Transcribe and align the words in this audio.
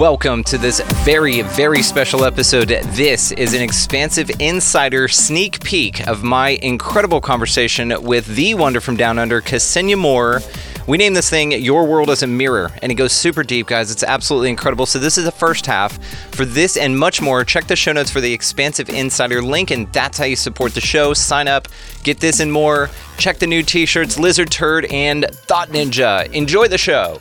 Welcome 0.00 0.44
to 0.44 0.56
this 0.56 0.80
very, 1.04 1.42
very 1.42 1.82
special 1.82 2.24
episode. 2.24 2.68
This 2.68 3.32
is 3.32 3.52
an 3.52 3.60
expansive 3.60 4.30
insider 4.40 5.08
sneak 5.08 5.62
peek 5.62 6.08
of 6.08 6.22
my 6.22 6.58
incredible 6.62 7.20
conversation 7.20 7.92
with 8.02 8.24
the 8.34 8.54
wonder 8.54 8.80
from 8.80 8.96
down 8.96 9.18
under, 9.18 9.42
Ksenia 9.42 9.98
Moore. 9.98 10.40
We 10.86 10.96
name 10.96 11.12
this 11.12 11.28
thing 11.28 11.52
Your 11.52 11.84
World 11.84 12.08
as 12.08 12.22
a 12.22 12.26
Mirror, 12.26 12.70
and 12.80 12.90
it 12.90 12.94
goes 12.94 13.12
super 13.12 13.42
deep, 13.42 13.66
guys. 13.66 13.90
It's 13.90 14.02
absolutely 14.02 14.48
incredible. 14.48 14.86
So, 14.86 14.98
this 14.98 15.18
is 15.18 15.26
the 15.26 15.32
first 15.32 15.66
half. 15.66 16.02
For 16.34 16.46
this 16.46 16.78
and 16.78 16.98
much 16.98 17.20
more, 17.20 17.44
check 17.44 17.66
the 17.66 17.76
show 17.76 17.92
notes 17.92 18.10
for 18.10 18.22
the 18.22 18.32
Expansive 18.32 18.88
Insider 18.88 19.42
link, 19.42 19.70
and 19.70 19.92
that's 19.92 20.16
how 20.16 20.24
you 20.24 20.34
support 20.34 20.72
the 20.72 20.80
show. 20.80 21.12
Sign 21.12 21.46
up, 21.46 21.68
get 22.04 22.20
this 22.20 22.40
and 22.40 22.50
more. 22.50 22.88
Check 23.18 23.36
the 23.36 23.46
new 23.46 23.62
t 23.62 23.84
shirts, 23.84 24.18
Lizard 24.18 24.50
Turd 24.50 24.86
and 24.86 25.26
Thought 25.30 25.68
Ninja. 25.68 26.32
Enjoy 26.32 26.68
the 26.68 26.78
show 26.78 27.20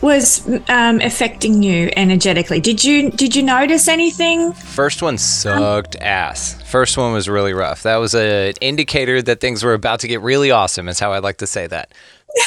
was 0.00 0.46
um, 0.68 1.00
affecting 1.00 1.62
you 1.62 1.90
energetically. 1.96 2.60
Did 2.60 2.82
you 2.82 3.10
did 3.10 3.36
you 3.36 3.42
notice 3.42 3.88
anything? 3.88 4.52
First 4.52 5.02
one 5.02 5.18
sucked 5.18 5.96
um, 5.96 6.02
ass. 6.02 6.60
First 6.70 6.96
one 6.96 7.12
was 7.12 7.28
really 7.28 7.52
rough. 7.52 7.82
That 7.82 7.96
was 7.96 8.14
an 8.14 8.54
indicator 8.60 9.20
that 9.22 9.40
things 9.40 9.62
were 9.62 9.74
about 9.74 10.00
to 10.00 10.08
get 10.08 10.20
really 10.20 10.50
awesome. 10.50 10.88
Is 10.88 10.98
how 10.98 11.12
I 11.12 11.18
like 11.18 11.38
to 11.38 11.46
say 11.46 11.66
that. 11.66 11.92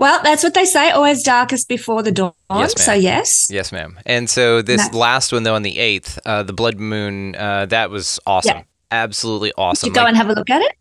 Well, 0.00 0.20
that's 0.24 0.42
what 0.42 0.54
they 0.54 0.64
say. 0.64 0.90
Always 0.90 1.22
darkest 1.22 1.68
before 1.68 2.02
the 2.02 2.10
dawn. 2.10 2.32
Yes, 2.50 2.84
so 2.84 2.92
yes. 2.92 3.48
Yes, 3.48 3.70
ma'am. 3.70 3.96
And 4.04 4.28
so 4.28 4.60
this 4.60 4.90
no. 4.90 4.98
last 4.98 5.32
one 5.32 5.44
though 5.44 5.54
on 5.54 5.62
the 5.62 5.78
eighth, 5.78 6.18
uh, 6.26 6.42
the 6.42 6.52
blood 6.52 6.80
moon, 6.80 7.36
uh, 7.36 7.66
that 7.66 7.90
was 7.90 8.18
awesome. 8.26 8.56
Yeah. 8.56 8.64
Absolutely 8.90 9.52
awesome. 9.56 9.88
Did 9.88 9.90
you 9.90 9.94
go 9.94 10.00
like, 10.00 10.08
and 10.08 10.16
have 10.16 10.30
a 10.30 10.32
look 10.32 10.50
at 10.50 10.62
it? 10.62 10.72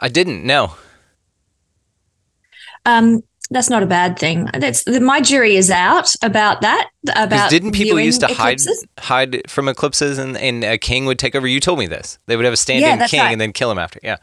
I 0.00 0.08
didn't. 0.08 0.44
No. 0.44 0.74
Um, 2.86 3.22
that's 3.54 3.70
not 3.70 3.82
a 3.82 3.86
bad 3.86 4.18
thing. 4.18 4.48
That's 4.52 4.84
the, 4.84 5.00
my 5.00 5.20
jury 5.20 5.56
is 5.56 5.70
out 5.70 6.14
about 6.22 6.60
that. 6.60 6.90
About 7.16 7.50
didn't 7.50 7.72
people 7.72 7.98
used 7.98 8.20
to 8.20 8.30
eclipses? 8.30 8.86
hide 8.98 9.34
hide 9.34 9.50
from 9.50 9.68
eclipses 9.68 10.18
and, 10.18 10.36
and 10.36 10.64
a 10.64 10.78
king 10.78 11.06
would 11.06 11.18
take 11.18 11.34
over? 11.34 11.46
You 11.46 11.60
told 11.60 11.78
me 11.78 11.86
this. 11.86 12.18
They 12.26 12.36
would 12.36 12.44
have 12.44 12.54
a 12.54 12.58
stand-in 12.58 12.98
yeah, 12.98 13.06
king 13.06 13.20
right. 13.20 13.32
and 13.32 13.40
then 13.40 13.52
kill 13.52 13.70
him 13.70 13.78
after. 13.78 14.00
Yeah. 14.02 14.16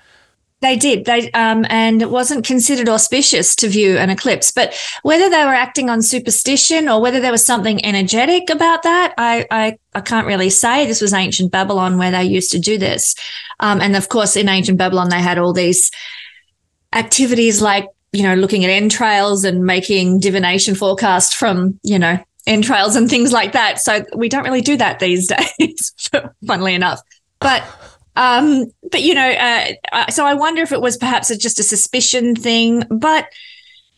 They 0.61 0.75
did. 0.75 1.05
They 1.05 1.31
um, 1.31 1.65
and 1.69 2.03
it 2.03 2.11
wasn't 2.11 2.45
considered 2.45 2.87
auspicious 2.87 3.55
to 3.55 3.67
view 3.67 3.97
an 3.97 4.11
eclipse. 4.11 4.51
But 4.51 4.75
whether 5.01 5.27
they 5.27 5.43
were 5.43 5.55
acting 5.55 5.89
on 5.89 6.03
superstition 6.03 6.87
or 6.87 7.01
whether 7.01 7.19
there 7.19 7.31
was 7.31 7.43
something 7.43 7.83
energetic 7.83 8.51
about 8.51 8.83
that, 8.83 9.15
I 9.17 9.47
I, 9.49 9.77
I 9.95 10.01
can't 10.01 10.27
really 10.27 10.51
say. 10.51 10.85
This 10.85 11.01
was 11.01 11.13
ancient 11.13 11.51
Babylon 11.51 11.97
where 11.97 12.11
they 12.11 12.23
used 12.23 12.51
to 12.51 12.59
do 12.59 12.77
this, 12.77 13.15
um, 13.59 13.81
and 13.81 13.95
of 13.95 14.09
course 14.09 14.35
in 14.35 14.47
ancient 14.47 14.77
Babylon 14.77 15.09
they 15.09 15.19
had 15.19 15.39
all 15.39 15.51
these 15.51 15.89
activities 16.93 17.59
like 17.59 17.87
you 18.11 18.23
know 18.23 18.35
looking 18.35 18.63
at 18.65 18.69
entrails 18.69 19.43
and 19.43 19.65
making 19.65 20.19
divination 20.19 20.75
forecast 20.75 21.35
from 21.35 21.79
you 21.83 21.99
know 21.99 22.19
entrails 22.47 22.95
and 22.95 23.09
things 23.09 23.31
like 23.31 23.51
that. 23.53 23.79
So 23.79 24.03
we 24.15 24.29
don't 24.29 24.43
really 24.43 24.61
do 24.61 24.77
that 24.77 24.99
these 24.99 25.27
days, 25.59 25.93
funnily 26.45 26.73
enough. 26.73 27.01
But 27.39 27.63
um, 28.15 28.71
but 28.91 29.01
you 29.01 29.13
know, 29.13 29.29
uh, 29.29 30.09
so 30.09 30.25
I 30.25 30.33
wonder 30.33 30.61
if 30.61 30.71
it 30.71 30.81
was 30.81 30.97
perhaps 30.97 31.35
just 31.37 31.59
a 31.59 31.63
suspicion 31.63 32.35
thing, 32.35 32.83
but 32.89 33.27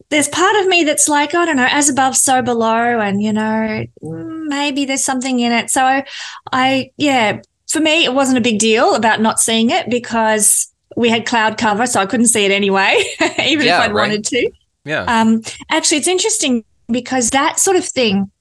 there's 0.09 0.27
part 0.27 0.55
of 0.57 0.67
me 0.67 0.83
that's 0.83 1.09
like, 1.09 1.33
I 1.33 1.45
don't 1.45 1.55
know, 1.55 1.67
as 1.69 1.89
above, 1.89 2.15
so 2.15 2.41
below, 2.41 2.99
and 2.99 3.21
you 3.21 3.33
know, 3.33 3.85
maybe 4.01 4.85
there's 4.85 5.03
something 5.03 5.39
in 5.39 5.51
it. 5.51 5.71
So 5.71 6.03
I, 6.51 6.91
yeah, 6.97 7.41
for 7.67 7.79
me, 7.79 8.05
it 8.05 8.13
wasn't 8.13 8.37
a 8.37 8.41
big 8.41 8.59
deal 8.59 8.93
about 8.93 9.21
not 9.21 9.39
seeing 9.39 9.71
it 9.71 9.89
because 9.89 10.71
we 10.95 11.09
had 11.09 11.25
cloud 11.25 11.57
cover, 11.57 11.85
so 11.85 11.99
I 11.99 12.05
couldn't 12.05 12.27
see 12.27 12.45
it 12.45 12.51
anyway, 12.51 13.03
even 13.45 13.65
yeah, 13.65 13.77
if 13.77 13.89
I'd 13.89 13.93
right. 13.93 14.09
wanted 14.09 14.25
to. 14.25 14.51
Yeah. 14.85 15.03
Um, 15.03 15.41
actually, 15.69 15.97
it's 15.97 16.07
interesting 16.07 16.63
because 16.91 17.29
that 17.31 17.59
sort 17.59 17.77
of 17.77 17.85
thing 17.85 18.31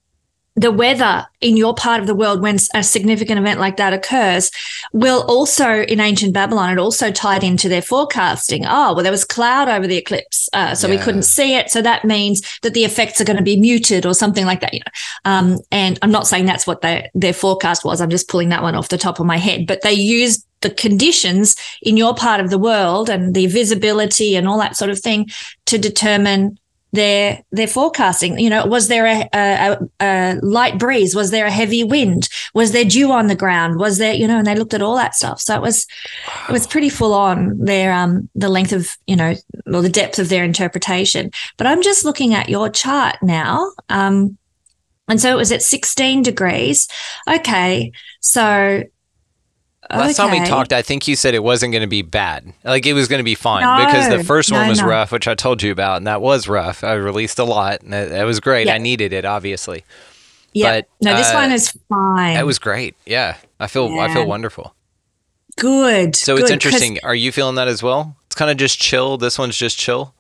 the 0.55 0.71
weather 0.71 1.27
in 1.41 1.57
your 1.57 1.75
part 1.75 2.01
of 2.01 2.07
the 2.07 2.15
world 2.15 2.43
when 2.43 2.59
a 2.75 2.83
significant 2.83 3.39
event 3.39 3.59
like 3.59 3.79
that 3.79 3.93
occurs 3.93 4.51
will 4.93 5.25
also 5.27 5.83
in 5.83 5.99
ancient 5.99 6.35
babylon 6.35 6.71
it 6.71 6.79
also 6.79 7.11
tied 7.11 7.43
into 7.43 7.69
their 7.69 7.83
forecasting. 7.83 8.65
Oh 8.67 8.95
well 8.95 9.03
there 9.03 9.13
was 9.13 9.25
cloud 9.25 9.69
over 9.69 9.87
the 9.87 9.97
eclipse 9.97 10.49
uh, 10.53 10.75
so 10.75 10.87
yeah. 10.87 10.97
we 10.97 11.03
couldn't 11.03 11.23
see 11.23 11.55
it. 11.55 11.71
So 11.71 11.81
that 11.83 12.05
means 12.05 12.43
that 12.63 12.75
the 12.75 12.85
effects 12.85 13.21
are 13.21 13.25
going 13.25 13.39
to 13.39 13.43
be 13.43 13.59
muted 13.59 14.05
or 14.05 14.15
something 14.15 14.45
like 14.45 14.61
that 14.61 14.75
you 14.75 14.81
know. 14.81 15.31
Um, 15.31 15.59
and 15.71 15.99
i'm 16.03 16.11
not 16.11 16.27
saying 16.27 16.47
that's 16.47 16.67
what 16.67 16.83
they, 16.83 17.11
their 17.15 17.33
forecast 17.33 17.85
was 17.85 18.01
i'm 18.01 18.11
just 18.11 18.29
pulling 18.29 18.51
that 18.51 18.63
one 18.63 18.75
off 18.75 18.89
the 18.89 18.99
top 18.99 19.21
of 19.21 19.27
my 19.27 19.39
head 19.39 19.67
but 19.67 19.83
they 19.83 19.93
used 19.93 20.47
the 20.61 20.71
conditions 20.71 21.57
in 21.83 21.97
your 21.97 22.15
part 22.15 22.41
of 22.41 22.51
the 22.51 22.59
world 22.59 23.11
and 23.11 23.35
the 23.35 23.47
visibility 23.47 24.37
and 24.37 24.49
all 24.49 24.59
that 24.59 24.77
sort 24.77 24.91
of 24.91 24.99
thing 24.99 25.29
to 25.67 25.77
determine 25.77 26.59
their 26.93 27.43
their 27.51 27.67
forecasting. 27.67 28.39
You 28.39 28.51
know, 28.51 28.67
was 28.67 28.89
there 28.89 29.07
a, 29.07 29.29
a, 29.33 29.79
a, 30.01 30.39
light 30.43 30.79
breeze? 30.79 31.15
Was 31.15 31.31
there 31.31 31.47
a 31.47 31.51
heavy 31.51 31.83
wind? 31.83 32.29
Was 32.55 32.73
there 32.73 32.85
dew 32.85 33.11
on 33.11 33.27
the 33.27 33.35
ground? 33.35 33.79
Was 33.79 33.99
there, 33.99 34.13
you 34.13 34.27
know, 34.27 34.39
and 34.39 34.47
they 34.47 34.55
looked 34.55 34.75
at 34.75 34.83
all 34.83 34.97
that 34.97 35.15
stuff. 35.15 35.41
So 35.41 35.55
it 35.55 35.63
was 35.63 35.87
it 36.49 36.53
was 36.53 36.67
pretty 36.67 36.89
full 36.89 37.15
on 37.15 37.59
their 37.59 37.93
um 37.93 38.29
the 38.35 38.49
length 38.49 38.73
of, 38.73 38.97
you 39.07 39.17
know, 39.17 39.35
or 39.67 39.83
the 39.83 39.89
depth 39.89 40.19
of 40.19 40.29
their 40.29 40.45
interpretation. 40.45 41.31
But 41.57 41.67
I'm 41.67 41.83
just 41.83 42.05
looking 42.05 42.35
at 42.35 42.49
your 42.49 42.69
chart 42.69 43.17
now. 43.23 43.73
Um 43.89 44.39
and 45.09 45.21
so 45.21 45.33
it 45.33 45.37
was 45.37 45.53
at 45.53 45.63
16 45.63 46.23
degrees. 46.23 46.89
Okay. 47.29 47.93
So 48.21 48.85
Last 49.93 50.19
okay. 50.19 50.29
time 50.29 50.43
we 50.43 50.47
talked, 50.49 50.73
I 50.73 50.81
think 50.81 51.07
you 51.07 51.17
said 51.17 51.35
it 51.35 51.43
wasn't 51.43 51.73
going 51.73 51.83
to 51.83 51.89
be 51.89 52.03
bad. 52.03 52.53
Like 52.65 52.87
it 52.87 52.95
was 52.95 53.09
going 53.09 53.19
to 53.19 53.25
be 53.25 53.35
fine 53.35 53.63
no, 53.63 53.85
because 53.85 54.09
the 54.09 54.25
first 54.25 54.51
no, 54.51 54.59
one 54.59 54.69
was 54.69 54.81
no. 54.81 54.87
rough, 54.87 55.13
which 55.13 55.29
I 55.29 55.35
told 55.35 55.63
you 55.63 55.71
about, 55.71 55.99
and 55.99 56.07
that 56.07 56.23
was 56.23 56.49
rough. 56.49 56.83
I 56.83 56.95
released 56.95 57.39
a 57.39 57.45
lot, 57.45 57.83
and 57.83 57.93
that, 57.93 58.25
was 58.25 58.41
great. 58.41 58.71
I 58.71 58.79
needed 58.79 59.13
it, 59.13 59.27
obviously. 59.27 59.85
Yeah. 60.55 60.81
No, 61.01 61.15
this 61.17 61.31
uh, 61.31 61.35
one 61.35 61.53
is 61.53 61.73
fine. 61.89 62.35
That 62.35 62.47
was 62.47 62.59
great. 62.59 62.97
Yeah, 63.05 63.37
I 63.61 63.67
feel 63.67 63.91
yeah. 63.91 64.03
I 64.03 64.15
feel 64.15 64.27
wonderful. 64.27 64.75
Good. 65.57 66.17
So 66.17 66.37
good, 66.37 66.45
it's 66.45 66.51
interesting. 66.51 66.99
Are 67.03 67.15
you 67.15 67.31
feeling 67.31 67.57
that 67.57 67.69
as 67.69 67.83
well? 67.83 68.17
It's 68.27 68.35
kind 68.35 68.51
of 68.51 68.57
just 68.57 68.79
chill. 68.79 69.19
This 69.19 69.39
one's 69.39 69.57
just 69.57 69.79
chill. 69.79 70.15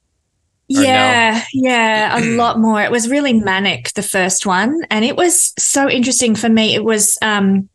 Yeah, 0.69 1.43
yeah, 1.53 2.19
a 2.19 2.21
lot 2.37 2.59
more. 2.59 2.83
It 2.83 2.91
was 2.91 3.09
really 3.09 3.33
manic 3.33 3.93
the 3.95 4.03
first 4.03 4.47
one, 4.47 4.83
and 4.91 5.05
it 5.05 5.17
was 5.17 5.53
so 5.59 5.89
interesting 5.89 6.35
for 6.35 6.49
me. 6.49 6.75
It 6.75 6.85
was 6.85 7.19
um 7.23 7.69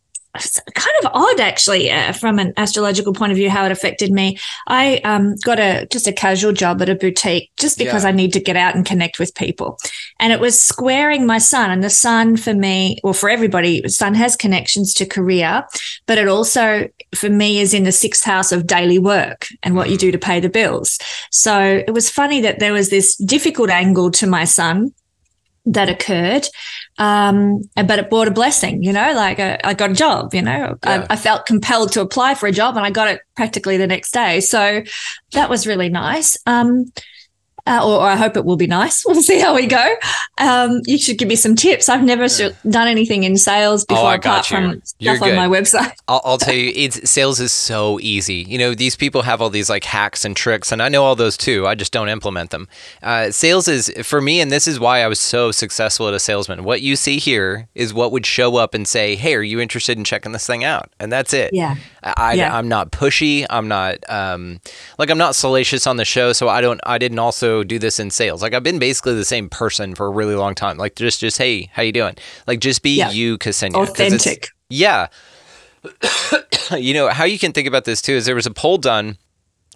kind 0.74 0.96
of 1.04 1.12
odd 1.14 1.40
actually 1.40 1.92
uh, 1.92 2.14
from 2.14 2.40
an 2.40 2.54
astrological 2.58 3.14
point 3.14 3.32
of 3.32 3.38
view 3.38 3.50
how 3.50 3.66
it 3.66 3.72
affected 3.72 4.12
me. 4.12 4.38
I 4.68 4.98
um, 4.98 5.36
got 5.44 5.60
a 5.60 5.88
just 5.92 6.08
a 6.08 6.14
casual 6.14 6.54
job 6.54 6.82
at 6.82 6.90
a 6.90 6.96
boutique 6.96 7.52
just 7.58 7.78
because 7.78 8.04
yeah. 8.04 8.10
i 8.10 8.12
need 8.12 8.34
to 8.34 8.40
get 8.40 8.56
out 8.56 8.76
and 8.76 8.86
connect 8.86 9.20
with 9.20 9.36
people. 9.36 9.78
And 10.20 10.34
it 10.34 10.40
was 10.40 10.62
squaring 10.62 11.26
my 11.26 11.38
sun 11.38 11.72
and 11.72 11.84
the 11.84 11.90
sun 11.90 12.38
for 12.38 12.54
me 12.54 13.00
well 13.04 13.14
for 13.14 13.30
everybody 13.30 13.88
sun 13.88 14.14
has 14.14 14.36
connections 14.36 14.94
to 14.96 15.06
career 15.06 15.66
but 16.06 16.18
it 16.18 16.28
also 16.28 16.88
for 17.16 17.30
me 17.30 17.60
is 17.60 17.74
in 17.74 17.84
the 17.84 17.92
sixth 17.92 18.24
house 18.24 18.52
of 18.52 18.68
daily 18.68 19.00
work 19.00 19.48
and 19.64 19.76
what 19.76 19.90
you 19.90 19.98
do 19.98 20.12
to 20.12 20.18
pay 20.18 20.40
the 20.40 20.50
bills. 20.50 21.00
So 21.32 21.84
it 21.88 21.94
was 21.94 22.10
funny 22.10 22.42
that 22.42 22.60
there 22.60 22.74
was 22.74 22.90
this 22.90 23.16
difficult 23.18 23.70
angle 23.70 24.12
to 24.12 24.28
my 24.28 24.46
sun 24.46 24.94
that 25.72 25.90
occurred 25.90 26.48
um, 27.00 27.62
but 27.76 28.00
it 28.00 28.10
brought 28.10 28.28
a 28.28 28.32
blessing, 28.32 28.82
you 28.82 28.92
know, 28.92 29.14
like 29.14 29.38
a, 29.38 29.54
uh, 29.64 29.70
I 29.70 29.74
got 29.76 29.92
a 29.92 29.94
job, 29.94 30.34
you 30.34 30.42
know, 30.42 30.78
yeah. 30.84 31.06
I, 31.10 31.14
I, 31.14 31.16
felt 31.16 31.46
compelled 31.46 31.92
to 31.92 32.02
apply 32.02 32.34
for 32.34 32.48
a 32.48 32.52
job 32.52 32.76
and 32.76 32.84
I 32.84 32.90
got 32.90 33.08
it 33.08 33.22
practically 33.36 33.78
the 33.78 33.86
next 33.86 34.12
day. 34.12 34.40
So 34.40 34.82
that 35.34 35.50
was 35.50 35.68
really 35.68 35.90
nice. 35.90 36.38
Um, 36.48 36.86
uh, 37.68 37.86
or, 37.86 37.98
or, 37.98 38.08
I 38.08 38.16
hope 38.16 38.38
it 38.38 38.46
will 38.46 38.56
be 38.56 38.68
nice. 38.68 39.04
We'll 39.18 39.22
see 39.22 39.40
how 39.40 39.56
we 39.56 39.66
go. 39.66 39.96
Um, 40.38 40.82
you 40.86 40.98
should 40.98 41.18
give 41.18 41.28
me 41.28 41.36
some 41.36 41.56
tips. 41.56 41.90
I've 41.90 42.04
never 42.04 42.26
yeah. 42.26 42.50
done 42.70 42.88
anything 42.88 43.24
in 43.24 43.38
sales 43.38 43.84
oh, 43.84 43.96
before, 43.96 44.12
oh, 44.12 44.16
apart 44.16 44.46
from 44.46 44.82
You're 45.00 45.16
stuff 45.16 45.28
good. 45.28 45.38
on 45.38 45.50
my 45.50 45.60
website. 45.60 45.94
I'll, 46.08 46.22
I'll 46.24 46.38
tell 46.38 46.54
you, 46.54 46.72
it's 46.76 47.10
sales 47.10 47.40
is 47.40 47.52
so 47.52 48.00
easy. 48.00 48.46
You 48.48 48.58
know, 48.58 48.76
these 48.76 48.96
people 48.96 49.24
have 49.24 49.42
all 49.42 49.50
these 49.50 49.70
like 49.70 49.86
hacks 49.86 50.24
and 50.24 50.36
tricks, 50.36 50.72
and 50.72 50.84
I 50.84 50.90
know 50.90 51.04
all 51.04 51.16
those 51.16 51.36
too. 51.36 51.66
I 51.66 51.74
just 51.74 51.92
don't 51.92 52.10
implement 52.10 52.52
them. 52.52 52.68
Uh, 53.02 53.32
sales 53.32 53.68
is 53.68 53.92
for 54.04 54.22
me, 54.22 54.40
and 54.40 54.52
this 54.52 54.68
is 54.68 54.80
why 54.80 55.02
I 55.02 55.08
was 55.08 55.20
so 55.20 55.52
successful 55.52 56.08
at 56.08 56.14
a 56.14 56.20
salesman. 56.20 56.64
What 56.64 56.82
you 56.82 56.96
see 56.96 57.18
here 57.18 57.68
is 57.74 57.94
what 57.94 58.12
would 58.12 58.26
show 58.26 58.58
up 58.58 58.74
and 58.74 58.88
say, 58.88 59.16
"Hey, 59.16 59.36
are 59.36 59.42
you 59.42 59.60
interested 59.60 59.98
in 59.98 60.04
checking 60.04 60.32
this 60.32 60.46
thing 60.46 60.64
out?" 60.64 60.92
And 61.00 61.12
that's 61.12 61.34
it. 61.34 61.54
Yeah. 61.54 61.76
I, 62.16 62.34
yeah. 62.34 62.56
I'm 62.56 62.68
not 62.68 62.92
pushy. 62.92 63.46
I'm 63.50 63.68
not 63.68 63.98
um, 64.10 64.60
like 64.98 65.10
I'm 65.10 65.18
not 65.18 65.36
salacious 65.36 65.88
on 65.88 65.98
the 65.98 66.06
show, 66.06 66.34
so 66.34 66.48
I 66.48 66.62
don't. 66.62 66.80
I 66.86 66.98
didn't 66.98 67.20
also 67.20 67.64
do 67.64 67.80
this 67.80 68.00
in 68.00 68.12
sales. 68.12 68.42
Like 68.42 68.54
I've 68.54 68.64
been 68.64 68.80
basically 68.80 69.16
the 69.16 69.26
same 69.26 69.50
person 69.50 69.96
for 69.96 70.06
a 70.06 70.10
really 70.10 70.36
long 70.36 70.56
time. 70.56 70.78
Like 70.78 70.96
just 70.96 71.20
just 71.20 71.38
hey, 71.38 71.70
how 71.74 71.82
you 71.82 71.92
doing? 71.92 72.16
Like 72.46 72.60
just 72.60 72.84
be 72.84 72.98
yeah. 72.98 73.10
you, 73.10 73.38
Ksenia. 73.38 73.76
Authentic. 73.76 74.50
Yeah. 74.70 75.08
you 76.78 76.94
know 76.94 77.10
how 77.10 77.24
you 77.24 77.40
can 77.40 77.54
think 77.54 77.68
about 77.68 77.86
this 77.86 78.02
too 78.02 78.14
is 78.14 78.26
there 78.26 78.36
was 78.36 78.46
a 78.46 78.52
poll 78.52 78.78
done 78.78 79.18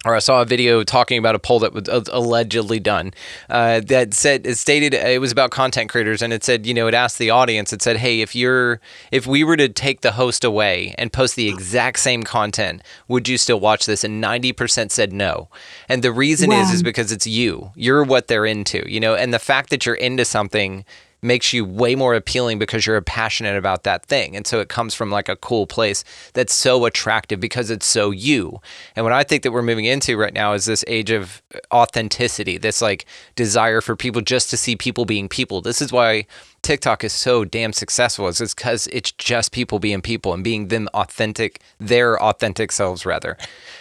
or 0.04 0.14
I 0.14 0.18
saw 0.18 0.42
a 0.42 0.44
video 0.44 0.82
talking 0.84 1.18
about 1.18 1.34
a 1.34 1.38
poll 1.38 1.60
that 1.60 1.72
was 1.72 1.88
allegedly 1.88 2.80
done 2.80 3.12
uh, 3.48 3.80
that 3.86 4.14
said 4.14 4.46
it 4.46 4.56
stated 4.56 4.94
it 4.94 5.20
was 5.20 5.32
about 5.32 5.50
content 5.50 5.90
creators 5.90 6.22
and 6.22 6.32
it 6.32 6.44
said 6.44 6.66
you 6.66 6.74
know 6.74 6.86
it 6.86 6.94
asked 6.94 7.18
the 7.18 7.30
audience 7.30 7.72
it 7.72 7.82
said 7.82 7.98
hey 7.98 8.20
if 8.20 8.34
you're 8.34 8.80
if 9.10 9.26
we 9.26 9.44
were 9.44 9.56
to 9.56 9.68
take 9.68 10.00
the 10.00 10.12
host 10.12 10.44
away 10.44 10.94
and 10.98 11.12
post 11.12 11.36
the 11.36 11.48
exact 11.48 11.98
same 11.98 12.22
content 12.22 12.82
would 13.08 13.28
you 13.28 13.38
still 13.38 13.60
watch 13.60 13.86
this? 13.86 14.04
And 14.04 14.22
90% 14.22 14.90
said 14.90 15.12
no. 15.12 15.48
And 15.88 16.02
the 16.02 16.12
reason 16.12 16.50
wow. 16.50 16.62
is 16.62 16.70
is 16.72 16.82
because 16.82 17.12
it's 17.12 17.26
you. 17.26 17.70
You're 17.74 18.04
what 18.04 18.28
they're 18.28 18.46
into 18.46 18.82
you 18.90 19.00
know? 19.00 19.14
And 19.14 19.32
the 19.32 19.38
fact 19.38 19.70
that 19.70 19.86
you're 19.86 19.94
into 19.94 20.24
something 20.24 20.84
makes 21.22 21.52
you 21.52 21.64
way 21.64 21.94
more 21.94 22.14
appealing 22.14 22.58
because 22.58 22.84
you're 22.84 23.00
passionate 23.00 23.56
about 23.56 23.84
that 23.84 24.04
thing. 24.06 24.36
And 24.36 24.46
so 24.46 24.58
it 24.58 24.68
comes 24.68 24.92
from 24.92 25.10
like 25.10 25.28
a 25.28 25.36
cool 25.36 25.66
place 25.66 26.02
that's 26.34 26.52
so 26.52 26.84
attractive 26.84 27.38
because 27.38 27.70
it's 27.70 27.86
so 27.86 28.10
you. 28.10 28.60
And 28.96 29.04
what 29.04 29.12
I 29.12 29.22
think 29.22 29.44
that 29.44 29.52
we're 29.52 29.62
moving 29.62 29.84
into 29.84 30.16
right 30.16 30.34
now 30.34 30.52
is 30.52 30.64
this 30.64 30.84
age 30.88 31.10
of 31.10 31.40
authenticity, 31.72 32.58
this 32.58 32.82
like 32.82 33.06
desire 33.36 33.80
for 33.80 33.94
people 33.94 34.20
just 34.20 34.50
to 34.50 34.56
see 34.56 34.74
people 34.74 35.04
being 35.04 35.28
people. 35.28 35.60
This 35.60 35.80
is 35.80 35.92
why 35.92 36.26
TikTok 36.62 37.04
is 37.04 37.12
so 37.12 37.44
damn 37.44 37.72
successful 37.72 38.28
is 38.28 38.38
because 38.38 38.88
it's 38.88 39.12
just 39.12 39.52
people 39.52 39.78
being 39.78 40.00
people 40.00 40.32
and 40.32 40.42
being 40.42 40.68
them 40.68 40.88
authentic, 40.94 41.60
their 41.78 42.20
authentic 42.22 42.72
selves 42.72 43.06
rather. 43.06 43.36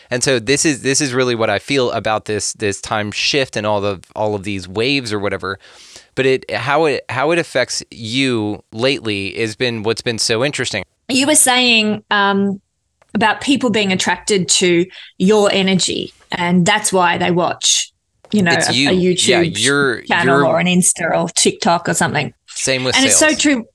And 0.10 0.24
so 0.24 0.40
this 0.40 0.66
is 0.66 0.82
this 0.82 1.00
is 1.00 1.14
really 1.14 1.36
what 1.36 1.50
I 1.50 1.60
feel 1.60 1.92
about 1.92 2.26
this 2.26 2.54
this 2.54 2.82
time 2.82 3.12
shift 3.12 3.56
and 3.56 3.66
all 3.66 3.86
of 3.86 4.04
all 4.16 4.36
of 4.36 4.44
these 4.44 4.68
waves 4.68 5.14
or 5.14 5.20
whatever 5.20 5.60
but 6.16 6.26
it 6.26 6.52
how 6.52 6.86
it 6.86 7.04
how 7.10 7.32
it 7.32 7.40
affects 7.40 7.84
you 7.92 8.64
lately 8.72 9.34
has 9.40 9.56
been 9.56 9.84
what's 9.84 10.02
been 10.02 10.20
so 10.20 10.44
interesting. 10.44 10.84
You 11.10 11.28
were 11.28 11.36
saying 11.36 12.04
um, 12.12 12.62
about 13.14 13.42
people 13.42 13.70
being 13.70 13.92
attracted 13.92 14.48
to 14.50 14.86
your 15.18 15.52
energy, 15.52 16.14
and 16.32 16.66
that's 16.66 16.94
why 16.94 17.18
they 17.18 17.32
watch, 17.32 17.92
you 18.32 18.42
know, 18.42 18.52
a, 18.52 18.74
you. 18.74 18.90
a, 18.90 18.94
YouTube 18.94 19.28
yeah, 19.28 19.42
you're, 19.42 20.02
channel 20.04 20.40
you're, 20.40 20.48
or 20.48 20.60
an 20.60 20.68
Insta 20.68 21.14
or 21.14 21.30
TikTok 21.30 21.90
or 21.90 21.94
something. 21.94 22.34
Same 22.48 22.84
with 22.84 22.96
and 22.96 23.10
sales. 23.10 23.22
it's 23.22 23.42
so 23.42 23.42
true. 23.42 23.66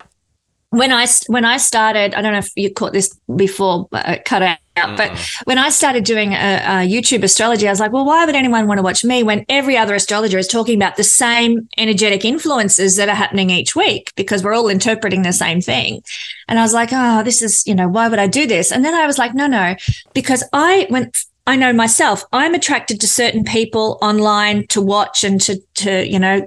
When 0.70 0.92
I 0.92 1.06
when 1.28 1.44
I 1.44 1.56
started, 1.58 2.14
I 2.14 2.22
don't 2.22 2.32
know 2.32 2.38
if 2.38 2.50
you 2.56 2.72
caught 2.72 2.92
this 2.92 3.16
before, 3.34 3.88
uh, 3.92 4.16
cut 4.24 4.42
out. 4.42 4.58
But 4.76 5.18
when 5.44 5.56
I 5.56 5.70
started 5.70 6.04
doing 6.04 6.34
a, 6.34 6.36
a, 6.36 6.86
YouTube 6.86 7.22
astrology, 7.22 7.66
I 7.66 7.70
was 7.70 7.80
like, 7.80 7.92
well, 7.92 8.04
why 8.04 8.26
would 8.26 8.34
anyone 8.34 8.66
want 8.66 8.76
to 8.76 8.82
watch 8.82 9.04
me 9.04 9.22
when 9.22 9.46
every 9.48 9.76
other 9.76 9.94
astrologer 9.94 10.36
is 10.36 10.46
talking 10.46 10.76
about 10.76 10.96
the 10.96 11.04
same 11.04 11.66
energetic 11.78 12.26
influences 12.26 12.96
that 12.96 13.08
are 13.08 13.14
happening 13.14 13.48
each 13.48 13.74
week 13.74 14.12
because 14.16 14.44
we're 14.44 14.54
all 14.54 14.68
interpreting 14.68 15.22
the 15.22 15.32
same 15.32 15.62
thing? 15.62 16.02
And 16.46 16.58
I 16.58 16.62
was 16.62 16.74
like, 16.74 16.90
oh, 16.92 17.22
this 17.22 17.40
is, 17.40 17.66
you 17.66 17.74
know, 17.74 17.88
why 17.88 18.08
would 18.08 18.18
I 18.18 18.26
do 18.26 18.46
this? 18.46 18.70
And 18.70 18.84
then 18.84 18.94
I 18.94 19.06
was 19.06 19.16
like, 19.16 19.34
no, 19.34 19.46
no, 19.46 19.76
because 20.12 20.44
I 20.52 20.86
went, 20.90 21.24
I 21.46 21.56
know 21.56 21.72
myself, 21.72 22.24
I'm 22.32 22.54
attracted 22.54 23.00
to 23.00 23.08
certain 23.08 23.44
people 23.44 23.98
online 24.02 24.66
to 24.68 24.82
watch 24.82 25.24
and 25.24 25.40
to, 25.42 25.58
to, 25.76 26.06
you 26.06 26.18
know, 26.18 26.46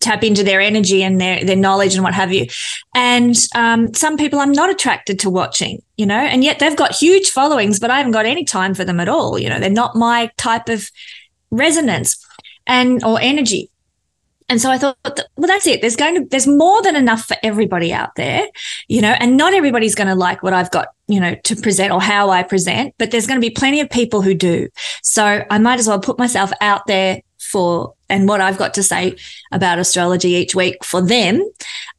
tap 0.00 0.24
into 0.24 0.42
their 0.42 0.60
energy 0.60 1.02
and 1.02 1.20
their 1.20 1.44
their 1.44 1.56
knowledge 1.56 1.94
and 1.94 2.02
what 2.02 2.14
have 2.14 2.32
you. 2.32 2.46
And 2.94 3.36
um, 3.54 3.92
some 3.94 4.16
people 4.16 4.40
I'm 4.40 4.52
not 4.52 4.70
attracted 4.70 5.18
to 5.20 5.30
watching, 5.30 5.82
you 5.96 6.06
know, 6.06 6.18
and 6.18 6.42
yet 6.42 6.58
they've 6.58 6.76
got 6.76 6.94
huge 6.94 7.30
followings, 7.30 7.78
but 7.78 7.90
I 7.90 7.98
haven't 7.98 8.12
got 8.12 8.26
any 8.26 8.44
time 8.44 8.74
for 8.74 8.84
them 8.84 9.00
at 9.00 9.08
all. 9.08 9.38
You 9.38 9.48
know, 9.48 9.60
they're 9.60 9.70
not 9.70 9.96
my 9.96 10.30
type 10.36 10.68
of 10.68 10.90
resonance 11.50 12.24
and 12.66 13.02
or 13.04 13.18
energy. 13.20 13.70
And 14.48 14.60
so 14.60 14.70
I 14.70 14.76
thought, 14.76 14.98
well, 15.04 15.46
that's 15.46 15.66
it. 15.66 15.80
There's 15.80 15.96
going 15.96 16.14
to, 16.14 16.28
there's 16.28 16.46
more 16.46 16.82
than 16.82 16.94
enough 16.94 17.24
for 17.24 17.36
everybody 17.42 17.90
out 17.90 18.14
there, 18.16 18.46
you 18.86 19.00
know, 19.00 19.16
and 19.18 19.38
not 19.38 19.54
everybody's 19.54 19.94
going 19.94 20.08
to 20.08 20.14
like 20.14 20.42
what 20.42 20.52
I've 20.52 20.70
got, 20.70 20.88
you 21.08 21.20
know, 21.20 21.34
to 21.44 21.56
present 21.56 21.90
or 21.90 22.02
how 22.02 22.28
I 22.28 22.42
present, 22.42 22.94
but 22.98 23.10
there's 23.10 23.26
going 23.26 23.40
to 23.40 23.46
be 23.46 23.54
plenty 23.54 23.80
of 23.80 23.88
people 23.88 24.20
who 24.20 24.34
do. 24.34 24.68
So 25.02 25.42
I 25.48 25.58
might 25.58 25.78
as 25.78 25.88
well 25.88 26.00
put 26.00 26.18
myself 26.18 26.52
out 26.60 26.86
there 26.86 27.22
for 27.52 27.94
and 28.08 28.26
what 28.26 28.40
I've 28.40 28.58
got 28.58 28.74
to 28.74 28.82
say 28.82 29.16
about 29.52 29.78
astrology 29.78 30.30
each 30.30 30.54
week 30.54 30.84
for 30.84 31.00
them, 31.00 31.48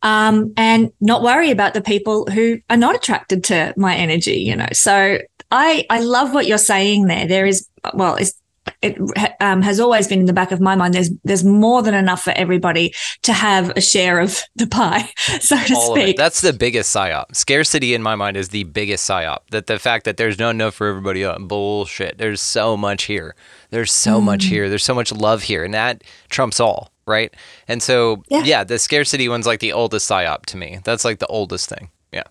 um, 0.02 0.54
and 0.58 0.92
not 1.00 1.24
worry 1.24 1.52
about 1.52 1.74
the 1.74 1.82
people 1.82 2.26
who 2.26 2.60
are 2.70 2.78
not 2.78 2.96
attracted 2.96 3.44
to 3.46 3.74
my 3.78 3.96
energy. 3.96 4.38
You 4.38 4.56
know, 4.56 4.68
so 4.74 5.20
I 5.52 5.86
I 5.90 6.00
love 6.00 6.34
what 6.34 6.48
you're 6.48 6.58
saying 6.58 7.06
there. 7.06 7.28
There 7.28 7.46
is 7.46 7.70
well, 7.94 8.16
it's 8.16 8.34
it 8.82 8.98
um, 9.42 9.62
has 9.62 9.80
always 9.80 10.08
been 10.08 10.22
in 10.22 10.26
the 10.26 10.34
back 10.34 10.52
of 10.52 10.62
my 10.62 10.76
mind. 10.76 10.94
There's 10.94 11.10
there's 11.24 11.44
more 11.44 11.82
than 11.82 11.94
enough 11.94 12.24
for 12.24 12.32
everybody 12.32 12.94
to 13.24 13.34
have 13.34 13.72
a 13.76 13.82
share 13.82 14.20
of 14.20 14.42
the 14.56 14.68
pie, 14.68 15.10
so 15.40 15.58
to 15.58 15.76
All 15.76 15.96
speak. 15.96 16.18
That's 16.18 16.42
the 16.42 16.54
biggest 16.54 16.96
psyop. 16.96 17.36
Scarcity 17.36 17.94
in 17.94 18.02
my 18.02 18.16
mind 18.16 18.38
is 18.38 18.50
the 18.50 18.64
biggest 18.64 19.10
psyop. 19.10 19.40
That 19.52 19.68
the 19.68 19.80
fact 19.80 20.06
that 20.06 20.18
there's 20.18 20.40
no 20.40 20.50
enough 20.50 20.76
for 20.76 20.88
everybody, 20.88 21.24
uh, 21.24 21.38
bullshit. 21.40 22.18
There's 22.18 22.42
so 22.42 22.78
much 22.78 23.04
here. 23.04 23.36
There's 23.74 23.92
so 23.92 24.22
mm. 24.22 24.24
much 24.24 24.46
here. 24.46 24.70
There's 24.70 24.84
so 24.84 24.94
much 24.94 25.12
love 25.12 25.42
here, 25.42 25.64
and 25.64 25.74
that 25.74 26.04
trumps 26.30 26.60
all, 26.60 26.92
right? 27.08 27.34
And 27.68 27.82
so, 27.82 28.24
yeah. 28.30 28.44
yeah, 28.44 28.64
the 28.64 28.78
scarcity 28.78 29.28
one's 29.28 29.48
like 29.48 29.62
the 29.62 29.74
oldest 29.74 30.08
psyop 30.08 30.46
to 30.48 30.58
me. 30.58 30.80
That's 30.84 31.04
like 31.04 31.18
the 31.18 31.26
oldest 31.26 31.70
thing. 31.70 31.90
Yeah, 32.12 32.24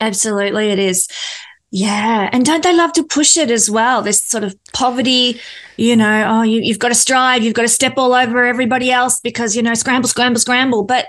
absolutely, 0.00 0.70
it 0.70 0.78
is. 0.78 1.08
Yeah. 1.70 2.30
And 2.32 2.44
don't 2.44 2.64
they 2.64 2.74
love 2.74 2.94
to 2.94 3.04
push 3.04 3.36
it 3.36 3.50
as 3.50 3.70
well? 3.70 4.02
This 4.02 4.22
sort 4.22 4.42
of 4.42 4.56
poverty, 4.72 5.40
you 5.76 5.94
know, 5.94 6.24
oh, 6.28 6.42
you, 6.42 6.60
you've 6.62 6.80
got 6.80 6.88
to 6.88 6.94
strive, 6.94 7.44
you've 7.44 7.54
got 7.54 7.62
to 7.62 7.68
step 7.68 7.94
all 7.96 8.12
over 8.12 8.44
everybody 8.44 8.90
else 8.90 9.20
because, 9.20 9.54
you 9.54 9.62
know, 9.62 9.74
scramble, 9.74 10.08
scramble, 10.08 10.40
scramble. 10.40 10.82
But 10.82 11.08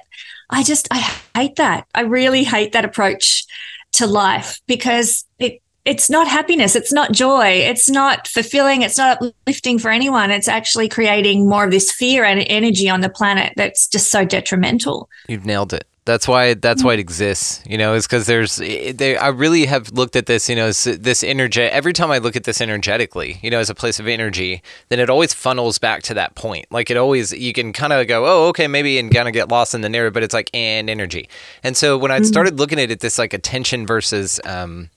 I 0.52 0.62
just, 0.62 0.88
I 0.92 1.00
hate 1.36 1.56
that. 1.56 1.88
I 1.96 2.02
really 2.02 2.44
hate 2.44 2.74
that 2.74 2.86
approach 2.86 3.46
to 3.94 4.06
life 4.06 4.62
because 4.68 5.26
it, 5.40 5.64
it's 5.86 6.10
not 6.10 6.28
happiness. 6.28 6.76
It's 6.76 6.94
not 6.94 7.12
joy. 7.12 7.48
It's 7.48 7.90
not 7.90 8.28
fulfilling. 8.28 8.84
It's 8.84 8.98
not 8.98 9.22
uplifting 9.22 9.80
for 9.80 9.90
anyone. 9.90 10.30
It's 10.30 10.48
actually 10.48 10.88
creating 10.88 11.50
more 11.50 11.66
of 11.66 11.72
this 11.72 11.92
fear 11.92 12.24
and 12.24 12.46
energy 12.48 12.90
on 12.90 13.02
the 13.02 13.10
planet 13.10 13.54
that's 13.56 13.88
just 13.88 14.10
so 14.12 14.24
detrimental. 14.24 15.10
You've 15.28 15.46
nailed 15.46 15.74
it. 15.74 15.86
That's 16.04 16.28
why 16.28 16.56
that's 16.56 16.84
why 16.84 16.96
it 16.96 17.00
exists, 17.00 17.64
you 17.68 17.78
know, 17.78 17.94
is 17.94 18.08
because 18.08 18.26
there's 18.26 18.56
they 18.56 19.18
I 19.18 19.28
really 19.28 19.68
have 19.68 19.92
looked 19.92 20.16
at 20.16 20.26
this, 20.26 20.50
you 20.50 20.56
know, 20.56 20.72
this 20.72 21.24
energy 21.24 21.62
every 21.62 21.94
time 21.94 22.10
I 22.10 22.18
look 22.18 22.36
at 22.36 22.44
this 22.44 22.60
energetically, 22.60 23.38
you 23.44 23.52
know, 23.52 23.60
as 23.60 23.70
a 23.70 23.76
place 23.76 24.00
of 24.00 24.08
energy, 24.08 24.64
then 24.90 25.00
it 25.00 25.12
always 25.12 25.32
funnels 25.32 25.78
back 25.78 26.02
to 26.04 26.16
that 26.16 26.34
point. 26.34 26.66
Like 26.72 26.90
it 26.90 26.98
always 26.98 27.32
you 27.32 27.54
can 27.54 27.72
kind 27.72 27.94
of 27.94 28.08
go, 28.08 28.26
oh, 28.26 28.48
okay, 28.48 28.68
maybe 28.68 28.98
and 28.98 29.14
kind 29.14 29.28
of 29.28 29.34
get 29.36 29.50
lost 29.50 29.76
in 29.76 29.82
the 29.82 29.90
narrative, 29.90 30.14
but 30.14 30.24
it's 30.24 30.34
like 30.34 30.50
and 30.56 30.90
energy. 30.90 31.30
And 31.64 31.78
so 31.78 32.00
when 32.00 32.10
I 32.10 32.18
mm-hmm. 32.18 32.26
started 32.26 32.58
looking 32.58 32.80
at 32.80 32.90
it, 32.90 33.02
this 33.02 33.20
like 33.20 33.36
attention 33.36 33.86
versus 33.86 34.40
um, 34.44 34.90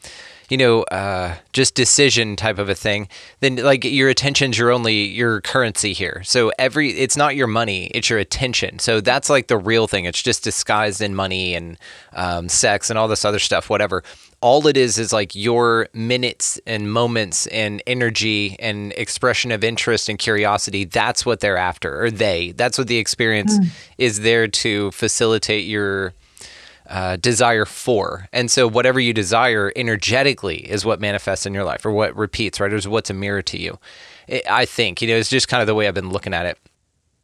you 0.48 0.56
know, 0.56 0.82
uh, 0.84 1.34
just 1.52 1.74
decision 1.74 2.36
type 2.36 2.58
of 2.58 2.68
a 2.68 2.74
thing, 2.74 3.08
then 3.40 3.56
like 3.56 3.84
your 3.84 4.08
attention's 4.08 4.58
your 4.58 4.70
only 4.70 5.04
your 5.04 5.40
currency 5.40 5.92
here. 5.92 6.22
So 6.24 6.52
every 6.58 6.90
it's 6.90 7.16
not 7.16 7.36
your 7.36 7.46
money, 7.46 7.86
it's 7.94 8.10
your 8.10 8.18
attention. 8.18 8.78
So 8.78 9.00
that's 9.00 9.30
like 9.30 9.48
the 9.48 9.56
real 9.56 9.86
thing. 9.86 10.04
It's 10.04 10.22
just 10.22 10.44
disguised 10.44 11.00
in 11.00 11.14
money 11.14 11.54
and 11.54 11.78
um, 12.12 12.48
sex 12.48 12.90
and 12.90 12.98
all 12.98 13.08
this 13.08 13.24
other 13.24 13.38
stuff, 13.38 13.70
whatever. 13.70 14.02
All 14.40 14.66
it 14.66 14.76
is 14.76 14.98
is 14.98 15.10
like 15.12 15.34
your 15.34 15.88
minutes 15.94 16.60
and 16.66 16.92
moments 16.92 17.46
and 17.46 17.82
energy 17.86 18.56
and 18.58 18.92
expression 18.92 19.50
of 19.50 19.64
interest 19.64 20.10
and 20.10 20.18
curiosity. 20.18 20.84
That's 20.84 21.24
what 21.24 21.40
they're 21.40 21.56
after, 21.56 22.04
or 22.04 22.10
they. 22.10 22.52
That's 22.52 22.76
what 22.76 22.88
the 22.88 22.98
experience 22.98 23.58
mm. 23.58 23.68
is 23.96 24.20
there 24.20 24.46
to 24.46 24.90
facilitate 24.90 25.64
your 25.64 26.12
uh, 26.88 27.16
desire 27.16 27.64
for. 27.64 28.28
And 28.32 28.50
so, 28.50 28.68
whatever 28.68 29.00
you 29.00 29.12
desire 29.12 29.72
energetically 29.76 30.70
is 30.70 30.84
what 30.84 31.00
manifests 31.00 31.46
in 31.46 31.54
your 31.54 31.64
life 31.64 31.84
or 31.84 31.90
what 31.90 32.14
repeats, 32.16 32.60
right? 32.60 32.72
Is 32.72 32.86
what's 32.86 33.10
a 33.10 33.14
mirror 33.14 33.42
to 33.42 33.58
you. 33.58 33.78
It, 34.28 34.42
I 34.50 34.64
think, 34.64 35.02
you 35.02 35.08
know, 35.08 35.16
it's 35.16 35.30
just 35.30 35.48
kind 35.48 35.60
of 35.60 35.66
the 35.66 35.74
way 35.74 35.88
I've 35.88 35.94
been 35.94 36.10
looking 36.10 36.34
at 36.34 36.46
it. 36.46 36.58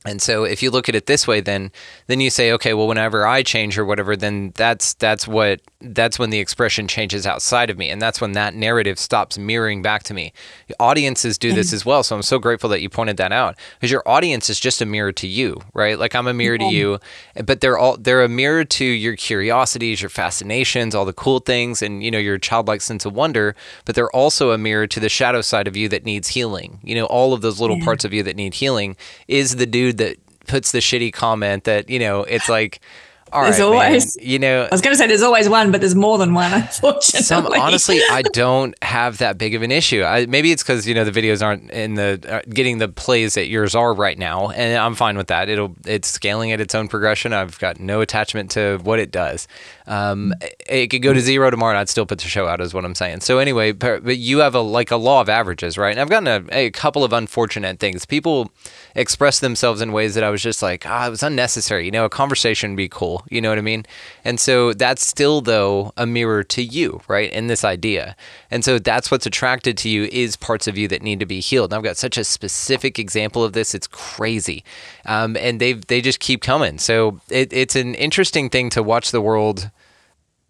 And 0.06 0.22
so 0.22 0.44
if 0.44 0.62
you 0.62 0.70
look 0.70 0.88
at 0.88 0.94
it 0.94 1.04
this 1.04 1.26
way, 1.26 1.42
then 1.42 1.70
then 2.06 2.20
you 2.20 2.30
say, 2.30 2.52
okay, 2.52 2.72
well, 2.72 2.88
whenever 2.88 3.26
I 3.26 3.42
change 3.42 3.76
or 3.76 3.84
whatever, 3.84 4.16
then 4.16 4.52
that's 4.56 4.94
that's 4.94 5.28
what 5.28 5.60
that's 5.82 6.18
when 6.18 6.30
the 6.30 6.38
expression 6.38 6.88
changes 6.88 7.26
outside 7.26 7.68
of 7.68 7.76
me, 7.76 7.90
and 7.90 8.00
that's 8.00 8.18
when 8.18 8.32
that 8.32 8.54
narrative 8.54 8.98
stops 8.98 9.36
mirroring 9.36 9.82
back 9.82 10.02
to 10.04 10.14
me. 10.14 10.32
Audiences 10.78 11.36
do 11.36 11.52
this 11.52 11.68
mm-hmm. 11.68 11.76
as 11.76 11.86
well, 11.86 12.02
so 12.02 12.16
I'm 12.16 12.22
so 12.22 12.38
grateful 12.38 12.70
that 12.70 12.80
you 12.80 12.88
pointed 12.88 13.18
that 13.18 13.30
out 13.30 13.58
because 13.78 13.90
your 13.90 14.02
audience 14.06 14.48
is 14.48 14.58
just 14.58 14.80
a 14.80 14.86
mirror 14.86 15.12
to 15.12 15.26
you, 15.26 15.60
right? 15.74 15.98
Like 15.98 16.14
I'm 16.14 16.26
a 16.26 16.32
mirror 16.32 16.56
to 16.56 16.64
you, 16.64 16.98
but 17.44 17.60
they're 17.60 17.78
all 17.78 17.98
they're 17.98 18.24
a 18.24 18.28
mirror 18.28 18.64
to 18.64 18.84
your 18.84 19.16
curiosities, 19.16 20.00
your 20.00 20.08
fascinations, 20.08 20.94
all 20.94 21.04
the 21.04 21.12
cool 21.12 21.40
things, 21.40 21.82
and 21.82 22.02
you 22.02 22.10
know 22.10 22.18
your 22.18 22.38
childlike 22.38 22.80
sense 22.80 23.04
of 23.04 23.12
wonder. 23.12 23.54
But 23.84 23.96
they're 23.96 24.10
also 24.16 24.52
a 24.52 24.58
mirror 24.58 24.86
to 24.86 24.98
the 24.98 25.10
shadow 25.10 25.42
side 25.42 25.68
of 25.68 25.76
you 25.76 25.90
that 25.90 26.06
needs 26.06 26.28
healing. 26.28 26.80
You 26.82 26.94
know, 26.94 27.04
all 27.04 27.34
of 27.34 27.42
those 27.42 27.60
little 27.60 27.76
yeah. 27.76 27.84
parts 27.84 28.06
of 28.06 28.14
you 28.14 28.22
that 28.22 28.36
need 28.36 28.54
healing 28.54 28.96
is 29.28 29.56
the 29.56 29.66
dude 29.66 29.89
dude 29.92 29.98
that 29.98 30.16
puts 30.46 30.72
the 30.72 30.78
shitty 30.78 31.12
comment 31.12 31.64
that 31.64 31.88
you 31.88 31.98
know 31.98 32.24
it's 32.24 32.48
like 32.48 32.80
all 33.32 33.44
there's 33.44 33.60
right, 33.60 33.64
always, 33.64 34.16
man. 34.16 34.26
you 34.26 34.38
know. 34.38 34.62
I 34.64 34.68
was 34.72 34.80
going 34.80 34.92
to 34.92 34.98
say 34.98 35.06
there's 35.06 35.22
always 35.22 35.48
one, 35.48 35.70
but 35.70 35.80
there's 35.80 35.94
more 35.94 36.18
than 36.18 36.34
one. 36.34 36.52
Unfortunately, 36.54 37.22
some 37.22 37.46
honestly, 37.46 38.00
I 38.10 38.22
don't 38.32 38.74
have 38.82 39.18
that 39.18 39.38
big 39.38 39.54
of 39.54 39.62
an 39.62 39.70
issue. 39.70 40.02
I, 40.02 40.26
maybe 40.26 40.50
it's 40.52 40.62
because 40.62 40.86
you 40.86 40.94
know 40.94 41.04
the 41.04 41.12
videos 41.12 41.42
aren't 41.42 41.70
in 41.70 41.94
the 41.94 42.20
uh, 42.28 42.40
getting 42.48 42.78
the 42.78 42.88
plays 42.88 43.34
that 43.34 43.46
yours 43.46 43.74
are 43.74 43.94
right 43.94 44.18
now, 44.18 44.50
and 44.50 44.76
I'm 44.76 44.94
fine 44.94 45.16
with 45.16 45.28
that. 45.28 45.48
It'll 45.48 45.76
it's 45.86 46.08
scaling 46.08 46.52
at 46.52 46.60
its 46.60 46.74
own 46.74 46.88
progression. 46.88 47.32
I've 47.32 47.58
got 47.58 47.78
no 47.78 48.00
attachment 48.00 48.50
to 48.52 48.78
what 48.82 48.98
it 48.98 49.10
does. 49.10 49.46
Um, 49.86 50.34
it 50.68 50.88
could 50.88 51.02
go 51.02 51.12
to 51.12 51.20
zero 51.20 51.50
tomorrow, 51.50 51.72
and 51.72 51.78
I'd 51.78 51.88
still 51.88 52.06
put 52.06 52.18
the 52.18 52.28
show 52.28 52.46
out. 52.46 52.60
Is 52.60 52.74
what 52.74 52.84
I'm 52.84 52.94
saying. 52.94 53.20
So 53.20 53.38
anyway, 53.38 53.72
but, 53.72 54.04
but 54.04 54.18
you 54.18 54.38
have 54.38 54.54
a 54.54 54.60
like 54.60 54.90
a 54.90 54.96
law 54.96 55.20
of 55.20 55.28
averages, 55.28 55.78
right? 55.78 55.90
And 55.90 56.00
I've 56.00 56.10
gotten 56.10 56.48
a, 56.50 56.66
a 56.66 56.70
couple 56.70 57.04
of 57.04 57.12
unfortunate 57.12 57.78
things. 57.78 58.04
People 58.06 58.50
express 58.94 59.40
themselves 59.40 59.80
in 59.80 59.92
ways 59.92 60.14
that 60.14 60.24
I 60.24 60.30
was 60.30 60.42
just 60.42 60.62
like, 60.62 60.84
ah, 60.86 61.06
it 61.06 61.10
was 61.10 61.22
unnecessary. 61.22 61.84
You 61.84 61.90
know, 61.90 62.04
a 62.04 62.10
conversation 62.10 62.72
would 62.72 62.76
be 62.76 62.88
cool. 62.88 63.24
You 63.30 63.40
know 63.40 63.48
what 63.48 63.58
I 63.58 63.62
mean? 63.62 63.84
And 64.24 64.38
so 64.38 64.72
that's 64.72 65.04
still 65.04 65.40
though 65.40 65.92
a 65.96 66.06
mirror 66.06 66.42
to 66.44 66.62
you, 66.62 67.00
right? 67.08 67.30
In 67.32 67.46
this 67.46 67.64
idea. 67.64 68.16
And 68.50 68.64
so 68.64 68.78
that's 68.78 69.10
what's 69.10 69.26
attracted 69.26 69.76
to 69.78 69.88
you 69.88 70.04
is 70.04 70.36
parts 70.36 70.66
of 70.66 70.76
you 70.76 70.88
that 70.88 71.02
need 71.02 71.20
to 71.20 71.26
be 71.26 71.40
healed. 71.40 71.72
And 71.72 71.78
I've 71.78 71.84
got 71.84 71.96
such 71.96 72.18
a 72.18 72.24
specific 72.24 72.98
example 72.98 73.44
of 73.44 73.52
this. 73.52 73.74
It's 73.74 73.86
crazy. 73.86 74.64
Um, 75.06 75.36
and 75.36 75.60
they 75.60 75.74
they 75.74 76.00
just 76.00 76.20
keep 76.20 76.42
coming. 76.42 76.78
So 76.78 77.20
it, 77.30 77.52
it's 77.52 77.76
an 77.76 77.94
interesting 77.94 78.50
thing 78.50 78.70
to 78.70 78.82
watch 78.82 79.10
the 79.10 79.20
world 79.20 79.70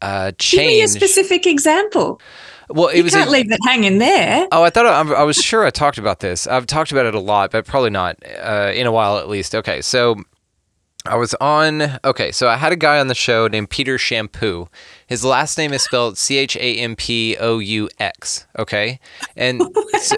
uh, 0.02 0.32
change. 0.38 0.60
Give 0.60 0.66
me 0.68 0.82
a 0.82 0.88
specific 0.88 1.46
example. 1.46 2.20
Well, 2.70 2.88
it 2.88 2.98
you 2.98 3.04
was 3.04 3.14
can't 3.14 3.28
a, 3.28 3.32
leave 3.32 3.50
it 3.50 3.58
hanging 3.66 3.98
there. 3.98 4.46
Oh, 4.52 4.62
I 4.62 4.70
thought 4.70 4.86
I, 4.86 5.00
I, 5.14 5.22
was 5.24 5.36
sure 5.36 5.66
I 5.66 5.70
talked 5.70 5.98
about 5.98 6.20
this. 6.20 6.46
I've 6.46 6.66
talked 6.66 6.92
about 6.92 7.04
it 7.06 7.14
a 7.14 7.20
lot, 7.20 7.50
but 7.50 7.66
probably 7.66 7.90
not 7.90 8.16
uh, 8.40 8.70
in 8.74 8.86
a 8.86 8.92
while 8.92 9.18
at 9.18 9.28
least. 9.28 9.54
Okay, 9.54 9.80
so 9.80 10.22
I 11.06 11.16
was 11.16 11.34
on. 11.34 11.98
Okay, 12.04 12.30
so 12.30 12.48
I 12.48 12.56
had 12.56 12.72
a 12.72 12.76
guy 12.76 13.00
on 13.00 13.08
the 13.08 13.14
show 13.14 13.48
named 13.48 13.70
Peter 13.70 13.96
Champoux. 13.96 14.68
His 15.06 15.24
last 15.24 15.58
name 15.58 15.72
is 15.72 15.82
spelled 15.82 16.18
C 16.18 16.36
H 16.36 16.56
A 16.56 16.76
M 16.76 16.94
P 16.94 17.36
O 17.38 17.58
U 17.58 17.88
X. 17.98 18.46
Okay, 18.58 19.00
and 19.36 19.62
so, 20.00 20.16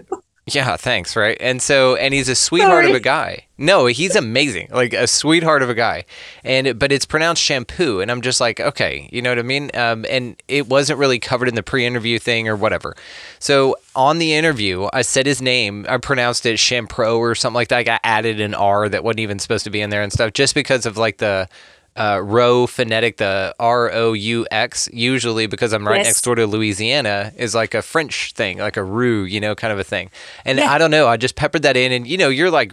yeah, 0.55 0.77
thanks. 0.77 1.17
Right, 1.17 1.37
and 1.41 1.61
so 1.61 1.97
and 1.97 2.13
he's 2.15 2.29
a 2.29 2.35
sweetheart 2.35 2.85
Sorry. 2.85 2.91
of 2.91 2.97
a 2.97 3.01
guy. 3.01 3.47
No, 3.59 3.87
he's 3.87 4.17
amazing, 4.17 4.69
like 4.73 4.93
a 4.93 5.07
sweetheart 5.07 5.63
of 5.63 5.71
a 5.71 5.75
guy. 5.75 6.05
And 6.43 6.79
but 6.79 6.91
it's 6.91 7.07
pronounced 7.07 7.43
shampoo, 7.43 8.01
and 8.01 8.11
I'm 8.11 8.21
just 8.21 8.41
like, 8.41 8.61
okay, 8.61 9.09
you 9.13 9.23
know 9.23 9.31
what 9.31 9.39
I 9.39 9.43
mean? 9.43 9.71
Um, 9.75 10.05
and 10.09 10.41
it 10.49 10.69
wasn't 10.69 10.99
really 10.99 11.19
covered 11.19 11.49
in 11.49 11.55
the 11.55 11.63
pre-interview 11.63 12.19
thing 12.19 12.49
or 12.49 12.57
whatever. 12.57 12.97
So 13.39 13.77
on 13.95 14.19
the 14.19 14.35
interview, 14.35 14.89
I 14.93 15.03
said 15.03 15.27
his 15.27 15.41
name. 15.41 15.87
I 15.89 15.99
pronounced 15.99 16.47
it 16.47 16.59
shampoo 16.59 17.19
or 17.19 17.35
something 17.35 17.55
like 17.55 17.69
that. 17.69 17.89
I 17.89 18.01
added 18.03 18.41
an 18.41 18.55
R 18.55 18.89
that 18.89 19.05
wasn't 19.05 19.21
even 19.21 19.39
supposed 19.39 19.65
to 19.65 19.71
be 19.71 19.81
in 19.81 19.91
there 19.91 20.03
and 20.03 20.13
stuff, 20.13 20.33
just 20.33 20.55
because 20.55 20.87
of 20.87 20.97
like 20.97 21.19
the 21.19 21.49
uh, 21.97 22.21
row 22.23 22.67
phonetic, 22.67 23.19
the 23.19 23.55
R 23.59 23.91
O 23.93 24.13
U 24.13 24.47
X, 24.51 24.89
usually 24.93 25.47
because 25.47 25.73
I'm 25.73 25.87
right 25.87 25.99
yes. 25.99 26.07
next 26.07 26.23
door 26.23 26.35
to 26.37 26.47
Louisiana, 26.47 27.33
is 27.37 27.55
like 27.55 27.75
a 27.75 27.83
French 27.83 28.33
thing, 28.33 28.59
like 28.59 28.77
a 28.77 28.85
rue, 28.85 29.25
you 29.25 29.41
know, 29.41 29.55
kind 29.55 29.73
of 29.73 29.79
a 29.79 29.85
thing. 29.85 30.11
And 30.45 30.59
yeah. 30.59 30.71
I 30.71 30.79
don't 30.79 30.91
know, 30.91 31.07
I 31.07 31.17
just 31.17 31.37
peppered 31.37 31.63
that 31.63 31.77
in, 31.77 31.93
and 31.93 32.07
you 32.07 32.17
know, 32.17 32.29
you're 32.29 32.51
like, 32.51 32.73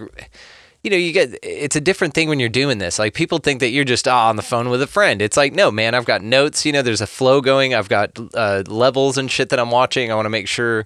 you 0.83 0.89
know, 0.89 0.97
you 0.97 1.11
get 1.11 1.38
it's 1.43 1.75
a 1.75 1.81
different 1.81 2.13
thing 2.13 2.29
when 2.29 2.39
you're 2.39 2.47
doing 2.47 2.77
this. 2.77 2.97
Like 2.97 3.13
people 3.13 3.39
think 3.39 3.59
that 3.59 3.69
you're 3.69 3.83
just 3.83 4.07
ah, 4.07 4.29
on 4.29 4.38
the 4.38 4.41
phone 4.41 4.69
with 4.69 4.81
a 4.81 4.88
friend. 4.88 5.21
It's 5.21 5.35
like, 5.35 5.53
no, 5.53 5.69
man, 5.69 5.95
I've 5.95 6.05
got 6.05 6.23
notes. 6.23 6.65
You 6.65 6.71
know, 6.71 6.81
there's 6.81 7.01
a 7.01 7.07
flow 7.07 7.41
going. 7.41 7.73
I've 7.73 7.89
got 7.89 8.17
uh, 8.33 8.63
levels 8.67 9.17
and 9.17 9.29
shit 9.29 9.49
that 9.49 9.59
I'm 9.59 9.71
watching. 9.71 10.11
I 10.11 10.15
want 10.15 10.25
to 10.25 10.31
make 10.31 10.47
sure. 10.47 10.85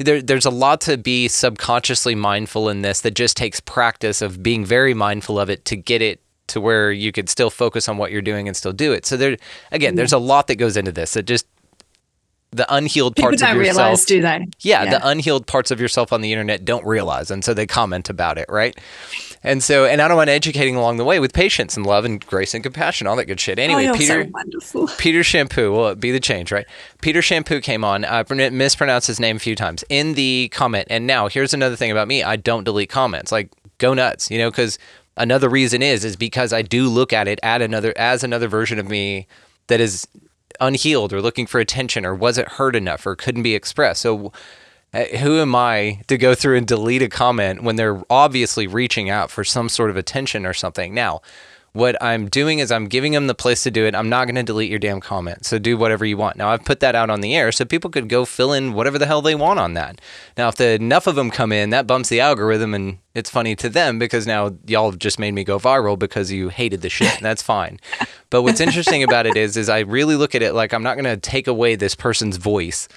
There, 0.00 0.22
there's 0.22 0.46
a 0.46 0.50
lot 0.50 0.80
to 0.82 0.96
be 0.96 1.26
subconsciously 1.26 2.14
mindful 2.14 2.68
in 2.68 2.82
this 2.82 3.00
that 3.00 3.14
just 3.14 3.36
takes 3.36 3.58
practice 3.58 4.22
of 4.22 4.44
being 4.44 4.64
very 4.64 4.94
mindful 4.94 5.40
of 5.40 5.50
it 5.50 5.64
to 5.64 5.76
get 5.76 6.02
it 6.02 6.20
to 6.48 6.60
where 6.60 6.90
you 6.90 7.12
could 7.12 7.28
still 7.28 7.50
focus 7.50 7.88
on 7.88 7.96
what 7.96 8.10
you're 8.10 8.22
doing 8.22 8.48
and 8.48 8.56
still 8.56 8.72
do 8.72 8.92
it. 8.92 9.06
So 9.06 9.16
there, 9.16 9.36
again, 9.72 9.94
there's 9.94 10.12
a 10.12 10.16
mm-hmm. 10.16 10.26
lot 10.26 10.46
that 10.48 10.56
goes 10.56 10.76
into 10.76 10.92
this. 10.92 11.16
It 11.16 11.26
just 11.26 11.46
the 12.50 12.66
unhealed 12.74 13.16
People 13.16 13.30
parts 13.30 13.42
don't 13.42 13.50
of 13.50 13.56
yourself. 13.58 13.76
Realize, 13.76 14.04
do 14.06 14.22
they? 14.22 14.46
Yeah, 14.60 14.84
yeah, 14.84 14.98
the 14.98 15.08
unhealed 15.08 15.46
parts 15.46 15.70
of 15.70 15.80
yourself 15.80 16.12
on 16.12 16.22
the 16.22 16.32
internet 16.32 16.64
don't 16.64 16.84
realize, 16.86 17.30
and 17.30 17.44
so 17.44 17.52
they 17.52 17.66
comment 17.66 18.08
about 18.08 18.38
it, 18.38 18.46
right? 18.48 18.78
And 19.44 19.62
so, 19.62 19.84
and 19.84 20.00
I 20.00 20.08
don't 20.08 20.16
mind 20.16 20.30
educating 20.30 20.74
along 20.74 20.96
the 20.96 21.04
way 21.04 21.20
with 21.20 21.32
patience 21.32 21.76
and 21.76 21.86
love 21.86 22.04
and 22.04 22.24
grace 22.26 22.54
and 22.54 22.62
compassion, 22.62 23.06
all 23.06 23.16
that 23.16 23.26
good 23.26 23.38
shit. 23.38 23.58
Anyway, 23.58 23.86
oh, 23.86 23.94
Peter, 23.94 24.24
so 24.24 24.30
wonderful. 24.30 24.88
Peter 24.98 25.20
Champoux 25.20 25.70
will 25.70 25.94
be 25.94 26.10
the 26.10 26.20
change, 26.20 26.50
right? 26.50 26.66
Peter 27.02 27.20
Champoux 27.20 27.62
came 27.62 27.84
on. 27.84 28.04
I 28.04 28.24
mispronounced 28.50 29.06
his 29.06 29.20
name 29.20 29.36
a 29.36 29.40
few 29.40 29.54
times 29.54 29.84
in 29.88 30.14
the 30.14 30.48
comment, 30.52 30.88
and 30.90 31.06
now 31.06 31.28
here's 31.28 31.52
another 31.52 31.76
thing 31.76 31.90
about 31.90 32.08
me: 32.08 32.22
I 32.22 32.36
don't 32.36 32.64
delete 32.64 32.88
comments. 32.88 33.30
Like, 33.30 33.50
go 33.76 33.92
nuts, 33.92 34.30
you 34.30 34.38
know, 34.38 34.50
because 34.50 34.78
another 35.18 35.48
reason 35.48 35.82
is 35.82 36.04
is 36.04 36.16
because 36.16 36.52
I 36.52 36.62
do 36.62 36.88
look 36.88 37.12
at 37.12 37.28
it 37.28 37.38
at 37.42 37.60
another 37.60 37.92
as 37.96 38.24
another 38.24 38.48
version 38.48 38.78
of 38.78 38.88
me 38.88 39.26
that 39.66 39.80
is 39.80 40.06
unhealed 40.60 41.12
or 41.12 41.20
looking 41.20 41.46
for 41.46 41.60
attention 41.60 42.06
or 42.06 42.14
wasn't 42.14 42.48
heard 42.48 42.74
enough 42.74 43.06
or 43.06 43.14
couldn't 43.14 43.42
be 43.42 43.54
expressed. 43.54 44.00
So 44.00 44.32
uh, 44.94 45.04
who 45.04 45.38
am 45.38 45.54
I 45.54 46.00
to 46.08 46.16
go 46.16 46.34
through 46.34 46.56
and 46.56 46.66
delete 46.66 47.02
a 47.02 47.08
comment 47.08 47.62
when 47.62 47.76
they're 47.76 48.02
obviously 48.08 48.66
reaching 48.66 49.10
out 49.10 49.30
for 49.30 49.44
some 49.44 49.68
sort 49.68 49.90
of 49.90 49.96
attention 49.96 50.46
or 50.46 50.54
something? 50.54 50.94
Now, 50.94 51.20
what 51.78 52.02
I'm 52.02 52.28
doing 52.28 52.58
is 52.58 52.72
I'm 52.72 52.88
giving 52.88 53.12
them 53.12 53.28
the 53.28 53.36
place 53.36 53.62
to 53.62 53.70
do 53.70 53.86
it. 53.86 53.94
I'm 53.94 54.08
not 54.08 54.24
going 54.24 54.34
to 54.34 54.42
delete 54.42 54.68
your 54.68 54.80
damn 54.80 55.00
comment. 55.00 55.46
So 55.46 55.60
do 55.60 55.76
whatever 55.76 56.04
you 56.04 56.16
want. 56.16 56.36
Now, 56.36 56.50
I've 56.50 56.64
put 56.64 56.80
that 56.80 56.96
out 56.96 57.08
on 57.08 57.20
the 57.20 57.36
air 57.36 57.52
so 57.52 57.64
people 57.64 57.88
could 57.88 58.08
go 58.08 58.24
fill 58.24 58.52
in 58.52 58.72
whatever 58.72 58.98
the 58.98 59.06
hell 59.06 59.22
they 59.22 59.36
want 59.36 59.60
on 59.60 59.74
that. 59.74 60.00
Now, 60.36 60.48
if 60.48 60.56
the, 60.56 60.72
enough 60.72 61.06
of 61.06 61.14
them 61.14 61.30
come 61.30 61.52
in, 61.52 61.70
that 61.70 61.86
bumps 61.86 62.08
the 62.08 62.18
algorithm 62.18 62.74
and 62.74 62.98
it's 63.14 63.30
funny 63.30 63.54
to 63.56 63.68
them 63.68 63.96
because 63.96 64.26
now 64.26 64.56
y'all 64.66 64.90
have 64.90 64.98
just 64.98 65.20
made 65.20 65.34
me 65.34 65.44
go 65.44 65.56
viral 65.60 65.96
because 65.96 66.32
you 66.32 66.48
hated 66.48 66.80
the 66.82 66.90
shit. 66.90 67.16
That's 67.20 67.42
fine. 67.42 67.78
But 68.28 68.42
what's 68.42 68.60
interesting 68.60 69.04
about 69.04 69.26
it 69.26 69.36
is, 69.36 69.56
is 69.56 69.68
I 69.68 69.80
really 69.80 70.16
look 70.16 70.34
at 70.34 70.42
it 70.42 70.54
like 70.54 70.74
I'm 70.74 70.82
not 70.82 70.96
going 70.96 71.04
to 71.04 71.16
take 71.16 71.46
away 71.46 71.76
this 71.76 71.94
person's 71.94 72.38
voice 72.38 72.88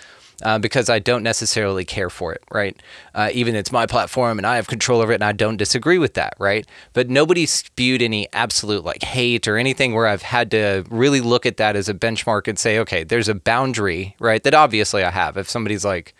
uh, 0.43 0.59
because 0.59 0.89
I 0.89 0.99
don't 0.99 1.23
necessarily 1.23 1.85
care 1.85 2.09
for 2.09 2.33
it, 2.33 2.43
right? 2.51 2.79
Uh, 3.13 3.29
even 3.33 3.55
it's 3.55 3.71
my 3.71 3.85
platform 3.85 4.37
and 4.37 4.45
I 4.45 4.55
have 4.55 4.67
control 4.67 5.01
over 5.01 5.11
it 5.11 5.15
and 5.15 5.23
I 5.23 5.31
don't 5.31 5.57
disagree 5.57 5.97
with 5.97 6.13
that, 6.15 6.35
right? 6.39 6.65
But 6.93 7.09
nobody 7.09 7.45
spewed 7.45 8.01
any 8.01 8.27
absolute 8.33 8.83
like 8.83 9.03
hate 9.03 9.47
or 9.47 9.57
anything 9.57 9.93
where 9.93 10.07
I've 10.07 10.21
had 10.21 10.51
to 10.51 10.83
really 10.89 11.21
look 11.21 11.45
at 11.45 11.57
that 11.57 11.75
as 11.75 11.89
a 11.89 11.93
benchmark 11.93 12.47
and 12.47 12.57
say, 12.57 12.79
okay, 12.79 13.03
there's 13.03 13.29
a 13.29 13.35
boundary, 13.35 14.15
right? 14.19 14.43
That 14.43 14.53
obviously 14.53 15.03
I 15.03 15.11
have. 15.11 15.37
If 15.37 15.49
somebody's 15.49 15.85
like, 15.85 16.13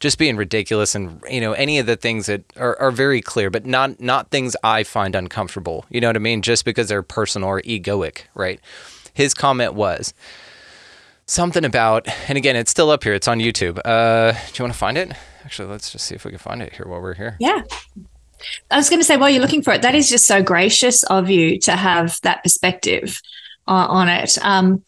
just 0.00 0.18
being 0.18 0.36
ridiculous 0.36 0.94
and 0.94 1.22
you 1.30 1.40
know 1.40 1.52
any 1.52 1.78
of 1.78 1.86
the 1.86 1.96
things 1.96 2.26
that 2.26 2.42
are, 2.56 2.78
are 2.80 2.90
very 2.90 3.22
clear 3.22 3.48
but 3.48 3.64
not 3.64 3.98
not 4.00 4.28
things 4.30 4.56
i 4.62 4.82
find 4.82 5.14
uncomfortable 5.14 5.86
you 5.88 6.00
know 6.00 6.08
what 6.08 6.16
i 6.16 6.18
mean 6.18 6.42
just 6.42 6.64
because 6.64 6.88
they're 6.88 7.02
personal 7.02 7.48
or 7.48 7.62
egoic 7.62 8.22
right 8.34 8.60
his 9.14 9.32
comment 9.32 9.72
was 9.72 10.12
something 11.26 11.64
about, 11.64 12.06
and 12.28 12.36
again, 12.38 12.56
it's 12.56 12.70
still 12.70 12.90
up 12.90 13.04
here. 13.04 13.14
It's 13.14 13.28
on 13.28 13.38
YouTube. 13.38 13.80
Uh, 13.84 14.32
do 14.32 14.38
you 14.56 14.64
want 14.64 14.72
to 14.72 14.78
find 14.78 14.98
it? 14.98 15.12
Actually, 15.44 15.68
let's 15.68 15.90
just 15.90 16.06
see 16.06 16.14
if 16.14 16.24
we 16.24 16.30
can 16.30 16.38
find 16.38 16.62
it 16.62 16.72
here 16.72 16.86
while 16.86 17.00
we're 17.00 17.14
here. 17.14 17.36
Yeah. 17.40 17.62
I 18.70 18.76
was 18.76 18.90
going 18.90 19.00
to 19.00 19.04
say, 19.04 19.16
while 19.16 19.30
you're 19.30 19.40
looking 19.40 19.62
for 19.62 19.72
it, 19.72 19.82
that 19.82 19.94
is 19.94 20.08
just 20.08 20.26
so 20.26 20.42
gracious 20.42 21.02
of 21.04 21.30
you 21.30 21.58
to 21.60 21.72
have 21.72 22.18
that 22.22 22.42
perspective 22.42 23.20
uh, 23.66 23.86
on 23.88 24.08
it. 24.08 24.38
Um, 24.42 24.84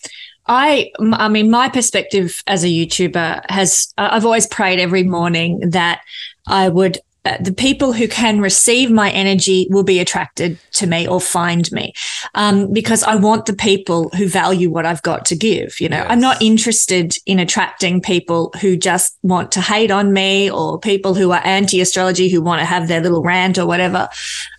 I, 0.47 0.91
I 1.01 1.29
mean, 1.29 1.51
my 1.51 1.69
perspective 1.69 2.43
as 2.47 2.65
a 2.65 2.69
YouTuber 2.69 3.51
has, 3.51 3.93
I've 3.99 4.25
always 4.25 4.47
prayed 4.47 4.79
every 4.79 5.03
morning 5.03 5.71
that 5.71 6.03
I 6.47 6.69
would 6.69 6.99
uh, 7.27 7.37
the 7.41 7.53
people 7.53 7.93
who 7.93 8.07
can 8.07 8.41
receive 8.41 8.91
my 8.91 9.11
energy 9.11 9.67
will 9.71 9.83
be 9.83 9.99
attracted 9.99 10.59
to 10.73 10.87
me 10.87 11.09
or 11.09 11.21
find 11.21 11.71
me 11.73 11.93
um, 12.35 12.73
because 12.73 13.03
I 13.03 13.17
want 13.17 13.47
the 13.47 13.57
people 13.57 14.11
who 14.11 14.29
value 14.29 14.71
what 14.71 14.87
I've 14.87 15.03
got 15.03 15.25
to 15.27 15.37
give. 15.37 15.81
You 15.81 15.89
know, 15.89 15.97
yes. 15.97 16.07
I'm 16.09 16.21
not 16.21 16.41
interested 16.41 17.17
in 17.27 17.41
attracting 17.41 18.01
people 18.01 18.53
who 18.61 18.77
just 18.77 19.19
want 19.23 19.51
to 19.53 19.61
hate 19.61 19.91
on 19.91 20.13
me 20.13 20.51
or 20.51 20.79
people 20.79 21.15
who 21.15 21.33
are 21.33 21.41
anti 21.45 21.81
astrology 21.81 22.29
who 22.29 22.41
want 22.41 22.61
to 22.61 22.65
have 22.65 22.87
their 22.87 23.01
little 23.01 23.23
rant 23.23 23.59
or 23.59 23.67
whatever. 23.67 24.09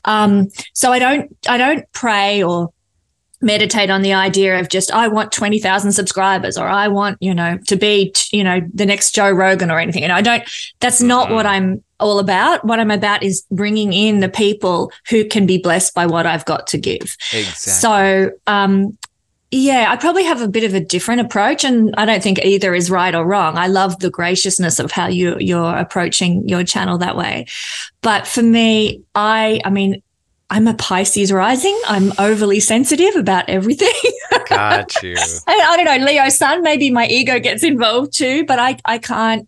Um, 0.03 0.49
so 0.73 0.91
I 0.91 0.99
don't, 0.99 1.35
I 1.47 1.57
don't 1.57 1.89
pray 1.93 2.43
or 2.43 2.71
meditate 3.39 3.89
on 3.89 4.01
the 4.01 4.13
idea 4.13 4.59
of 4.59 4.67
just 4.67 4.91
I 4.91 5.07
want 5.07 5.31
20,000 5.31 5.91
subscribers 5.91 6.57
or 6.57 6.67
I 6.67 6.87
want, 6.87 7.17
you 7.21 7.33
know, 7.33 7.59
to 7.67 7.75
be, 7.75 8.13
you 8.31 8.43
know, 8.43 8.61
the 8.73 8.85
next 8.85 9.13
Joe 9.13 9.29
Rogan 9.29 9.69
or 9.69 9.79
anything. 9.79 10.03
And 10.03 10.11
I 10.11 10.21
don't 10.21 10.43
that's 10.79 11.01
not 11.01 11.27
mm-hmm. 11.27 11.35
what 11.35 11.45
I'm 11.45 11.83
all 11.99 12.19
about. 12.19 12.63
What 12.65 12.79
I'm 12.79 12.91
about 12.91 13.23
is 13.23 13.45
bringing 13.51 13.93
in 13.93 14.19
the 14.19 14.29
people 14.29 14.91
who 15.09 15.25
can 15.25 15.45
be 15.45 15.57
blessed 15.57 15.93
by 15.93 16.05
what 16.05 16.25
I've 16.25 16.45
got 16.45 16.67
to 16.67 16.77
give. 16.77 17.15
Exactly. 17.33 17.73
So, 17.73 18.31
um 18.47 18.97
yeah, 19.49 19.85
I 19.89 19.95
probably 19.95 20.25
have 20.25 20.41
a 20.41 20.47
bit 20.49 20.65
of 20.65 20.73
a 20.73 20.81
different 20.81 21.21
approach, 21.21 21.63
and 21.63 21.95
I 21.97 22.05
don't 22.05 22.21
think 22.21 22.43
either 22.43 22.75
is 22.75 22.91
right 22.91 23.15
or 23.15 23.25
wrong. 23.25 23.57
I 23.57 23.67
love 23.67 23.97
the 23.99 24.09
graciousness 24.09 24.77
of 24.77 24.91
how 24.91 25.07
you 25.07 25.37
you're 25.39 25.73
approaching 25.77 26.47
your 26.49 26.65
channel 26.65 26.97
that 26.97 27.15
way. 27.15 27.45
But 28.01 28.27
for 28.27 28.43
me, 28.43 29.03
I 29.15 29.61
I 29.63 29.69
mean, 29.69 30.01
I'm 30.49 30.67
a 30.67 30.73
Pisces 30.73 31.31
rising. 31.31 31.77
I'm 31.87 32.11
overly 32.19 32.59
sensitive 32.59 33.15
about 33.15 33.49
everything. 33.49 33.93
Got 34.47 35.01
you. 35.03 35.15
I, 35.47 35.67
I, 35.69 35.77
don't 35.77 35.85
know, 35.85 36.05
Leo 36.05 36.29
sun, 36.29 36.61
maybe 36.61 36.89
my 36.89 37.05
ego 37.07 37.39
gets 37.39 37.63
involved 37.63 38.15
too, 38.15 38.45
but 38.45 38.57
I, 38.57 38.77
I 38.85 38.97
can't. 38.97 39.47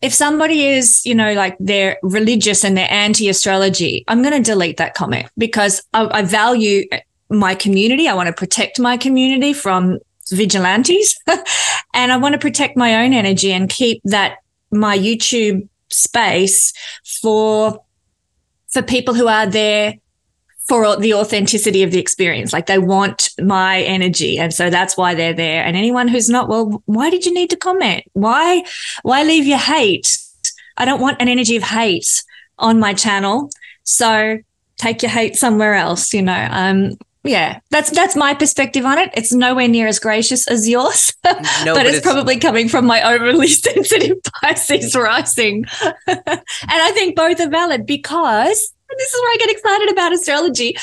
If 0.00 0.14
somebody 0.14 0.66
is, 0.66 1.04
you 1.04 1.14
know, 1.14 1.34
like 1.34 1.56
they're 1.60 1.98
religious 2.02 2.64
and 2.64 2.76
they're 2.76 2.90
anti 2.90 3.28
astrology, 3.28 4.04
I'm 4.08 4.22
going 4.22 4.34
to 4.34 4.50
delete 4.50 4.78
that 4.78 4.94
comment 4.94 5.26
because 5.36 5.82
I, 5.92 6.20
I 6.20 6.22
value 6.22 6.86
uh, 6.92 6.98
my 7.28 7.54
community. 7.54 8.08
I 8.08 8.14
want 8.14 8.28
to 8.28 8.32
protect 8.32 8.78
my 8.78 8.96
community 8.96 9.52
from 9.52 9.98
vigilantes 10.30 11.18
and 11.94 12.12
I 12.12 12.16
want 12.16 12.32
to 12.34 12.38
protect 12.38 12.76
my 12.76 13.04
own 13.04 13.12
energy 13.12 13.52
and 13.52 13.68
keep 13.68 14.00
that 14.04 14.38
my 14.70 14.96
YouTube 14.96 15.68
space 15.90 16.72
for 17.20 17.84
for 18.72 18.82
people 18.82 19.12
who 19.12 19.28
are 19.28 19.46
there 19.46 19.94
for 20.68 20.96
the 20.96 21.14
authenticity 21.14 21.82
of 21.82 21.90
the 21.90 21.98
experience. 21.98 22.52
Like 22.52 22.66
they 22.66 22.78
want 22.78 23.30
my 23.40 23.82
energy. 23.82 24.38
And 24.38 24.54
so 24.54 24.70
that's 24.70 24.96
why 24.96 25.14
they're 25.14 25.34
there. 25.34 25.64
And 25.64 25.76
anyone 25.76 26.08
who's 26.08 26.28
not, 26.28 26.48
well, 26.48 26.82
why 26.86 27.10
did 27.10 27.26
you 27.26 27.34
need 27.34 27.50
to 27.50 27.56
comment? 27.56 28.04
Why, 28.12 28.64
why 29.02 29.22
leave 29.24 29.46
your 29.46 29.58
hate? 29.58 30.18
I 30.76 30.84
don't 30.84 31.00
want 31.00 31.20
an 31.20 31.28
energy 31.28 31.56
of 31.56 31.62
hate 31.62 32.22
on 32.58 32.78
my 32.78 32.94
channel. 32.94 33.50
So 33.82 34.38
take 34.76 35.02
your 35.02 35.10
hate 35.10 35.36
somewhere 35.36 35.74
else, 35.74 36.14
you 36.14 36.22
know. 36.22 36.48
Um, 36.50 36.96
yeah, 37.24 37.60
that's 37.70 37.90
that's 37.90 38.16
my 38.16 38.34
perspective 38.34 38.84
on 38.84 38.98
it. 38.98 39.10
It's 39.14 39.32
nowhere 39.32 39.68
near 39.68 39.86
as 39.86 40.00
gracious 40.00 40.48
as 40.48 40.68
yours, 40.68 41.12
no, 41.24 41.34
but, 41.34 41.74
but, 41.74 41.86
it's, 41.86 41.98
it's 41.98 42.06
probably 42.06 42.36
coming 42.36 42.68
from 42.68 42.84
my 42.84 43.00
overly 43.14 43.46
sensitive 43.48 44.16
Pisces 44.24 44.96
rising, 44.96 45.64
and 46.08 46.42
I 46.68 46.90
think 46.92 47.14
both 47.14 47.38
are 47.38 47.48
valid 47.48 47.86
because 47.86 48.74
this 48.98 49.14
is 49.14 49.20
where 49.20 49.30
I 49.30 49.36
get 49.38 49.50
excited 49.50 49.90
about 49.90 50.12
astrology 50.12 50.76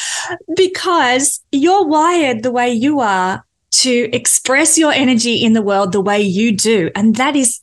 because 0.56 1.42
you're 1.51 1.86
wired 1.86 2.44
the 2.44 2.51
way 2.51 2.72
you 2.72 3.00
are 3.00 3.44
to 3.72 4.10
express 4.13 4.78
your 4.78 4.92
energy 4.92 5.44
in 5.44 5.54
the 5.54 5.62
world 5.62 5.92
the 5.92 6.01
way 6.01 6.22
you 6.22 6.56
do, 6.56 6.89
and 6.96 7.16
that 7.16 7.36
is 7.36 7.62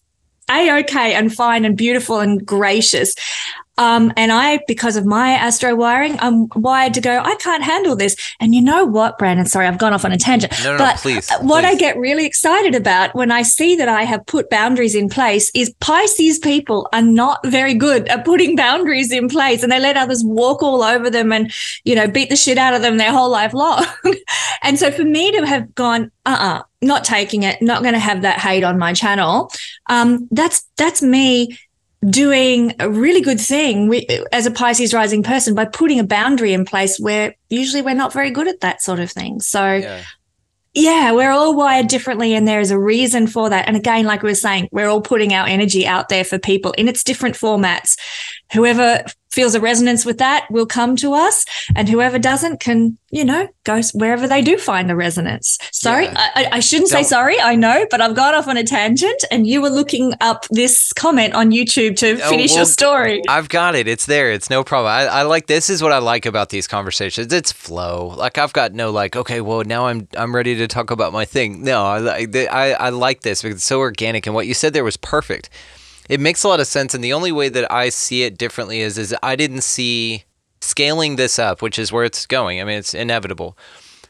a 0.49 0.79
okay 0.81 1.15
and 1.15 1.35
fine 1.35 1.65
and 1.65 1.77
beautiful 1.77 2.21
and 2.21 2.45
gracious. 2.47 3.15
Um, 3.79 4.13
and 4.17 4.33
I, 4.33 4.61
because 4.67 4.97
of 4.97 5.05
my 5.05 5.31
astro 5.33 5.75
wiring, 5.75 6.19
I'm 6.21 6.49
wired 6.55 6.95
to 6.95 7.01
go, 7.01 7.21
I 7.21 7.35
can't 7.37 7.63
handle 7.63 7.95
this. 7.95 8.17
And 8.41 8.55
you 8.55 8.63
know 8.63 8.85
what, 8.85 9.19
Brandon? 9.19 9.47
Sorry, 9.47 9.67
I've 9.67 9.79
gone 9.79 9.93
off 9.93 10.05
on 10.05 10.13
a 10.13 10.17
tangent. 10.17 10.53
No, 10.65 10.73
no, 10.73 10.79
but 10.79 10.95
no, 10.95 11.01
please. 11.01 11.31
What 11.41 11.65
please. 11.65 11.75
I 11.75 11.75
get 11.77 11.99
really 11.99 12.27
excited 12.27 12.75
about 12.75 13.15
when 13.15 13.31
I 13.31 13.43
see 13.43 13.77
that 13.77 13.89
I 13.89 14.05
have 14.05 14.25
put 14.27 14.49
boundaries 14.49 14.95
in 14.95 15.09
place 15.09 15.51
is 15.55 15.75
Pisces 15.81 16.39
people 16.39 16.89
are 16.93 17.03
not 17.03 17.47
very 17.47 17.75
good 17.75 18.09
at 18.09 18.25
putting 18.25 18.57
boundaries 18.57 19.13
in 19.13 19.29
place 19.29 19.63
and 19.63 19.71
they 19.71 19.81
let 19.81 19.97
others 19.97 20.23
walk 20.25 20.63
all 20.63 20.83
over 20.83 21.11
them 21.11 21.33
and, 21.33 21.53
you 21.85 21.95
know, 21.95 22.09
beat 22.09 22.31
the 22.31 22.37
shit 22.37 22.59
out 22.59 22.75
of 22.75 22.83
them 22.83 22.97
their 22.97 23.13
whole 23.13 23.31
life 23.31 23.53
long. 23.53 23.85
and 24.63 24.79
so 24.79 24.91
for 24.91 25.05
me 25.05 25.33
to 25.33 25.47
have 25.47 25.75
gone, 25.75 26.11
uh 26.25 26.31
uh-uh, 26.31 26.59
uh 26.59 26.63
not 26.83 27.05
taking 27.05 27.43
it, 27.43 27.61
not 27.63 27.83
going 27.83 27.95
to 27.95 28.01
have 28.01 28.23
that 28.23 28.39
hate 28.39 28.63
on 28.63 28.79
my 28.79 28.93
channel. 28.93 29.51
Um, 29.89 30.29
that's 30.31 30.67
that's 30.77 31.03
me 31.03 31.59
doing 32.09 32.75
a 32.79 32.91
really 32.91 33.21
good 33.21 33.41
thing 33.41 33.93
as 34.33 34.47
a 34.47 34.51
Pisces 34.51 34.93
rising 34.93 35.23
person 35.23 35.55
by 35.55 35.65
putting 35.65 35.99
a 35.99 36.05
boundary 36.05 36.53
in 36.53 36.65
place 36.65 36.99
where 36.99 37.35
usually 37.49 37.83
we're 37.83 37.95
not 37.95 38.13
very 38.13 38.31
good 38.31 38.49
at 38.49 38.61
that 38.61 38.83
sort 38.83 39.01
of 39.01 39.11
thing. 39.11 39.41
So, 39.41 39.75
yeah. 39.75 40.03
yeah, 40.75 41.13
we're 41.13 41.31
all 41.31 41.57
wired 41.57 41.89
differently, 41.89 42.35
and 42.35 42.47
there 42.47 42.61
is 42.61 42.71
a 42.71 42.79
reason 42.79 43.27
for 43.27 43.49
that. 43.51 43.67
And 43.67 43.77
again, 43.77 44.05
like 44.05 44.23
we 44.23 44.31
were 44.31 44.35
saying, 44.35 44.69
we're 44.73 44.89
all 44.89 45.01
putting 45.01 45.33
our 45.33 45.47
energy 45.47 45.87
out 45.87 46.09
there 46.09 46.25
for 46.25 46.39
people 46.39 46.73
in 46.73 46.87
its 46.89 47.03
different 47.03 47.35
formats. 47.35 47.99
Whoever 48.53 49.05
feels 49.37 49.55
a 49.55 49.61
resonance 49.61 50.07
with 50.07 50.17
that 50.17 50.47
will 50.51 50.65
come 50.65 50.97
to 50.97 51.13
us. 51.13 51.45
And 51.77 51.91
whoever 51.91 52.19
doesn't 52.19 52.59
can, 52.59 52.97
you 53.11 53.23
know, 53.23 53.47
go 53.65 53.83
wherever 53.93 54.27
they 54.27 54.41
do 54.41 54.57
find 54.57 54.89
the 54.89 54.97
resonance. 54.97 55.59
Sorry, 55.73 56.07
yeah. 56.07 56.31
I, 56.35 56.49
I, 56.53 56.61
shouldn't 56.61 56.91
Don't. 56.91 57.05
say 57.05 57.09
sorry. 57.09 57.39
I 57.39 57.55
know, 57.55 57.87
but 57.91 58.01
I've 58.01 58.17
gone 58.17 58.35
off 58.35 58.49
on 58.49 58.57
a 58.57 58.65
tangent 58.65 59.23
and 59.31 59.47
you 59.47 59.61
were 59.61 59.69
looking 59.69 60.15
up 60.23 60.47
this 60.51 60.91
comment 60.95 61.35
on 61.35 61.51
YouTube 61.51 61.97
to 61.99 62.13
oh, 62.13 62.31
finish 62.31 62.53
well, 62.53 62.61
your 62.61 62.65
story. 62.65 63.23
I've 63.29 63.51
got 63.51 63.75
it. 63.75 63.87
It's 63.87 64.07
there. 64.07 64.33
It's 64.33 64.49
no 64.49 64.65
problem. 64.65 64.91
I, 64.91 65.05
I 65.05 65.23
like 65.23 65.49
this 65.49 65.69
is 65.69 65.83
what 65.83 65.93
I 65.93 65.99
like 65.99 66.25
about 66.25 66.49
these 66.49 66.67
conversations. 66.67 67.31
It's 67.31 67.53
flow. 67.53 68.15
Like 68.17 68.39
I've 68.39 68.55
got 68.55 68.73
no 68.73 68.91
like, 68.91 69.17
okay, 69.17 69.43
well 69.43 69.65
now 69.65 69.87
I'm 69.87 70.09
I'm 70.17 70.35
ready 70.35 70.57
to 70.57 70.67
talk 70.67 70.91
about 70.91 71.13
my 71.13 71.27
thing. 71.27 71.63
No, 71.63 71.85
I 71.85 72.27
I, 72.51 72.73
I 72.73 72.89
like 72.89 73.21
this 73.21 73.43
because 73.43 73.57
it's 73.57 73.67
so 73.67 73.81
organic 73.81 74.27
and 74.27 74.35
what 74.35 74.47
you 74.47 74.55
said 74.55 74.73
there 74.73 74.83
was 74.83 74.97
perfect 74.97 75.51
it 76.09 76.21
makes 76.21 76.45
a 76.45 76.49
lot 76.49 76.61
of 76.61 76.67
sense. 76.67 76.95
And 76.95 77.03
the 77.03 77.13
only 77.13 77.33
way 77.33 77.49
that 77.49 77.71
I 77.71 77.89
see 77.89 78.23
it 78.23 78.39
differently 78.39 78.81
is 78.81 78.99
is 78.99 79.15
I 79.23 79.37
didn't 79.37 79.63
see 79.63 80.25
scaling 80.61 81.17
this 81.17 81.39
up, 81.39 81.63
which 81.63 81.79
is 81.79 81.93
where 81.93 82.05
it's 82.05 82.27
going. 82.27 82.61
I 82.61 82.65
mean, 82.65 82.79
it's 82.79 82.95
inevitable. 82.95 83.57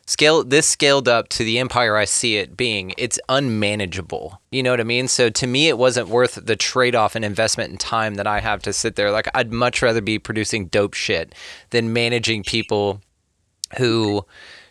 Scale 0.08 0.44
this 0.44 0.68
scaled 0.68 1.08
up 1.08 1.28
to 1.30 1.42
the 1.42 1.58
empire 1.58 1.96
I 1.96 2.04
see 2.04 2.36
it 2.36 2.56
being, 2.56 2.94
it's 2.96 3.18
unmanageable. 3.28 4.40
You 4.52 4.62
know 4.62 4.70
what 4.70 4.80
I 4.80 4.84
mean? 4.84 5.08
So 5.08 5.30
to 5.30 5.46
me, 5.48 5.66
it 5.66 5.78
wasn't 5.78 6.08
worth 6.08 6.36
the 6.36 6.54
trade 6.54 6.94
off 6.94 7.16
and 7.16 7.24
investment 7.24 7.70
and 7.70 7.80
time 7.80 8.14
that 8.14 8.26
I 8.26 8.38
have 8.38 8.62
to 8.62 8.72
sit 8.72 8.94
there. 8.94 9.10
Like 9.10 9.28
I'd 9.34 9.52
much 9.52 9.82
rather 9.82 10.00
be 10.00 10.20
producing 10.20 10.66
dope 10.66 10.94
shit 10.94 11.34
than 11.70 11.92
managing 11.92 12.44
people 12.44 13.00
who 13.78 14.24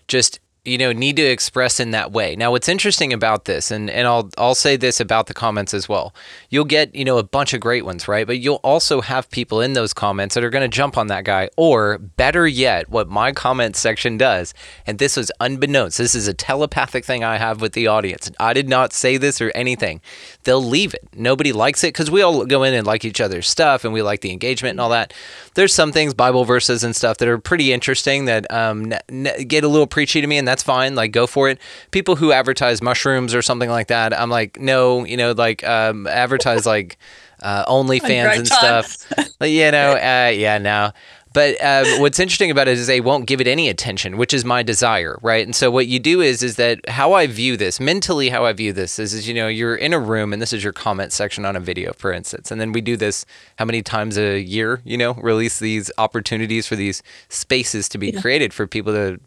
just 0.08 0.40
you 0.66 0.78
know 0.78 0.92
need 0.92 1.16
to 1.18 1.24
express 1.24 1.80
in 1.80 1.92
that 1.92 2.12
way. 2.12 2.36
Now 2.36 2.52
what's 2.52 2.70
interesting 2.70 3.14
about 3.14 3.46
this 3.46 3.72
and 3.72 3.90
and 3.90 4.08
I'll 4.08 4.30
I'll 4.38 4.56
say 4.56 4.76
this 4.76 5.00
about 5.00 5.28
the 5.28 5.34
comments 5.34 5.74
as 5.74 5.88
well. 5.88 6.14
You'll 6.50 6.66
get, 6.66 6.94
you 6.96 7.06
know, 7.06 7.18
a 7.18 7.24
bunch 7.24 7.54
of 7.54 7.62
great 7.62 7.86
ones, 7.86 8.08
right? 8.08 8.26
But 8.26 8.40
you'll 8.40 8.62
also 8.64 9.02
have 9.02 9.30
people 9.30 9.62
in 9.62 9.74
those 9.74 9.94
comments 9.94 10.36
that 10.36 10.44
are 10.44 10.50
going 10.50 10.70
to 10.70 10.76
jump 10.76 10.98
on 10.98 11.08
that 11.08 11.24
guy 11.24 11.50
or 11.56 11.98
better 11.98 12.48
yet, 12.48 12.90
what 12.90 13.08
my 13.08 13.32
comment 13.32 13.76
section 13.76 14.18
does, 14.18 14.54
and 14.88 15.00
this 15.00 15.18
was 15.18 15.32
unbeknownst. 15.40 15.98
This 15.98 16.16
is 16.16 16.28
a 16.28 16.34
telepathic 16.34 17.06
thing 17.06 17.24
I 17.24 17.38
have 17.38 17.62
with 17.62 17.74
the 17.74 17.88
audience. 17.88 18.32
I 18.40 18.54
did 18.54 18.70
not 18.70 18.94
say 18.94 19.18
this 19.18 19.42
or 19.42 19.52
anything. 19.56 20.02
They'll 20.44 20.64
leave 20.64 20.94
it. 20.94 21.08
Nobody 21.16 21.52
likes 21.52 21.84
it 21.84 21.94
cuz 21.94 22.10
we 22.10 22.22
all 22.22 22.46
go 22.46 22.64
in 22.64 22.74
and 22.74 22.88
like 22.88 23.06
each 23.06 23.22
other's 23.22 23.48
stuff 23.50 23.84
and 23.84 23.94
we 23.94 24.02
like 24.02 24.22
the 24.22 24.32
engagement 24.32 24.72
and 24.72 24.82
all 24.82 24.90
that. 24.90 25.14
There's 25.56 25.74
some 25.74 25.92
things 25.92 26.14
Bible 26.14 26.46
verses 26.46 26.84
and 26.84 26.96
stuff 26.96 27.18
that 27.18 27.28
are 27.28 27.38
pretty 27.38 27.72
interesting 27.72 28.26
that 28.26 28.52
um, 28.52 28.92
n- 28.92 29.00
n- 29.28 29.48
get 29.48 29.64
a 29.64 29.68
little 29.68 29.88
preachy 29.88 30.22
to 30.22 30.28
me 30.28 30.38
and 30.38 30.48
that's 30.48 30.55
fine. 30.64 30.96
Like, 30.96 31.12
go 31.12 31.28
for 31.28 31.50
it. 31.50 31.60
People 31.92 32.16
who 32.16 32.32
advertise 32.32 32.82
mushrooms 32.82 33.34
or 33.34 33.42
something 33.42 33.70
like 33.70 33.88
that, 33.88 34.18
I'm 34.18 34.30
like, 34.30 34.60
no, 34.60 35.06
you 35.06 35.18
know, 35.18 35.32
like 35.32 35.64
um, 35.64 36.08
advertise 36.08 36.66
like 36.76 36.98
uh, 37.42 37.66
OnlyFans 37.66 38.38
and 38.38 38.48
stuff. 38.48 38.98
you 39.42 39.72
know, 39.72 39.92
uh, 39.94 40.32
yeah, 40.34 40.58
no. 40.58 40.92
But 41.36 41.62
uh, 41.62 41.84
what's 41.98 42.18
interesting 42.18 42.50
about 42.50 42.70
it 42.70 42.78
is 42.78 42.88
they 42.88 43.02
won't 43.02 43.26
give 43.26 43.42
it 43.42 43.48
any 43.48 43.68
attention, 43.68 44.16
which 44.16 44.34
is 44.34 44.46
my 44.46 44.64
desire, 44.64 45.20
right? 45.22 45.46
And 45.46 45.54
so 45.54 45.70
what 45.70 45.86
you 45.86 46.00
do 46.00 46.22
is 46.22 46.42
is 46.42 46.56
that 46.56 46.88
how 46.88 47.12
I 47.12 47.28
view 47.28 47.58
this 47.58 47.78
mentally, 47.78 48.30
how 48.30 48.46
I 48.46 48.54
view 48.54 48.72
this 48.72 49.00
is, 49.00 49.14
is 49.14 49.28
you 49.28 49.34
know 49.34 49.50
you're 49.50 49.76
in 49.76 49.92
a 49.92 50.00
room 50.00 50.32
and 50.32 50.42
this 50.42 50.54
is 50.54 50.64
your 50.64 50.72
comment 50.72 51.12
section 51.12 51.44
on 51.44 51.58
a 51.58 51.60
video, 51.60 51.92
for 51.92 52.14
instance, 52.14 52.52
and 52.52 52.62
then 52.62 52.72
we 52.72 52.80
do 52.80 52.96
this 52.96 53.26
how 53.58 53.66
many 53.66 53.84
times 53.84 54.18
a 54.18 54.40
year? 54.40 54.80
You 54.86 54.98
know, 54.98 55.16
release 55.16 55.60
these 55.60 55.92
opportunities 55.98 56.68
for 56.68 56.78
these 56.78 57.04
spaces 57.28 57.90
to 57.90 57.98
be 57.98 58.12
yeah. 58.12 58.22
created 58.22 58.54
for 58.54 58.66
people 58.66 58.94
to 58.94 59.20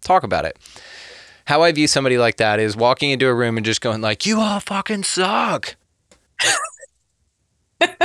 talk 0.00 0.22
about 0.22 0.44
it. 0.44 0.58
How 1.46 1.62
I 1.62 1.72
view 1.72 1.86
somebody 1.86 2.18
like 2.18 2.36
that 2.36 2.60
is 2.60 2.76
walking 2.76 3.10
into 3.10 3.26
a 3.26 3.34
room 3.34 3.56
and 3.56 3.64
just 3.64 3.80
going 3.80 4.00
like, 4.00 4.26
"You 4.26 4.40
all 4.40 4.60
fucking 4.60 5.04
suck," 5.04 5.76
and 7.80 8.04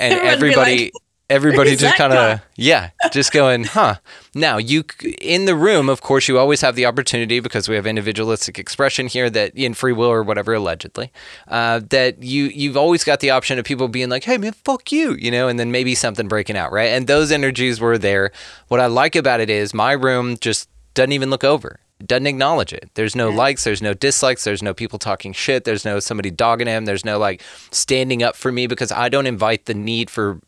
everybody. 0.00 0.84
Like, 0.84 0.92
everybody 1.28 1.74
just 1.74 1.96
kind 1.96 2.12
of 2.12 2.40
yeah 2.56 2.90
just 3.12 3.32
going 3.32 3.64
huh 3.64 3.96
now 4.34 4.58
you 4.58 4.84
in 5.20 5.44
the 5.44 5.56
room 5.56 5.88
of 5.88 6.00
course 6.00 6.28
you 6.28 6.38
always 6.38 6.60
have 6.60 6.76
the 6.76 6.86
opportunity 6.86 7.40
because 7.40 7.68
we 7.68 7.74
have 7.74 7.86
individualistic 7.86 8.58
expression 8.58 9.08
here 9.08 9.28
that 9.28 9.52
in 9.56 9.74
free 9.74 9.92
will 9.92 10.10
or 10.10 10.22
whatever 10.22 10.54
allegedly 10.54 11.12
uh, 11.48 11.80
that 11.90 12.22
you 12.22 12.44
you've 12.44 12.76
always 12.76 13.02
got 13.02 13.20
the 13.20 13.30
option 13.30 13.58
of 13.58 13.64
people 13.64 13.88
being 13.88 14.08
like 14.08 14.24
hey 14.24 14.38
man 14.38 14.52
fuck 14.52 14.92
you 14.92 15.14
you 15.14 15.30
know 15.30 15.48
and 15.48 15.58
then 15.58 15.72
maybe 15.72 15.94
something 15.94 16.28
breaking 16.28 16.56
out 16.56 16.70
right 16.70 16.90
and 16.90 17.08
those 17.08 17.32
energies 17.32 17.80
were 17.80 17.98
there 17.98 18.30
what 18.68 18.78
i 18.78 18.86
like 18.86 19.16
about 19.16 19.40
it 19.40 19.50
is 19.50 19.74
my 19.74 19.92
room 19.92 20.36
just 20.40 20.68
doesn't 20.94 21.12
even 21.12 21.28
look 21.28 21.44
over 21.44 21.80
doesn't 22.04 22.26
acknowledge 22.26 22.74
it. 22.74 22.90
There's 22.92 23.16
no 23.16 23.30
yeah. 23.30 23.36
likes, 23.36 23.64
there's 23.64 23.80
no 23.80 23.94
dislikes, 23.94 24.44
there's 24.44 24.62
no 24.62 24.74
people 24.74 24.98
talking 24.98 25.32
shit, 25.32 25.64
there's 25.64 25.84
no 25.84 25.98
somebody 25.98 26.30
dogging 26.30 26.66
him, 26.66 26.84
there's 26.84 27.06
no 27.06 27.18
like 27.18 27.42
standing 27.70 28.22
up 28.22 28.36
for 28.36 28.52
me 28.52 28.66
because 28.66 28.92
I 28.92 29.08
don't 29.08 29.26
invite 29.26 29.64
the 29.64 29.72
need 29.72 30.10
for 30.10 30.40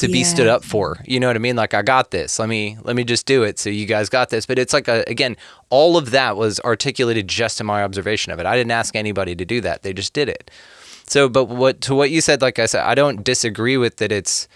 to 0.00 0.08
yeah. 0.08 0.12
be 0.12 0.24
stood 0.24 0.46
up 0.46 0.64
for. 0.64 0.98
You 1.04 1.20
know 1.20 1.26
what 1.26 1.36
I 1.36 1.38
mean? 1.38 1.56
Like 1.56 1.74
I 1.74 1.82
got 1.82 2.10
this. 2.10 2.38
Let 2.38 2.48
me 2.48 2.76
let 2.82 2.96
me 2.96 3.04
just 3.04 3.26
do 3.26 3.42
it. 3.42 3.58
So 3.58 3.70
you 3.70 3.86
guys 3.86 4.08
got 4.08 4.30
this. 4.30 4.46
But 4.46 4.58
it's 4.58 4.72
like 4.72 4.88
a, 4.88 5.04
again, 5.06 5.36
all 5.68 5.96
of 5.96 6.10
that 6.10 6.36
was 6.36 6.58
articulated 6.60 7.28
just 7.28 7.60
in 7.60 7.66
my 7.66 7.82
observation 7.82 8.32
of 8.32 8.38
it. 8.38 8.46
I 8.46 8.56
didn't 8.56 8.72
ask 8.72 8.96
anybody 8.96 9.36
to 9.36 9.44
do 9.44 9.60
that. 9.60 9.82
They 9.82 9.92
just 9.92 10.12
did 10.12 10.28
it. 10.28 10.50
So, 11.06 11.28
but 11.28 11.44
what 11.44 11.80
to 11.82 11.94
what 11.94 12.10
you 12.10 12.20
said, 12.20 12.42
like 12.42 12.58
I 12.58 12.66
said, 12.66 12.84
I 12.84 12.94
don't 12.94 13.22
disagree 13.22 13.76
with 13.76 13.96
that. 13.98 14.10
It's 14.10 14.48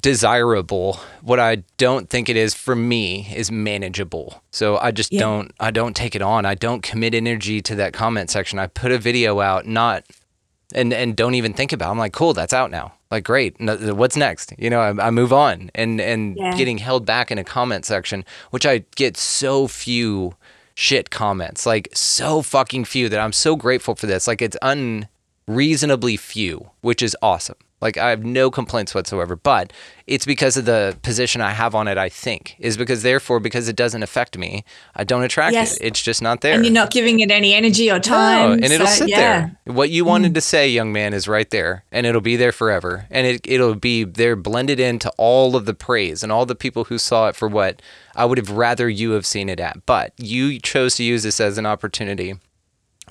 desirable. 0.00 1.00
What 1.20 1.40
I 1.40 1.64
don't 1.76 2.08
think 2.08 2.28
it 2.28 2.36
is 2.36 2.54
for 2.54 2.74
me 2.74 3.28
is 3.34 3.50
manageable. 3.50 4.42
So 4.50 4.78
I 4.78 4.90
just 4.90 5.12
yeah. 5.12 5.20
don't 5.20 5.52
I 5.60 5.70
don't 5.70 5.94
take 5.94 6.14
it 6.14 6.22
on. 6.22 6.46
I 6.46 6.54
don't 6.54 6.82
commit 6.82 7.14
energy 7.14 7.60
to 7.62 7.74
that 7.74 7.92
comment 7.92 8.30
section. 8.30 8.58
I 8.58 8.68
put 8.68 8.92
a 8.92 8.98
video 8.98 9.40
out 9.40 9.66
not 9.66 10.04
and 10.74 10.92
and 10.92 11.16
don't 11.16 11.34
even 11.34 11.52
think 11.52 11.72
about. 11.72 11.88
It. 11.88 11.92
I'm 11.92 11.98
like, 11.98 12.12
cool, 12.12 12.34
that's 12.34 12.52
out 12.52 12.70
now. 12.70 12.94
Like, 13.10 13.24
great. 13.24 13.56
What's 13.60 14.16
next? 14.16 14.52
You 14.58 14.70
know, 14.70 14.80
I, 14.80 15.06
I 15.06 15.10
move 15.10 15.32
on, 15.32 15.70
and 15.74 16.00
and 16.00 16.36
yeah. 16.36 16.56
getting 16.56 16.78
held 16.78 17.06
back 17.06 17.30
in 17.30 17.38
a 17.38 17.44
comment 17.44 17.84
section, 17.84 18.24
which 18.50 18.66
I 18.66 18.84
get 18.96 19.16
so 19.16 19.68
few 19.68 20.34
shit 20.74 21.10
comments, 21.10 21.66
like 21.66 21.88
so 21.94 22.42
fucking 22.42 22.84
few 22.84 23.08
that 23.08 23.20
I'm 23.20 23.32
so 23.32 23.56
grateful 23.56 23.94
for 23.94 24.06
this. 24.06 24.26
Like, 24.26 24.42
it's 24.42 24.56
unreasonably 24.62 26.16
few, 26.16 26.70
which 26.80 27.02
is 27.02 27.16
awesome. 27.22 27.56
Like 27.84 27.98
I 27.98 28.08
have 28.08 28.24
no 28.24 28.50
complaints 28.50 28.94
whatsoever, 28.94 29.36
but 29.36 29.70
it's 30.06 30.24
because 30.24 30.56
of 30.56 30.64
the 30.64 30.96
position 31.02 31.42
I 31.42 31.50
have 31.50 31.74
on 31.74 31.86
it. 31.86 31.98
I 31.98 32.08
think 32.08 32.56
is 32.58 32.78
because 32.78 33.02
therefore 33.02 33.40
because 33.40 33.68
it 33.68 33.76
doesn't 33.76 34.02
affect 34.02 34.38
me, 34.38 34.64
I 34.96 35.04
don't 35.04 35.22
attract 35.22 35.52
yes. 35.52 35.76
it. 35.76 35.84
It's 35.84 36.02
just 36.02 36.22
not 36.22 36.40
there, 36.40 36.54
and 36.54 36.64
you're 36.64 36.72
not 36.72 36.90
giving 36.90 37.20
it 37.20 37.30
any 37.30 37.52
energy 37.52 37.90
or 37.90 38.00
time. 38.00 38.48
No, 38.48 38.52
and 38.64 38.72
it'll 38.72 38.86
sit 38.86 39.10
yeah. 39.10 39.18
there. 39.18 39.74
What 39.74 39.90
you 39.90 40.06
wanted 40.06 40.32
mm. 40.32 40.36
to 40.36 40.40
say, 40.40 40.66
young 40.66 40.94
man, 40.94 41.12
is 41.12 41.28
right 41.28 41.48
there, 41.50 41.84
and 41.92 42.06
it'll 42.06 42.22
be 42.22 42.36
there 42.36 42.52
forever, 42.52 43.06
and 43.10 43.26
it 43.26 43.42
it'll 43.44 43.74
be 43.74 44.02
there 44.02 44.34
blended 44.34 44.80
into 44.80 45.12
all 45.18 45.54
of 45.54 45.66
the 45.66 45.74
praise 45.74 46.22
and 46.22 46.32
all 46.32 46.46
the 46.46 46.54
people 46.54 46.84
who 46.84 46.96
saw 46.96 47.28
it 47.28 47.36
for 47.36 47.48
what 47.48 47.82
I 48.16 48.24
would 48.24 48.38
have 48.38 48.50
rather 48.50 48.88
you 48.88 49.10
have 49.10 49.26
seen 49.26 49.50
it 49.50 49.60
at. 49.60 49.84
But 49.84 50.14
you 50.16 50.58
chose 50.58 50.96
to 50.96 51.04
use 51.04 51.22
this 51.22 51.38
as 51.38 51.58
an 51.58 51.66
opportunity 51.66 52.36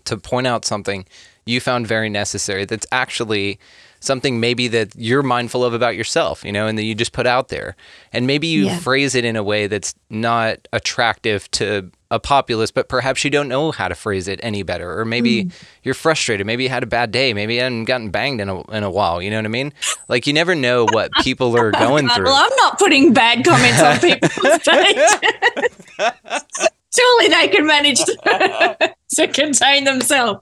to 0.06 0.18
point 0.18 0.48
out 0.48 0.66
something 0.66 1.06
you 1.46 1.60
found 1.60 1.88
very 1.88 2.10
necessary 2.10 2.66
that's 2.66 2.88
actually 2.92 3.60
something 4.04 4.40
maybe 4.40 4.68
that 4.70 4.90
you're 4.96 5.24
mindful 5.24 5.64
of 5.64 5.74
about 5.74 5.96
yourself, 5.96 6.44
you 6.44 6.52
know, 6.52 6.68
and 6.68 6.78
that 6.78 6.84
you 6.84 6.94
just 6.96 7.12
put 7.14 7.26
out 7.26 7.48
there. 7.50 7.76
And 8.12 8.28
maybe 8.28 8.48
you 8.48 8.66
Yeah. 8.66 8.80
phrase 8.80 9.16
it 9.16 9.26
in 9.26 9.36
a 9.36 9.44
way 9.44 9.68
that's 9.68 9.96
not 10.10 10.68
attractive 10.74 11.50
to 11.52 11.90
a 12.12 12.20
populace, 12.20 12.70
but 12.70 12.90
perhaps 12.90 13.24
you 13.24 13.32
don't 13.32 13.48
know 13.48 13.72
how 13.72 13.88
to 13.88 13.96
phrase 13.96 14.28
it 14.28 14.40
any 14.44 14.62
better. 14.62 15.00
Or 15.00 15.04
maybe 15.06 15.46
Mm. 15.46 15.52
you're 15.82 15.96
frustrated. 15.96 16.46
Maybe 16.46 16.64
you 16.64 16.70
had 16.70 16.84
a 16.84 16.88
bad 16.88 17.10
day. 17.12 17.34
Maybe 17.34 17.56
you 17.56 17.62
hadn't 17.62 17.86
gotten 17.86 18.10
banged 18.12 18.40
in 18.40 18.50
a, 18.50 18.62
in 18.72 18.84
a 18.84 18.92
while. 18.92 19.20
You 19.22 19.32
know 19.32 19.38
what 19.38 19.46
I 19.46 19.50
mean? 19.50 19.74
Like 20.10 20.28
you 20.28 20.34
never 20.34 20.54
know 20.54 20.86
what 20.92 21.12
people 21.24 21.58
are 21.58 21.72
going 21.72 22.08
through. 22.10 22.26
Well, 22.26 22.36
I'm 22.36 22.56
not 22.58 22.78
putting 22.78 23.14
bad 23.14 23.44
comments 23.44 23.82
on 23.82 24.00
people's 24.00 24.60
page. 24.68 26.42
Surely 26.96 27.28
they 27.30 27.48
can 27.48 27.66
manage 27.66 27.98
to, 28.06 28.96
to 29.16 29.28
contain 29.30 29.84
themselves. 29.86 30.42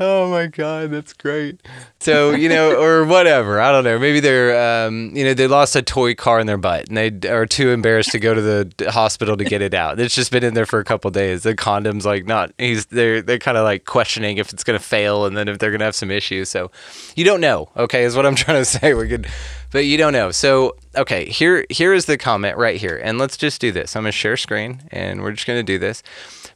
Oh 0.00 0.28
my 0.30 0.46
god, 0.46 0.90
that's 0.90 1.12
great. 1.12 1.60
So 2.00 2.32
you 2.32 2.48
know, 2.48 2.80
or 2.80 3.04
whatever. 3.04 3.60
I 3.60 3.70
don't 3.70 3.84
know. 3.84 3.98
Maybe 3.98 4.20
they're, 4.20 4.86
um, 4.86 5.14
you 5.14 5.24
know, 5.24 5.34
they 5.34 5.46
lost 5.46 5.76
a 5.76 5.82
toy 5.82 6.14
car 6.14 6.40
in 6.40 6.46
their 6.46 6.56
butt, 6.56 6.88
and 6.88 6.96
they 6.96 7.28
are 7.28 7.46
too 7.46 7.70
embarrassed 7.70 8.10
to 8.12 8.18
go 8.18 8.34
to 8.34 8.40
the 8.40 8.90
hospital 8.90 9.36
to 9.36 9.44
get 9.44 9.62
it 9.62 9.74
out. 9.74 10.00
It's 10.00 10.14
just 10.14 10.32
been 10.32 10.44
in 10.44 10.54
there 10.54 10.66
for 10.66 10.80
a 10.80 10.84
couple 10.84 11.10
days. 11.10 11.42
The 11.42 11.54
condom's 11.54 12.04
like 12.06 12.26
not. 12.26 12.52
He's 12.58 12.86
they're 12.86 13.22
they're 13.22 13.38
kind 13.38 13.56
of 13.56 13.64
like 13.64 13.84
questioning 13.84 14.38
if 14.38 14.52
it's 14.52 14.64
gonna 14.64 14.78
fail, 14.78 15.26
and 15.26 15.36
then 15.36 15.48
if 15.48 15.58
they're 15.58 15.70
gonna 15.70 15.84
have 15.84 15.94
some 15.94 16.10
issues. 16.10 16.48
So 16.48 16.70
you 17.14 17.24
don't 17.24 17.40
know. 17.40 17.70
Okay, 17.76 18.04
is 18.04 18.16
what 18.16 18.26
I'm 18.26 18.34
trying 18.42 18.60
to 18.60 18.64
say. 18.64 18.94
We 18.94 19.08
could, 19.08 19.26
but 19.70 19.84
you 19.84 19.96
don't 19.96 20.12
know. 20.12 20.30
So 20.30 20.76
okay, 20.96 21.26
here 21.26 21.66
here 21.70 21.92
is 21.92 22.06
the 22.06 22.18
comment 22.18 22.56
right 22.56 22.80
here, 22.80 23.00
and 23.02 23.18
let's 23.18 23.36
just 23.36 23.60
do 23.60 23.72
this. 23.72 23.96
I'm 23.96 24.02
gonna 24.02 24.12
share 24.12 24.36
screen, 24.36 24.82
and 24.90 25.22
we're 25.22 25.32
just 25.32 25.46
gonna 25.46 25.62
do 25.62 25.78
this. 25.78 26.02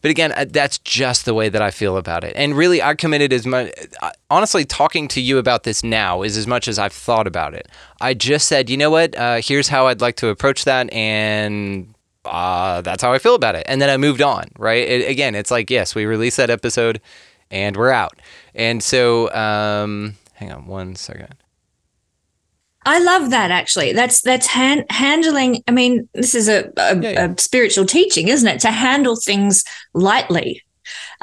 But 0.07 0.11
again, 0.13 0.31
uh, 0.37 0.45
that's 0.49 0.79
just 0.79 1.25
the 1.25 1.35
way 1.35 1.49
that 1.49 1.61
I 1.61 1.73
feel 1.73 1.97
about 1.97 2.23
it. 2.23 2.33
And 2.37 2.57
really, 2.57 2.81
I 2.81 2.95
committed 2.95 3.33
as 3.33 3.45
much. 3.45 3.73
uh, 4.01 4.13
Honestly, 4.31 4.65
talking 4.65 5.09
to 5.09 5.21
you 5.21 5.37
about 5.39 5.65
this 5.65 5.83
now 5.83 6.23
is 6.23 6.37
as 6.37 6.47
much 6.47 6.69
as 6.69 6.79
I've 6.79 6.93
thought 6.93 7.27
about 7.27 7.55
it. 7.55 7.67
I 8.01 8.15
just 8.15 8.47
said, 8.47 8.71
you 8.71 8.77
know 8.77 8.89
what? 8.89 9.17
Uh, 9.17 9.41
here's 9.43 9.67
how 9.67 9.89
I'd 9.89 10.01
like 10.01 10.15
to 10.19 10.29
approach 10.29 10.65
that, 10.65 10.93
and 10.93 11.93
uh, 12.25 12.83
that's 12.83 13.03
how 13.03 13.13
I 13.13 13.19
feel 13.19 13.35
about 13.35 13.57
it. 13.57 13.67
And 13.69 13.83
then 13.83 13.91
I 13.91 13.97
moved 13.97 14.23
on. 14.23 14.45
Right? 14.57 14.87
It, 14.87 15.11
again, 15.11 15.35
it's 15.35 15.51
like 15.51 15.71
yes, 15.71 15.97
we 15.97 16.07
released 16.07 16.37
that 16.37 16.51
episode, 16.51 17.01
and 17.51 17.77
we're 17.77 17.91
out. 17.91 18.17
And 18.55 18.85
so, 18.85 19.35
um, 19.35 20.15
hang 20.35 20.53
on 20.53 20.69
one 20.69 20.95
second. 20.95 21.35
I 22.87 22.99
love 23.01 23.31
that 23.31 23.51
actually. 23.51 23.93
That's 23.93 24.21
that's 24.23 24.47
hand, 24.47 24.85
handling. 24.91 25.63
I 25.69 25.73
mean, 25.73 26.09
this 26.15 26.35
is 26.35 26.49
a, 26.49 26.73
a, 26.77 26.97
Yeah, 26.97 27.11
yeah. 27.11 27.33
a 27.33 27.39
spiritual 27.39 27.85
teaching, 27.87 28.29
isn't 28.29 28.49
it? 28.49 28.61
To 28.61 28.71
handle 28.71 29.17
things 29.17 29.65
lightly, 29.93 30.63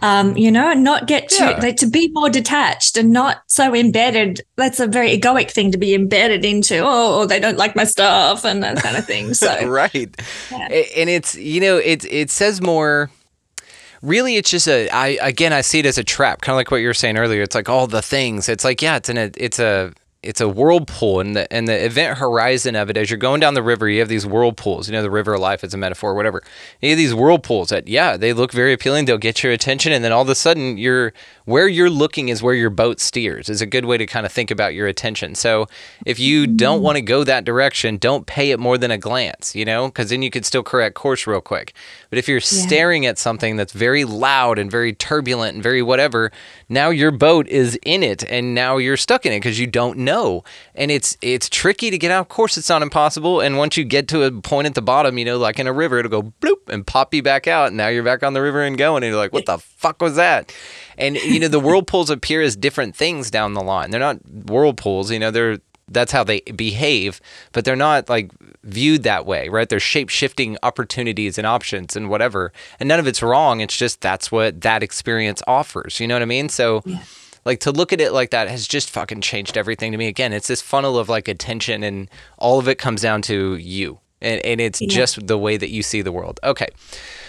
um, 0.02 0.36
you 0.36 0.52
know, 0.52 0.72
and 0.72 0.84
not 0.84 1.08
get 1.08 1.30
too 1.30 1.44
Yeah. 1.46 1.60
like 1.62 1.78
to 1.78 1.88
be 1.88 2.10
more 2.14 2.30
detached 2.30 2.98
and 2.98 3.12
not 3.12 3.44
so 3.48 3.74
embedded. 3.74 4.42
That's 4.58 4.80
a 4.80 4.88
very 4.88 5.18
egoic 5.18 5.52
thing 5.52 5.72
to 5.72 5.78
be 5.78 5.94
embedded 5.96 6.44
into. 6.44 6.82
Oh, 6.84 7.26
they 7.26 7.40
don't 7.40 7.58
like 7.58 7.76
my 7.76 7.86
stuff 7.86 8.44
and 8.46 8.62
that 8.64 8.78
kind 8.84 8.98
of 8.98 9.06
thing. 9.06 9.34
So 9.34 9.68
right. 9.68 10.14
And 10.52 11.10
it's 11.10 11.36
you 11.36 11.62
know 11.62 11.78
it 11.78 12.04
it 12.06 12.30
says 12.30 12.62
more 12.62 13.10
really 14.02 14.36
it's 14.36 14.50
just 14.52 14.68
a 14.68 14.90
i 14.90 15.18
again 15.22 15.54
i 15.54 15.62
see 15.62 15.80
it 15.80 15.86
as 15.86 15.98
a 15.98 16.04
trap 16.04 16.42
kind 16.42 16.54
of 16.54 16.58
like 16.58 16.70
what 16.70 16.82
you 16.82 16.88
were 16.88 16.94
saying 16.94 17.16
earlier 17.18 17.42
it's 17.42 17.56
like 17.56 17.70
all 17.70 17.88
the 17.88 18.02
things 18.02 18.50
it's 18.50 18.66
like 18.66 18.82
yeah 18.82 18.98
it's 18.98 19.08
in 19.08 19.18
a 19.18 19.32
it's 19.38 19.60
a 19.60 19.94
it's 20.24 20.40
a 20.40 20.48
whirlpool 20.48 21.20
and 21.20 21.36
the 21.36 21.52
and 21.52 21.68
the 21.68 21.86
event 21.86 22.18
horizon 22.18 22.76
of 22.76 22.90
it 22.90 22.96
as 22.96 23.10
you're 23.10 23.18
going 23.18 23.42
down 23.42 23.54
the 23.54 23.62
river 23.62 23.90
you 23.90 24.00
have 24.00 24.08
these 24.08 24.26
whirlpools. 24.26 24.88
You 24.88 24.94
know 24.94 25.02
the 25.02 25.12
river 25.12 25.34
of 25.34 25.42
life 25.42 25.64
is 25.64 25.74
a 25.74 25.78
metaphor 25.78 26.16
whatever. 26.16 26.42
You 26.82 26.90
have 26.90 26.98
these 26.98 27.14
whirlpools 27.14 27.70
that 27.70 27.88
yeah 27.88 28.16
they 28.16 28.32
look 28.32 28.52
very 28.52 28.74
appealing. 28.74 29.06
They'll 29.06 29.18
get 29.18 29.44
your 29.44 29.52
attention 29.52 29.92
and 29.92 30.04
then 30.04 30.12
all 30.12 30.22
of 30.22 30.30
a 30.30 30.36
sudden 30.36 30.78
you're 30.78 31.14
where 31.46 31.68
you're 31.68 31.90
looking 31.90 32.30
is 32.30 32.42
where 32.42 32.54
your 32.54 32.70
boat 32.70 33.02
steers 33.02 33.50
is 33.50 33.62
a 33.62 33.66
good 33.66 33.86
way 33.86 33.98
to 33.98 34.06
kind 34.06 34.26
of 34.26 34.32
think 34.32 34.50
about 34.50 34.74
your 34.74 34.88
attention. 34.88 35.36
So 35.36 35.68
if 36.06 36.20
you 36.20 36.48
don't 36.48 36.82
want 36.82 36.96
to 36.96 37.02
go 37.02 37.24
that 37.26 37.44
direction 37.44 37.98
don't 37.98 38.26
pay 38.26 38.52
it 38.52 38.60
more 38.60 38.78
than 38.78 38.92
a 38.92 38.98
glance 38.98 39.56
you 39.56 39.66
know 39.66 39.88
because 39.88 40.10
then 40.10 40.22
you 40.22 40.30
could 40.30 40.46
still 40.46 40.64
correct 40.64 40.96
course 40.96 41.28
real 41.28 41.42
quick. 41.42 41.74
But 42.10 42.18
if 42.18 42.28
you're 42.30 42.40
staring 42.40 43.06
at 43.06 43.18
something 43.18 43.58
that's 43.58 43.74
very 43.74 44.06
loud 44.06 44.58
and 44.58 44.72
very 44.72 44.94
turbulent 44.94 45.56
and 45.56 45.64
very 45.64 45.82
whatever 45.82 46.32
now 46.70 46.90
your 46.90 47.12
boat 47.12 47.48
is 47.50 47.78
in 47.84 48.04
it 48.04 48.24
and 48.24 48.56
now 48.56 48.78
you're 48.78 48.98
stuck 48.98 49.26
in 49.26 49.34
it 49.34 49.38
because 49.38 49.60
you 49.60 49.68
don't 49.68 49.98
know 49.98 50.13
and 50.76 50.92
it's 50.92 51.18
it's 51.22 51.50
tricky 51.50 51.90
to 51.90 51.98
get 51.98 52.12
out 52.12 52.22
of 52.22 52.30
course 52.30 52.58
it's 52.58 52.70
not 52.70 52.82
impossible 52.82 53.42
and 53.42 53.58
once 53.58 53.78
you 53.78 53.84
get 53.84 54.08
to 54.08 54.24
a 54.24 54.32
point 54.32 54.66
at 54.66 54.76
the 54.76 54.82
bottom 54.82 55.18
you 55.18 55.26
know 55.26 55.38
like 55.38 55.60
in 55.60 55.68
a 55.68 55.74
river 55.74 56.00
it'll 56.00 56.22
go 56.22 56.34
bloop 56.42 56.70
and 56.70 56.86
pop 56.86 57.14
you 57.14 57.24
back 57.24 57.48
out 57.48 57.68
and 57.68 57.78
now 57.78 57.88
you're 57.88 58.04
back 58.04 58.24
on 58.24 58.34
the 58.34 58.42
river 58.42 58.62
and 58.62 58.78
going 58.78 59.04
and 59.04 59.12
you're 59.12 59.20
like 59.20 59.34
what 59.34 59.46
the 59.46 59.58
fuck 59.58 60.02
was 60.02 60.16
that 60.16 60.54
and 60.98 61.16
you 61.18 61.40
know 61.40 61.48
the 61.48 61.60
whirlpools 61.68 62.10
appear 62.10 62.42
as 62.42 62.56
different 62.56 62.96
things 62.96 63.32
down 63.32 63.54
the 63.54 63.64
line 63.64 63.92
they're 63.92 64.00
not 64.00 64.18
whirlpools 64.26 65.12
you 65.12 65.20
know 65.20 65.32
they're 65.32 65.58
that's 65.90 66.12
how 66.12 66.24
they 66.24 66.42
behave, 66.42 67.22
but 67.52 67.66
they're 67.66 67.76
not 67.76 68.10
like 68.10 68.32
viewed 68.64 69.04
that 69.04 69.26
way, 69.26 69.50
right? 69.50 69.68
They're 69.68 69.80
shape 69.80 70.10
shifting 70.10 70.58
opportunities 70.64 71.38
and 71.38 71.46
options 71.46 71.96
and 71.96 72.10
whatever. 72.10 72.52
And 72.80 72.88
none 72.88 73.00
of 73.00 73.08
it's 73.08 73.22
wrong. 73.22 73.60
It's 73.62 73.76
just 73.76 74.02
that's 74.02 74.32
what 74.32 74.62
that 74.62 74.84
experience 74.84 75.42
offers. 75.48 76.00
You 76.00 76.08
know 76.08 76.16
what 76.16 76.22
I 76.22 76.26
mean? 76.26 76.50
So, 76.50 76.84
like, 77.46 77.60
to 77.62 77.72
look 77.72 77.92
at 77.94 78.00
it 78.02 78.12
like 78.14 78.32
that 78.32 78.48
has 78.48 78.68
just 78.68 78.90
fucking 78.90 79.22
changed 79.22 79.58
everything 79.58 79.92
to 79.92 79.98
me. 79.98 80.08
Again, 80.08 80.34
it's 80.34 80.48
this 80.48 80.62
funnel 80.62 80.98
of 80.98 81.10
like 81.10 81.28
attention, 81.28 81.84
and 81.84 82.10
all 82.38 82.60
of 82.60 82.68
it 82.68 82.78
comes 82.78 83.02
down 83.02 83.22
to 83.24 83.56
you. 83.58 84.00
And, 84.22 84.40
and 84.46 84.62
it's 84.62 84.82
Yeah. 84.82 84.88
just 84.90 85.28
the 85.28 85.38
way 85.38 85.58
that 85.58 85.70
you 85.70 85.84
see 85.84 86.02
the 86.02 86.12
world. 86.14 86.40
Okay. 86.44 86.68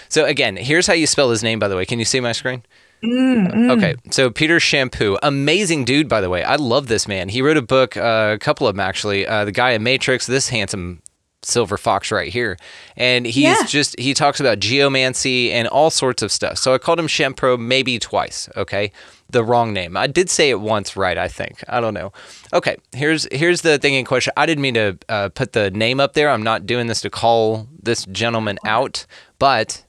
So, 0.09 0.25
again, 0.27 0.57
here's 0.57 0.87
how 0.87 0.93
you 0.93 1.09
spell 1.09 1.31
his 1.31 1.43
name, 1.43 1.59
by 1.59 1.67
the 1.67 1.75
way. 1.77 1.85
Can 1.85 1.99
you 1.99 2.05
see 2.05 2.21
my 2.21 2.31
screen? 2.33 2.63
Okay, 3.07 3.97
so 4.11 4.31
Peter 4.31 4.57
Champoux, 4.59 5.19
amazing 5.23 5.85
dude, 5.85 6.09
by 6.09 6.23
the 6.23 6.31
way. 6.31 6.43
I 6.43 6.57
love 6.57 6.87
this 6.87 7.07
man. 7.07 7.29
He 7.29 7.43
wrote 7.43 7.59
a 7.59 7.63
book, 7.63 7.97
uh, 7.99 8.31
a 8.35 8.39
couple 8.39 8.67
of 8.67 8.75
them 8.77 8.81
actually. 8.81 9.27
Uh, 9.27 9.45
the 9.45 9.53
Gaia 9.53 9.79
Matrix, 9.79 10.27
this 10.27 10.49
handsome 10.49 11.03
silver 11.43 11.77
fox 11.77 12.11
right 12.11 12.33
here, 12.33 12.57
and 12.97 13.27
he's 13.27 13.43
Yeah. 13.45 13.67
just 13.67 13.99
he 14.01 14.15
talks 14.15 14.41
about 14.41 14.59
geomancy 14.59 15.53
and 15.53 15.69
all 15.69 15.91
sorts 15.91 16.23
of 16.23 16.33
stuff. 16.33 16.57
So 16.57 16.73
I 16.73 16.79
called 16.79 16.99
him 16.99 17.07
Shampoo 17.07 17.59
maybe 17.59 17.99
twice. 17.99 18.49
Okay, 18.57 18.91
the 19.35 19.45
wrong 19.45 19.75
name. 19.75 19.99
I 19.99 20.07
did 20.07 20.31
say 20.31 20.49
it 20.49 20.61
once 20.61 20.97
right. 20.97 21.19
I 21.19 21.29
think 21.29 21.63
I 21.69 21.81
don't 21.81 21.93
know. 21.93 22.13
Okay, 22.55 22.77
here's 22.93 23.29
here's 23.31 23.61
the 23.61 23.79
thing 23.79 23.93
in 23.93 24.07
question. 24.07 24.33
I 24.39 24.47
didn't 24.47 24.63
mean 24.63 24.75
to 24.75 24.99
uh, 25.11 25.29
put 25.29 25.53
the 25.53 25.71
name 25.71 26.01
up 26.01 26.15
there. 26.15 26.31
I'm 26.31 26.43
not 26.43 26.65
doing 26.65 26.87
this 26.87 27.03
to 27.03 27.11
call 27.11 27.69
this 27.83 28.07
gentleman 28.07 28.59
out, 28.65 29.05
but 29.39 29.85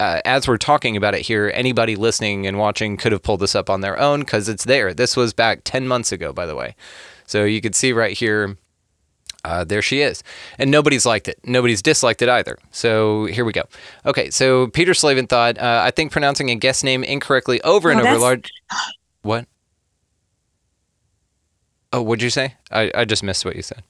uh, 0.00 0.20
as 0.24 0.46
we're 0.46 0.58
talking 0.58 0.96
about 0.96 1.14
it 1.14 1.22
here, 1.22 1.50
anybody 1.54 1.96
listening 1.96 2.46
and 2.46 2.58
watching 2.58 2.96
could 2.96 3.12
have 3.12 3.22
pulled 3.22 3.40
this 3.40 3.54
up 3.54 3.68
on 3.70 3.80
their 3.80 3.98
own 3.98 4.20
because 4.20 4.48
it's 4.48 4.64
there. 4.64 4.94
This 4.94 5.16
was 5.16 5.32
back 5.32 5.62
10 5.64 5.88
months 5.88 6.12
ago, 6.12 6.32
by 6.32 6.46
the 6.46 6.54
way. 6.54 6.76
So 7.26 7.44
you 7.44 7.60
can 7.60 7.72
see 7.72 7.92
right 7.92 8.16
here, 8.16 8.56
uh, 9.44 9.64
there 9.64 9.82
she 9.82 10.00
is. 10.00 10.22
And 10.58 10.70
nobody's 10.70 11.06
liked 11.06 11.28
it. 11.28 11.38
Nobody's 11.44 11.80
disliked 11.82 12.22
it 12.22 12.28
either. 12.28 12.58
So 12.70 13.26
here 13.26 13.44
we 13.44 13.52
go. 13.52 13.62
Okay, 14.06 14.30
so 14.30 14.66
Peter 14.68 14.94
Slavin 14.94 15.26
thought, 15.26 15.58
uh, 15.58 15.80
I 15.84 15.90
think 15.90 16.12
pronouncing 16.12 16.50
a 16.50 16.54
guest 16.54 16.84
name 16.84 17.04
incorrectly 17.04 17.60
over 17.62 17.90
and 17.90 18.00
over 18.00 18.18
large. 18.18 18.50
What? 19.22 19.46
Oh, 21.92 22.02
what'd 22.02 22.22
you 22.22 22.30
say? 22.30 22.54
I, 22.70 22.90
I 22.94 23.04
just 23.04 23.22
missed 23.22 23.44
what 23.44 23.56
you 23.56 23.62
said. 23.62 23.82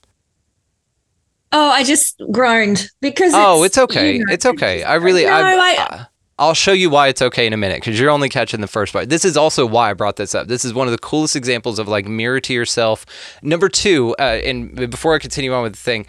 Oh, 1.51 1.69
I 1.69 1.83
just 1.83 2.21
groaned 2.31 2.87
because. 3.01 3.33
Oh, 3.35 3.63
it's 3.63 3.77
okay. 3.77 4.13
you 4.17 4.25
know, 4.25 4.31
It's 4.33 4.45
okay. 4.45 4.83
I 4.83 4.95
really, 4.95 5.25
No, 5.25 5.31
I, 5.31 5.41
I- 5.53 5.75
I, 5.79 6.05
I'll 6.39 6.53
show 6.53 6.71
you 6.71 6.89
why 6.89 7.09
it's 7.09 7.21
okay 7.21 7.45
in 7.45 7.51
a 7.51 7.57
minute 7.57 7.81
because 7.81 7.99
you're 7.99 8.09
only 8.09 8.29
catching 8.29 8.61
the 8.61 8.67
first 8.67 8.93
part. 8.93 9.09
This 9.09 9.25
is 9.25 9.35
also 9.35 9.65
why 9.65 9.89
I 9.89 9.93
brought 9.93 10.15
this 10.15 10.33
up. 10.33 10.47
This 10.47 10.63
is 10.63 10.73
one 10.73 10.87
of 10.87 10.93
the 10.93 10.97
coolest 10.97 11.35
examples 11.35 11.79
of 11.79 11.89
like 11.89 12.07
mirror 12.07 12.39
to 12.39 12.53
yourself. 12.53 13.05
Number 13.41 13.67
two, 13.67 14.15
uh, 14.17 14.39
and 14.43 14.73
before 14.73 15.13
I 15.13 15.19
continue 15.19 15.53
on 15.53 15.63
with 15.63 15.73
the 15.73 15.79
thing, 15.79 16.05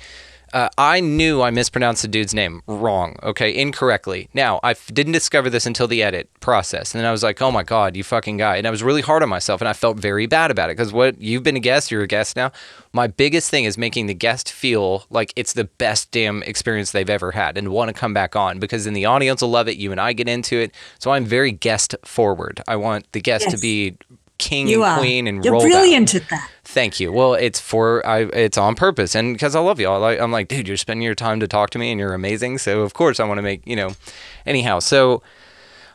uh, 0.52 0.68
I 0.78 1.00
knew 1.00 1.42
I 1.42 1.50
mispronounced 1.50 2.02
the 2.02 2.08
dude's 2.08 2.34
name 2.34 2.62
wrong, 2.66 3.16
okay, 3.22 3.54
incorrectly. 3.54 4.28
Now, 4.34 4.60
I 4.62 4.72
f- 4.72 4.90
didn't 4.92 5.12
discover 5.12 5.48
this 5.50 5.66
until 5.66 5.86
the 5.86 6.02
edit 6.02 6.28
process. 6.40 6.94
And 6.94 7.00
then 7.00 7.08
I 7.08 7.12
was 7.12 7.22
like, 7.22 7.40
oh 7.40 7.50
my 7.50 7.62
God, 7.62 7.96
you 7.96 8.02
fucking 8.04 8.36
guy. 8.36 8.56
And 8.56 8.66
I 8.66 8.70
was 8.70 8.82
really 8.82 9.02
hard 9.02 9.22
on 9.22 9.28
myself 9.28 9.60
and 9.60 9.68
I 9.68 9.72
felt 9.72 9.98
very 9.98 10.26
bad 10.26 10.50
about 10.50 10.70
it 10.70 10.76
because 10.76 10.92
what 10.92 11.20
you've 11.20 11.42
been 11.42 11.56
a 11.56 11.60
guest, 11.60 11.90
you're 11.90 12.02
a 12.02 12.06
guest 12.06 12.36
now. 12.36 12.50
My 12.92 13.06
biggest 13.06 13.50
thing 13.50 13.64
is 13.64 13.78
making 13.78 14.06
the 14.06 14.14
guest 14.14 14.50
feel 14.50 15.04
like 15.10 15.32
it's 15.36 15.52
the 15.52 15.64
best 15.64 16.10
damn 16.10 16.42
experience 16.44 16.90
they've 16.92 17.08
ever 17.10 17.32
had 17.32 17.56
and 17.56 17.68
want 17.68 17.88
to 17.88 17.94
come 17.94 18.12
back 18.12 18.34
on 18.36 18.58
because 18.58 18.84
then 18.84 18.94
the 18.94 19.04
audience 19.04 19.42
will 19.42 19.50
love 19.50 19.68
it. 19.68 19.76
You 19.76 19.92
and 19.92 20.00
I 20.00 20.12
get 20.12 20.28
into 20.28 20.56
it. 20.56 20.74
So 20.98 21.12
I'm 21.12 21.24
very 21.24 21.52
guest 21.52 21.94
forward. 22.04 22.60
I 22.66 22.76
want 22.76 23.10
the 23.12 23.20
guest 23.20 23.48
to 23.50 23.58
be 23.58 23.96
king 24.38 24.68
You 24.68 24.82
and 24.84 24.92
are. 24.94 24.98
queen 24.98 25.26
and 25.26 25.44
You're 25.44 25.52
rolled 25.52 25.64
out. 25.66 25.70
brilliant 25.70 26.14
at 26.14 26.28
that. 26.30 26.50
Thank 26.72 27.00
you. 27.00 27.11
Well, 27.11 27.35
it's 27.35 27.59
for 27.59 28.06
I. 28.06 28.20
It's 28.20 28.56
on 28.56 28.76
purpose, 28.76 29.16
and 29.16 29.35
because 29.35 29.56
I 29.56 29.61
love 29.61 29.80
you. 29.80 29.88
I 29.88 30.22
I'm 30.22 30.30
like, 30.30 30.46
dude, 30.46 30.68
you're 30.68 30.76
spending 30.76 31.02
your 31.02 31.16
time 31.16 31.40
to 31.40 31.48
talk 31.48 31.70
to 31.70 31.80
me, 31.80 31.90
and 31.90 31.98
you're 31.98 32.14
amazing. 32.14 32.59
So 32.59 32.83
of 32.83 32.94
course 32.94 33.18
I 33.18 33.24
want 33.24 33.38
to 33.38 33.42
make 33.42 33.66
you 33.66 33.74
know. 33.74 33.96
Anyhow, 34.46 34.78
so 34.78 35.20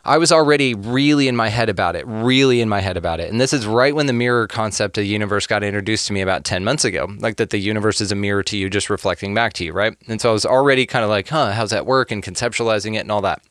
I 0.04 0.18
was 0.18 0.34
already 0.34 0.74
really 0.74 1.30
in 1.30 1.36
my 1.38 1.48
head 1.48 1.70
about 1.70 1.96
it, 1.96 2.06
really 2.06 2.60
in 2.60 2.68
my 2.68 2.82
head 2.82 2.98
about 2.98 3.22
it, 3.22 3.32
and 3.32 3.40
this 3.40 3.54
is 3.54 3.66
right 3.66 3.96
when 3.96 4.08
the 4.08 4.14
mirror 4.14 4.48
concept 4.48 4.98
of 4.98 5.04
the 5.04 5.08
universe 5.08 5.48
got 5.48 5.64
introduced 5.64 6.08
to 6.08 6.14
me 6.14 6.20
about 6.20 6.44
ten 6.44 6.66
months 6.66 6.84
ago. 6.84 7.08
Like 7.20 7.38
that, 7.38 7.52
the 7.52 7.58
universe 7.58 8.02
is 8.02 8.12
a 8.12 8.16
mirror 8.16 8.44
to 8.44 8.58
you, 8.58 8.70
just 8.70 8.90
reflecting 8.90 9.34
back 9.34 9.54
to 9.54 9.64
you, 9.64 9.72
right? 9.72 9.96
And 10.10 10.20
so 10.20 10.32
I 10.32 10.34
was 10.34 10.46
already 10.46 10.86
kind 10.86 11.06
of 11.06 11.10
like, 11.10 11.30
huh, 11.30 11.54
how's 11.54 11.70
that 11.70 11.86
work, 11.86 12.12
and 12.12 12.22
conceptualizing 12.22 12.96
it 12.96 13.00
and 13.00 13.12
all 13.14 13.22
that. 13.22 13.42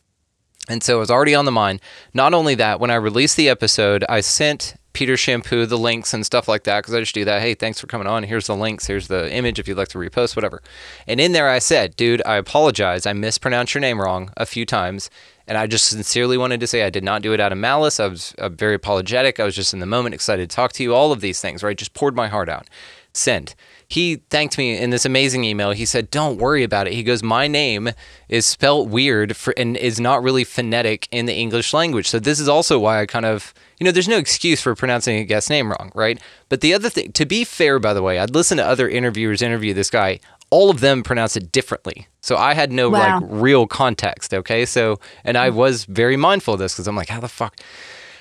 And 0.68 0.82
so 0.82 0.96
it 0.96 1.00
was 1.00 1.10
already 1.10 1.34
on 1.34 1.46
the 1.46 1.52
mind. 1.52 1.80
Not 2.12 2.34
only 2.34 2.54
that, 2.56 2.80
when 2.80 2.90
I 2.90 2.96
released 2.96 3.38
the 3.38 3.48
episode, 3.48 4.04
I 4.10 4.20
sent 4.20 4.74
Peter 4.94 5.14
Champoux 5.14 5.68
the 5.68 5.76
links 5.76 6.14
and 6.14 6.24
stuff 6.24 6.48
like 6.48 6.64
that 6.64 6.80
because 6.80 6.94
I 6.94 7.00
just 7.00 7.14
do 7.14 7.24
that. 7.26 7.42
Hey, 7.42 7.54
thanks 7.54 7.78
for 7.78 7.86
coming 7.86 8.06
on. 8.06 8.22
Here's 8.22 8.46
the 8.46 8.56
links. 8.56 8.86
Here's 8.86 9.08
the 9.08 9.30
image 9.30 9.58
if 9.58 9.68
you'd 9.68 9.76
like 9.76 9.88
to 9.88 9.98
repost, 9.98 10.36
whatever. 10.36 10.62
And 11.06 11.20
in 11.20 11.32
there, 11.32 11.48
I 11.48 11.58
said, 11.58 11.96
dude, 11.96 12.22
I 12.24 12.36
apologize. 12.36 13.04
I 13.04 13.12
mispronounced 13.12 13.74
your 13.74 13.80
name 13.82 14.00
wrong 14.00 14.32
a 14.36 14.46
few 14.46 14.64
times. 14.64 15.10
And 15.46 15.58
I 15.58 15.66
just 15.66 15.86
sincerely 15.86 16.38
wanted 16.38 16.60
to 16.60 16.66
say 16.66 16.84
I 16.84 16.90
did 16.90 17.04
not 17.04 17.22
do 17.22 17.32
it 17.32 17.40
out 17.40 17.52
of 17.52 17.58
malice. 17.58 18.00
I 18.00 18.06
was 18.06 18.34
uh, 18.38 18.48
very 18.48 18.74
apologetic. 18.74 19.38
I 19.38 19.44
was 19.44 19.54
just 19.54 19.74
in 19.74 19.80
the 19.80 19.86
moment, 19.86 20.14
excited 20.14 20.48
to 20.48 20.56
talk 20.56 20.72
to 20.74 20.82
you. 20.82 20.94
All 20.94 21.12
of 21.12 21.20
these 21.20 21.40
things, 21.40 21.62
right? 21.62 21.76
Just 21.76 21.94
poured 21.94 22.16
my 22.16 22.28
heart 22.28 22.48
out. 22.48 22.68
Send 23.12 23.54
he 23.88 24.16
thanked 24.30 24.58
me 24.58 24.76
in 24.76 24.90
this 24.90 25.04
amazing 25.04 25.44
email. 25.44 25.70
He 25.70 25.86
said, 25.86 26.10
"Don't 26.10 26.38
worry 26.38 26.62
about 26.62 26.86
it." 26.86 26.94
He 26.94 27.02
goes, 27.02 27.22
"My 27.22 27.46
name 27.46 27.90
is 28.28 28.46
spelt 28.46 28.88
weird 28.88 29.36
for, 29.36 29.54
and 29.56 29.76
is 29.76 30.00
not 30.00 30.22
really 30.22 30.44
phonetic 30.44 31.06
in 31.10 31.26
the 31.26 31.34
English 31.34 31.72
language. 31.72 32.08
So 32.08 32.18
this 32.18 32.40
is 32.40 32.48
also 32.48 32.78
why 32.78 33.00
I 33.00 33.06
kind 33.06 33.26
of, 33.26 33.54
you 33.78 33.84
know, 33.84 33.90
there's 33.90 34.08
no 34.08 34.18
excuse 34.18 34.60
for 34.60 34.74
pronouncing 34.74 35.16
a 35.18 35.24
guest 35.24 35.50
name 35.50 35.70
wrong, 35.70 35.92
right? 35.94 36.20
But 36.48 36.60
the 36.60 36.74
other 36.74 36.88
thing, 36.88 37.12
to 37.12 37.26
be 37.26 37.44
fair, 37.44 37.78
by 37.78 37.94
the 37.94 38.02
way, 38.02 38.18
I'd 38.18 38.34
listen 38.34 38.58
to 38.58 38.66
other 38.66 38.88
interviewers 38.88 39.42
interview 39.42 39.74
this 39.74 39.90
guy. 39.90 40.20
All 40.50 40.70
of 40.70 40.80
them 40.80 41.02
pronounce 41.02 41.36
it 41.36 41.50
differently. 41.52 42.06
So 42.20 42.36
I 42.36 42.54
had 42.54 42.72
no 42.72 42.90
wow. 42.90 43.20
like 43.20 43.28
real 43.30 43.66
context. 43.66 44.32
Okay, 44.32 44.64
so 44.64 44.98
and 45.24 45.36
I 45.36 45.50
was 45.50 45.84
very 45.84 46.16
mindful 46.16 46.54
of 46.54 46.60
this 46.60 46.74
because 46.74 46.86
I'm 46.86 46.96
like, 46.96 47.08
how 47.08 47.20
the 47.20 47.28
fuck 47.28 47.60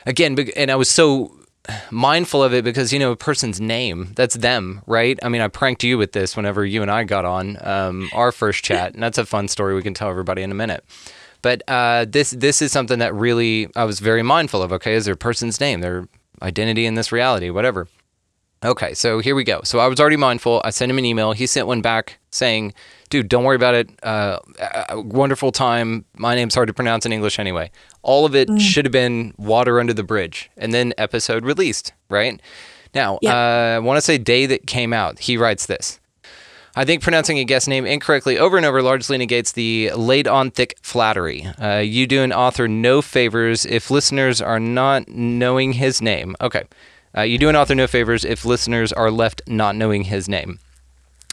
again 0.05 0.37
and 0.55 0.71
i 0.71 0.75
was 0.75 0.89
so 0.89 1.31
mindful 1.91 2.43
of 2.43 2.53
it 2.53 2.63
because 2.63 2.91
you 2.91 2.99
know 2.99 3.11
a 3.11 3.15
person's 3.15 3.61
name 3.61 4.11
that's 4.15 4.35
them 4.35 4.81
right 4.85 5.17
i 5.23 5.29
mean 5.29 5.41
i 5.41 5.47
pranked 5.47 5.83
you 5.83 5.97
with 5.97 6.11
this 6.11 6.35
whenever 6.35 6.65
you 6.65 6.81
and 6.81 6.91
i 6.91 7.03
got 7.03 7.25
on 7.25 7.57
um, 7.61 8.09
our 8.13 8.31
first 8.31 8.63
chat 8.65 8.93
and 8.93 9.01
that's 9.01 9.17
a 9.17 9.25
fun 9.25 9.47
story 9.47 9.73
we 9.73 9.81
can 9.81 9.93
tell 9.93 10.09
everybody 10.09 10.41
in 10.41 10.51
a 10.51 10.55
minute 10.55 10.83
but 11.41 11.61
uh, 11.67 12.05
this 12.07 12.31
this 12.31 12.61
is 12.61 12.71
something 12.71 12.99
that 12.99 13.13
really 13.13 13.69
i 13.75 13.83
was 13.83 13.99
very 13.99 14.23
mindful 14.23 14.61
of 14.61 14.71
okay 14.73 14.93
is 14.93 15.05
their 15.05 15.15
person's 15.15 15.59
name 15.59 15.79
their 15.79 16.07
identity 16.41 16.85
in 16.85 16.95
this 16.95 17.11
reality 17.11 17.49
whatever 17.49 17.87
okay 18.63 18.93
so 18.93 19.19
here 19.19 19.35
we 19.35 19.43
go 19.43 19.61
so 19.63 19.79
i 19.79 19.87
was 19.87 19.99
already 19.99 20.17
mindful 20.17 20.61
i 20.63 20.69
sent 20.69 20.89
him 20.89 20.97
an 20.97 21.05
email 21.05 21.31
he 21.31 21.45
sent 21.45 21.67
one 21.67 21.81
back 21.81 22.19
saying 22.31 22.73
dude, 23.13 23.29
don't 23.29 23.43
worry 23.43 23.55
about 23.55 23.75
it. 23.75 23.91
Uh, 24.01 24.39
wonderful 24.93 25.51
time. 25.51 26.03
My 26.17 26.33
name's 26.33 26.55
hard 26.55 26.67
to 26.67 26.73
pronounce 26.73 27.05
in 27.05 27.13
English 27.13 27.37
anyway. 27.37 27.69
All 28.01 28.25
of 28.25 28.33
it 28.33 28.49
mm. 28.49 28.59
should 28.59 28.85
have 28.85 28.91
been 28.91 29.35
water 29.37 29.79
under 29.79 29.93
the 29.93 30.03
bridge, 30.03 30.49
and 30.57 30.73
then 30.73 30.95
episode 30.97 31.45
released. 31.45 31.93
Right 32.09 32.41
now, 32.95 33.19
yep. 33.21 33.31
uh, 33.31 33.37
I 33.37 33.79
want 33.79 33.97
to 33.97 34.01
say 34.01 34.17
day 34.17 34.47
that 34.47 34.65
came 34.65 34.93
out. 34.93 35.19
He 35.19 35.37
writes 35.37 35.67
this. 35.67 35.99
I 36.75 36.85
think 36.85 37.03
pronouncing 37.03 37.37
a 37.37 37.43
guest 37.43 37.67
name 37.67 37.85
incorrectly 37.85 38.39
over 38.39 38.57
and 38.57 38.65
over 38.65 38.81
largely 38.81 39.19
negates 39.19 39.51
the 39.51 39.91
laid 39.95 40.27
on 40.27 40.49
thick 40.49 40.75
flattery. 40.81 41.45
Uh, 41.61 41.77
you 41.77 42.07
do 42.07 42.23
an 42.23 42.33
author 42.33 42.67
no 42.67 43.03
favors 43.03 43.63
if 43.63 43.91
listeners 43.91 44.41
are 44.41 44.59
not 44.59 45.07
knowing 45.07 45.73
his 45.73 46.01
name. 46.01 46.35
Okay. 46.41 46.63
Uh, 47.15 47.21
you 47.21 47.37
do 47.37 47.49
an 47.49 47.55
author 47.55 47.75
no 47.75 47.87
favors 47.87 48.25
if 48.25 48.45
listeners 48.45 48.91
are 48.91 49.11
left 49.11 49.41
not 49.47 49.75
knowing 49.75 50.03
his 50.03 50.27
name 50.27 50.59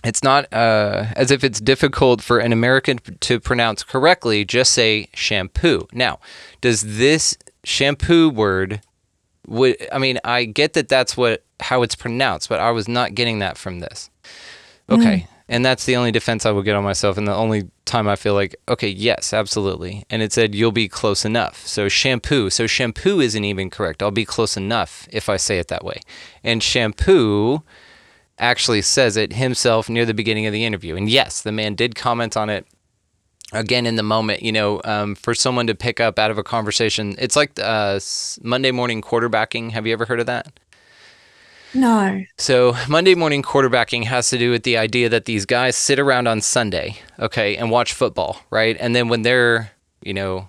it's 0.03 0.23
not 0.23 0.51
uh, 0.53 1.07
as 1.17 1.31
if 1.31 1.45
it's 1.45 1.61
difficult 1.61 2.23
for 2.23 2.39
an 2.39 2.53
American 2.53 2.99
to 3.21 3.41
pronounce 3.41 3.83
correctly. 3.83 4.45
Just 4.45 4.73
say 4.73 5.09
shampoo. 5.15 5.87
Now, 5.93 6.21
does 6.61 6.97
this 6.97 7.37
shampoo 7.65 8.31
word? 8.31 8.81
Would 9.47 9.77
I 9.93 9.99
mean? 9.99 10.19
I 10.25 10.45
get 10.45 10.73
that 10.75 10.89
that's 10.89 11.17
what 11.17 11.45
how 11.61 11.83
it's 11.83 11.95
pronounced, 11.95 12.49
but 12.49 12.61
I 12.61 12.71
was 12.71 12.89
not 12.89 13.15
getting 13.15 13.41
that 13.41 13.59
from 13.59 13.81
this. 13.81 14.11
Okay, 14.89 15.27
mm. 15.27 15.29
And 15.51 15.65
that's 15.65 15.85
the 15.85 15.97
only 15.97 16.13
defense 16.13 16.47
I 16.47 16.53
will 16.53 16.63
get 16.63 16.77
on 16.77 16.85
myself, 16.85 17.19
and 17.19 17.27
the 17.27 17.35
only 17.35 17.69
time 17.85 18.07
I 18.07 18.15
feel 18.15 18.35
like, 18.35 18.55
okay, 18.69 18.89
yes, 18.89 19.35
absolutely. 19.35 20.05
And 20.09 20.23
it 20.23 20.33
said 20.33 20.55
you'll 20.55 20.71
be 20.71 20.89
close 20.89 21.25
enough. 21.25 21.67
So 21.67 21.89
shampoo. 21.89 22.51
So 22.51 22.69
shampoo 22.69 23.21
isn't 23.21 23.45
even 23.45 23.69
correct. 23.69 24.01
I'll 24.01 24.13
be 24.13 24.25
close 24.25 24.57
enough 24.57 25.09
if 25.11 25.29
I 25.29 25.37
say 25.37 25.59
it 25.59 25.67
that 25.67 25.85
way. 25.85 26.01
And 26.45 26.63
shampoo 26.63 27.65
actually 28.39 28.81
says 28.81 29.17
it 29.17 29.33
himself 29.33 29.91
near 29.91 30.07
the 30.07 30.15
beginning 30.15 30.47
of 30.47 30.53
the 30.53 30.65
interview. 30.65 30.95
And 30.95 31.11
yes, 31.11 31.43
the 31.43 31.53
man 31.53 31.75
did 31.75 31.97
comment 31.97 32.37
on 32.37 32.49
it 32.49 32.65
again 33.53 33.87
in 33.87 33.97
the 33.97 34.05
moment. 34.05 34.45
You 34.45 34.53
know, 34.53 34.81
um, 34.85 35.17
for 35.17 35.35
someone 35.35 35.67
to 35.67 35.75
pick 35.75 35.99
up 35.99 36.17
out 36.17 36.31
of 36.31 36.39
a 36.39 36.45
conversation, 36.45 37.17
it's 37.19 37.35
like 37.35 37.59
uh, 37.59 37.99
Monday 38.41 38.71
morning 38.71 39.03
quarterbacking. 39.03 39.73
Have 39.73 39.85
you 39.85 39.93
ever 39.93 40.05
heard 40.05 40.21
of 40.21 40.27
that? 40.27 40.61
No. 41.75 42.25
So, 42.37 42.77
Monday 42.89 43.15
morning 43.15 43.43
quarterbacking 43.43 44.05
has 44.05 44.31
to 44.31 44.39
do 44.39 44.51
with 44.51 44.65
the 44.65 44.77
idea 44.77 45.09
that 45.09 45.25
these 45.25 45.47
guys 45.47 45.77
sit 45.77 45.99
around 45.99 46.27
on 46.27 46.41
Sunday, 46.41 46.99
okay, 47.19 47.57
and 47.57 47.71
watch 47.71 47.93
football, 47.93 48.41
right? 48.51 48.77
And 48.81 48.95
then 48.95 49.09
when 49.09 49.23
they're, 49.23 49.73
you 50.03 50.15
know, 50.15 50.49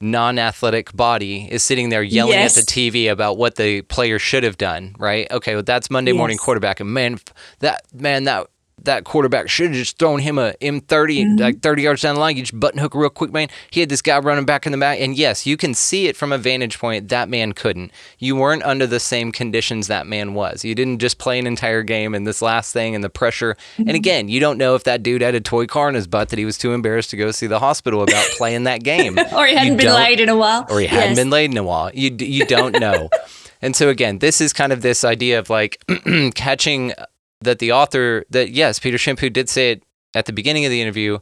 non-athletic 0.00 0.92
body 0.94 1.48
is 1.50 1.62
sitting 1.62 1.88
there 1.88 2.02
yelling 2.02 2.32
yes. 2.32 2.58
at 2.58 2.66
the 2.66 2.72
TV 2.72 3.10
about 3.10 3.38
what 3.38 3.54
the 3.54 3.82
player 3.82 4.18
should 4.18 4.42
have 4.42 4.58
done, 4.58 4.96
right? 4.98 5.30
Okay, 5.30 5.54
well 5.54 5.62
that's 5.62 5.90
Monday 5.90 6.10
yes. 6.10 6.18
morning 6.18 6.38
quarterback, 6.38 6.80
and 6.80 6.92
man, 6.92 7.18
that 7.60 7.82
man 7.94 8.24
that 8.24 8.48
that 8.84 9.04
quarterback 9.04 9.48
should 9.48 9.68
have 9.68 9.74
just 9.74 9.98
thrown 9.98 10.20
him 10.20 10.38
a 10.38 10.52
M30 10.60 10.82
mm-hmm. 10.82 11.36
like 11.36 11.60
30 11.60 11.82
yards 11.82 12.02
down 12.02 12.14
the 12.14 12.20
line. 12.20 12.36
You 12.36 12.42
just 12.42 12.58
button 12.58 12.80
hook 12.80 12.94
real 12.94 13.10
quick, 13.10 13.32
man. 13.32 13.48
He 13.70 13.80
had 13.80 13.88
this 13.88 14.02
guy 14.02 14.18
running 14.18 14.44
back 14.44 14.66
in 14.66 14.72
the 14.72 14.78
back. 14.78 15.00
And 15.00 15.16
yes, 15.16 15.46
you 15.46 15.56
can 15.56 15.74
see 15.74 16.06
it 16.06 16.16
from 16.16 16.32
a 16.32 16.38
vantage 16.38 16.78
point. 16.78 17.08
That 17.08 17.28
man 17.28 17.52
couldn't. 17.52 17.92
You 18.18 18.36
weren't 18.36 18.62
under 18.62 18.86
the 18.86 19.00
same 19.00 19.32
conditions 19.32 19.86
that 19.86 20.06
man 20.06 20.34
was. 20.34 20.64
You 20.64 20.74
didn't 20.74 20.98
just 20.98 21.18
play 21.18 21.38
an 21.38 21.46
entire 21.46 21.82
game 21.82 22.14
and 22.14 22.26
this 22.26 22.42
last 22.42 22.72
thing 22.72 22.94
and 22.94 23.02
the 23.02 23.10
pressure. 23.10 23.56
Mm-hmm. 23.76 23.88
And 23.88 23.96
again, 23.96 24.28
you 24.28 24.40
don't 24.40 24.58
know 24.58 24.74
if 24.74 24.84
that 24.84 25.02
dude 25.02 25.22
had 25.22 25.34
a 25.34 25.40
toy 25.40 25.66
car 25.66 25.88
in 25.88 25.94
his 25.94 26.06
butt 26.06 26.30
that 26.30 26.38
he 26.38 26.44
was 26.44 26.58
too 26.58 26.72
embarrassed 26.72 27.10
to 27.10 27.16
go 27.16 27.30
see 27.30 27.46
the 27.46 27.58
hospital 27.58 28.02
about 28.02 28.24
playing 28.36 28.64
that 28.64 28.82
game. 28.82 29.18
or 29.36 29.46
he 29.46 29.54
hadn't 29.54 29.72
you 29.72 29.78
been 29.78 29.94
laid 29.94 30.20
in 30.20 30.28
a 30.28 30.36
while. 30.36 30.66
Or 30.68 30.78
he 30.78 30.86
yes. 30.86 30.94
hadn't 30.94 31.16
been 31.16 31.30
laid 31.30 31.50
in 31.50 31.58
a 31.58 31.64
while. 31.64 31.90
You, 31.94 32.14
you 32.18 32.46
don't 32.46 32.78
know. 32.78 33.08
And 33.62 33.76
so 33.76 33.88
again, 33.88 34.18
this 34.18 34.40
is 34.40 34.52
kind 34.52 34.72
of 34.72 34.82
this 34.82 35.04
idea 35.04 35.38
of 35.38 35.48
like 35.48 35.82
catching 36.34 36.92
that 37.44 37.58
the 37.58 37.72
author 37.72 38.24
that 38.30 38.50
yes, 38.50 38.78
Peter 38.78 38.96
Champoux 38.96 39.32
did 39.32 39.48
say 39.48 39.72
it 39.72 39.82
at 40.14 40.26
the 40.26 40.32
beginning 40.32 40.64
of 40.64 40.70
the 40.70 40.80
interview, 40.80 41.18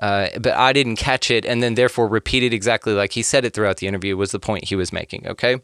uh, 0.00 0.28
but 0.40 0.54
I 0.54 0.72
didn't 0.72 0.96
catch 0.96 1.30
it, 1.30 1.44
and 1.44 1.62
then 1.62 1.74
therefore 1.74 2.08
repeated 2.08 2.54
exactly 2.54 2.92
like 2.92 3.12
he 3.12 3.22
said 3.22 3.44
it 3.44 3.54
throughout 3.54 3.78
the 3.78 3.86
interview 3.86 4.16
was 4.16 4.32
the 4.32 4.40
point 4.40 4.64
he 4.64 4.76
was 4.76 4.92
making. 4.92 5.26
Okay, 5.26 5.60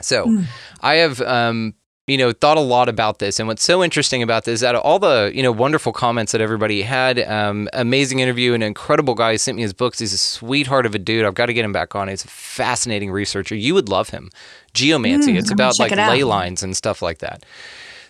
so 0.00 0.26
mm. 0.26 0.44
I 0.80 0.94
have 0.96 1.20
um, 1.20 1.74
you 2.06 2.16
know 2.16 2.32
thought 2.32 2.56
a 2.56 2.62
lot 2.62 2.88
about 2.88 3.18
this, 3.18 3.38
and 3.38 3.46
what's 3.46 3.62
so 3.62 3.82
interesting 3.82 4.22
about 4.22 4.44
this 4.44 4.54
is 4.54 4.60
that 4.60 4.74
all 4.74 4.98
the 4.98 5.30
you 5.34 5.42
know 5.42 5.52
wonderful 5.52 5.92
comments 5.92 6.32
that 6.32 6.40
everybody 6.40 6.82
had, 6.82 7.18
um, 7.20 7.68
amazing 7.72 8.20
interview, 8.20 8.54
an 8.54 8.62
incredible 8.62 9.14
guy. 9.14 9.32
He 9.32 9.38
sent 9.38 9.56
me 9.56 9.62
his 9.62 9.72
books. 9.72 9.98
He's 9.98 10.12
a 10.12 10.18
sweetheart 10.18 10.86
of 10.86 10.94
a 10.94 10.98
dude. 10.98 11.24
I've 11.24 11.34
got 11.34 11.46
to 11.46 11.54
get 11.54 11.64
him 11.64 11.72
back 11.72 11.94
on. 11.94 12.08
He's 12.08 12.24
a 12.24 12.28
fascinating 12.28 13.10
researcher. 13.10 13.54
You 13.54 13.74
would 13.74 13.88
love 13.88 14.10
him. 14.10 14.30
Geomancy. 14.72 15.34
Mm, 15.34 15.38
it's 15.38 15.50
about 15.50 15.78
like 15.78 15.92
it 15.92 15.98
ley 15.98 16.24
lines 16.24 16.62
and 16.62 16.76
stuff 16.76 17.02
like 17.02 17.18
that. 17.18 17.44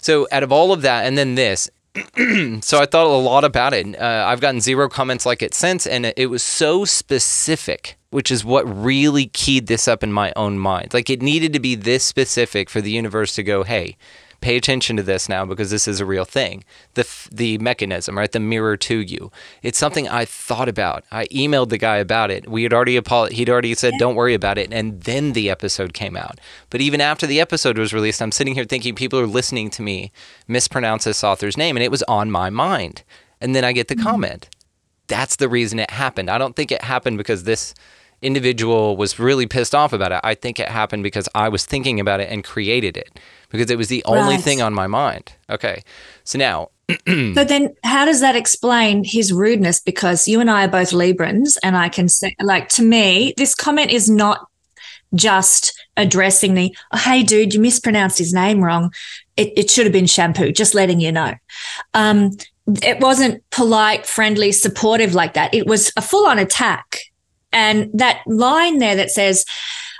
So 0.02 0.26
out 0.30 0.42
of 0.42 0.52
all 0.52 0.72
of 0.72 0.82
that, 0.82 1.06
and 1.06 1.16
then 1.16 1.36
this, 1.36 1.70
so 1.94 2.80
I 2.80 2.86
thought 2.86 3.06
a 3.06 3.16
lot 3.16 3.44
about 3.44 3.72
it. 3.72 3.98
Uh, 3.98 4.24
I've 4.26 4.40
gotten 4.40 4.60
zero 4.60 4.88
comments 4.88 5.24
like 5.24 5.42
it 5.42 5.54
since, 5.54 5.86
and 5.86 6.12
it 6.16 6.26
was 6.26 6.42
so 6.42 6.84
specific, 6.84 7.96
which 8.10 8.30
is 8.30 8.44
what 8.44 8.64
really 8.64 9.26
keyed 9.26 9.68
this 9.68 9.86
up 9.86 10.02
in 10.02 10.12
my 10.12 10.32
own 10.34 10.58
mind. 10.58 10.92
Like 10.92 11.08
it 11.08 11.22
needed 11.22 11.52
to 11.52 11.60
be 11.60 11.76
this 11.76 12.02
specific 12.02 12.68
for 12.68 12.80
the 12.80 12.90
universe 12.90 13.34
to 13.36 13.42
go, 13.42 13.62
hey, 13.62 13.96
pay 14.42 14.56
attention 14.56 14.96
to 14.96 15.02
this 15.02 15.28
now 15.28 15.46
because 15.46 15.70
this 15.70 15.88
is 15.88 16.00
a 16.00 16.04
real 16.04 16.26
thing. 16.26 16.64
The 16.94 17.08
the 17.30 17.56
mechanism, 17.58 18.18
right? 18.18 18.30
The 18.30 18.40
mirror 18.40 18.76
to 18.76 18.98
you. 18.98 19.32
It's 19.62 19.78
something 19.78 20.08
I 20.08 20.26
thought 20.26 20.68
about. 20.68 21.04
I 21.10 21.26
emailed 21.26 21.70
the 21.70 21.78
guy 21.78 21.96
about 21.96 22.30
it. 22.30 22.48
We 22.48 22.64
had 22.64 22.74
already 22.74 23.00
he'd 23.30 23.48
already 23.48 23.74
said 23.74 23.94
don't 23.98 24.16
worry 24.16 24.34
about 24.34 24.58
it 24.58 24.72
and 24.72 25.00
then 25.02 25.32
the 25.32 25.48
episode 25.48 25.94
came 25.94 26.16
out. 26.16 26.38
But 26.68 26.80
even 26.80 27.00
after 27.00 27.26
the 27.26 27.40
episode 27.40 27.78
was 27.78 27.94
released, 27.94 28.20
I'm 28.20 28.32
sitting 28.32 28.54
here 28.54 28.64
thinking 28.64 28.94
people 28.94 29.18
are 29.18 29.26
listening 29.26 29.70
to 29.70 29.82
me 29.82 30.12
mispronounce 30.46 31.04
this 31.04 31.24
author's 31.24 31.56
name 31.56 31.76
and 31.76 31.84
it 31.84 31.90
was 31.90 32.02
on 32.04 32.30
my 32.30 32.50
mind. 32.50 33.04
And 33.40 33.54
then 33.54 33.64
I 33.64 33.72
get 33.72 33.88
the 33.88 33.94
mm-hmm. 33.94 34.04
comment. 34.04 34.50
That's 35.06 35.36
the 35.36 35.48
reason 35.48 35.78
it 35.78 35.90
happened. 35.90 36.30
I 36.30 36.38
don't 36.38 36.56
think 36.56 36.72
it 36.72 36.82
happened 36.82 37.18
because 37.18 37.44
this 37.44 37.74
individual 38.22 38.96
was 38.96 39.18
really 39.18 39.46
pissed 39.46 39.74
off 39.74 39.92
about 39.92 40.12
it. 40.12 40.20
I 40.22 40.34
think 40.34 40.58
it 40.58 40.68
happened 40.68 41.02
because 41.02 41.28
I 41.34 41.48
was 41.48 41.66
thinking 41.66 42.00
about 42.00 42.20
it 42.20 42.30
and 42.30 42.42
created 42.42 42.96
it 42.96 43.20
because 43.50 43.70
it 43.70 43.78
was 43.78 43.88
the 43.88 44.02
only 44.04 44.36
right. 44.36 44.44
thing 44.44 44.62
on 44.62 44.72
my 44.72 44.86
mind. 44.86 45.32
Okay. 45.50 45.82
So 46.24 46.38
now. 46.38 46.70
so 47.08 47.44
then 47.44 47.74
how 47.84 48.04
does 48.04 48.20
that 48.20 48.36
explain 48.36 49.04
his 49.04 49.32
rudeness? 49.32 49.80
Because 49.80 50.26
you 50.28 50.40
and 50.40 50.50
I 50.50 50.64
are 50.64 50.68
both 50.68 50.90
Librans, 50.90 51.56
and 51.62 51.76
I 51.76 51.88
can 51.88 52.08
say, 52.08 52.34
like, 52.42 52.68
to 52.70 52.82
me, 52.82 53.32
this 53.36 53.54
comment 53.54 53.90
is 53.90 54.10
not 54.10 54.46
just 55.14 55.72
addressing 55.96 56.54
the, 56.54 56.76
oh, 56.92 56.98
hey, 56.98 57.22
dude, 57.22 57.54
you 57.54 57.60
mispronounced 57.60 58.18
his 58.18 58.34
name 58.34 58.62
wrong. 58.62 58.92
It, 59.36 59.52
it 59.56 59.70
should 59.70 59.86
have 59.86 59.92
been 59.92 60.06
shampoo, 60.06 60.52
just 60.52 60.74
letting 60.74 61.00
you 61.00 61.12
know. 61.12 61.34
Um, 61.94 62.32
it 62.82 63.00
wasn't 63.00 63.42
polite, 63.50 64.06
friendly, 64.06 64.52
supportive 64.52 65.14
like 65.14 65.34
that. 65.34 65.54
It 65.54 65.66
was 65.66 65.92
a 65.96 66.02
full 66.02 66.26
on 66.26 66.38
attack 66.38 66.98
and 67.52 67.90
that 67.94 68.22
line 68.26 68.78
there 68.78 68.96
that 68.96 69.10
says, 69.10 69.44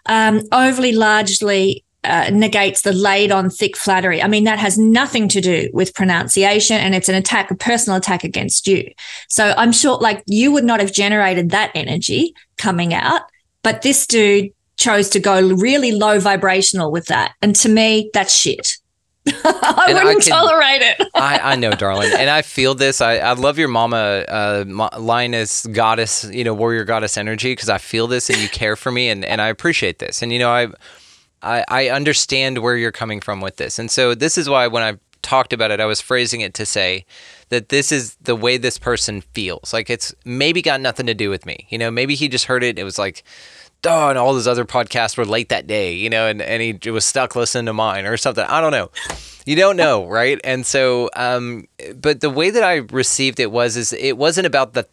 um, 0.07 0.43
overly 0.53 0.93
largely 0.93 1.85
uh, 2.05 2.31
negates 2.33 2.83
the 2.83 2.93
laid 2.93 3.31
on 3.31 3.49
thick 3.49 3.77
flattery. 3.77 4.21
I 4.21 4.27
mean, 4.27 4.45
that 4.45 4.59
has 4.59 4.77
nothing 4.77 5.29
to 5.29 5.41
do 5.41 5.71
with 5.73 5.95
pronunciation 5.95 6.77
and 6.77 6.95
it's 6.95 7.09
an 7.09 7.15
attack, 7.15 7.51
a 7.51 7.55
personal 7.55 7.97
attack 7.97 8.25
against 8.25 8.67
you. 8.67 8.91
So 9.29 9.55
I'm 9.57 9.71
sure 9.71 9.99
like 9.99 10.25
you 10.27 10.51
would 10.51 10.65
not 10.65 10.81
have 10.81 10.93
generated 10.93 11.51
that 11.51 11.71
energy 11.75 12.35
coming 12.57 12.93
out 12.93 13.23
But 13.63 13.83
this 13.83 14.07
dude 14.07 14.51
chose 14.77 15.09
to 15.11 15.21
go 15.21 15.55
really 15.55 15.93
low 15.93 16.19
vibrational 16.19 16.91
with 16.91 17.07
that. 17.07 17.35
And 17.41 17.55
to 17.57 17.69
me, 17.69 18.11
that's 18.13 18.35
shit. 18.35 18.77
I 19.27 19.87
and 19.89 19.95
wouldn't 19.95 20.09
I 20.09 20.13
can, 20.15 20.21
tolerate 20.21 20.83
it. 20.83 21.09
I, 21.15 21.53
I 21.53 21.57
know, 21.57 21.71
darling, 21.73 22.11
and 22.13 22.29
I 22.29 22.43
feel 22.43 22.75
this. 22.75 23.01
I, 23.01 23.19
I 23.19 23.33
love 23.35 23.59
your 23.59 23.69
mama, 23.69 24.25
uh, 24.29 24.65
lioness, 24.99 25.67
goddess, 25.67 26.25
you 26.25 26.45
know, 26.45 26.55
warrior 26.55 26.85
goddess 26.85 27.17
energy 27.17 27.53
because 27.53 27.69
I 27.69 27.79
feel 27.79 28.07
this 28.07 28.31
and 28.31 28.39
you 28.39 28.49
care 28.49 28.75
for 28.75 28.91
me, 28.91 29.09
and, 29.09 29.25
and 29.25 29.41
I 29.41 29.49
appreciate 29.49 30.01
this. 30.01 30.23
And 30.23 30.33
you 30.33 30.39
know, 30.39 30.51
I, 30.51 30.69
I 31.43 31.65
I 31.69 31.89
understand 31.91 32.59
where 32.59 32.77
you're 32.77 32.93
coming 32.93 33.21
from 33.21 33.41
with 33.41 33.57
this, 33.57 33.79
and 33.79 33.91
so 33.91 34.15
this 34.15 34.37
is 34.37 34.49
why 34.49 34.67
when 34.67 34.83
I 34.83 34.99
talked 35.23 35.53
about 35.53 35.71
it, 35.71 35.81
I 35.81 35.87
was 35.87 36.01
phrasing 36.01 36.41
it 36.41 36.53
to 36.55 36.67
say 36.67 37.07
that 37.49 37.69
this 37.69 37.93
is 37.93 38.17
the 38.17 38.35
way 38.35 38.57
this 38.57 38.79
person 38.79 39.21
feels. 39.21 39.73
Like 39.73 39.89
it's 39.89 40.15
maybe 40.25 40.61
got 40.63 40.81
nothing 40.81 41.07
to 41.07 41.15
do 41.15 41.31
with 41.31 41.47
me. 41.47 41.67
You 41.71 41.79
know, 41.79 41.91
maybe 41.91 42.15
he 42.15 42.29
just 42.29 42.47
heard 42.47 42.65
it. 42.65 42.79
It 42.79 42.85
was 42.85 42.99
like 42.99 43.23
oh, 43.87 44.09
and 44.09 44.19
all 44.19 44.35
his 44.35 44.49
other 44.49 44.65
podcasts 44.65 45.17
were 45.17 45.25
late 45.25 45.49
that 45.49 45.67
day, 45.67 45.93
you 45.95 46.11
know, 46.11 46.27
and, 46.27 46.41
and 46.43 46.63
he 46.63 46.91
was 46.91 47.05
stuck 47.05 47.35
listening 47.37 47.67
to 47.67 47.73
mine 47.73 48.07
or 48.07 48.17
something. 48.17 48.45
I 48.45 48.61
don't 48.61 48.73
know. 48.73 48.91
You 49.45 49.57
don't 49.57 49.77
know, 49.77 50.07
right? 50.07 50.41
And 50.45 50.65
so, 50.65 51.11
um, 51.17 51.67
but 51.97 52.21
the 52.21 52.31
way 52.31 52.51
that 52.51 52.63
I 52.63 52.77
received 52.77 53.41
it 53.41 53.51
was, 53.51 53.77
is 53.77 53.93
it 53.93 54.17
wasn't 54.17 54.47
about 54.47 54.75
the 54.75 54.87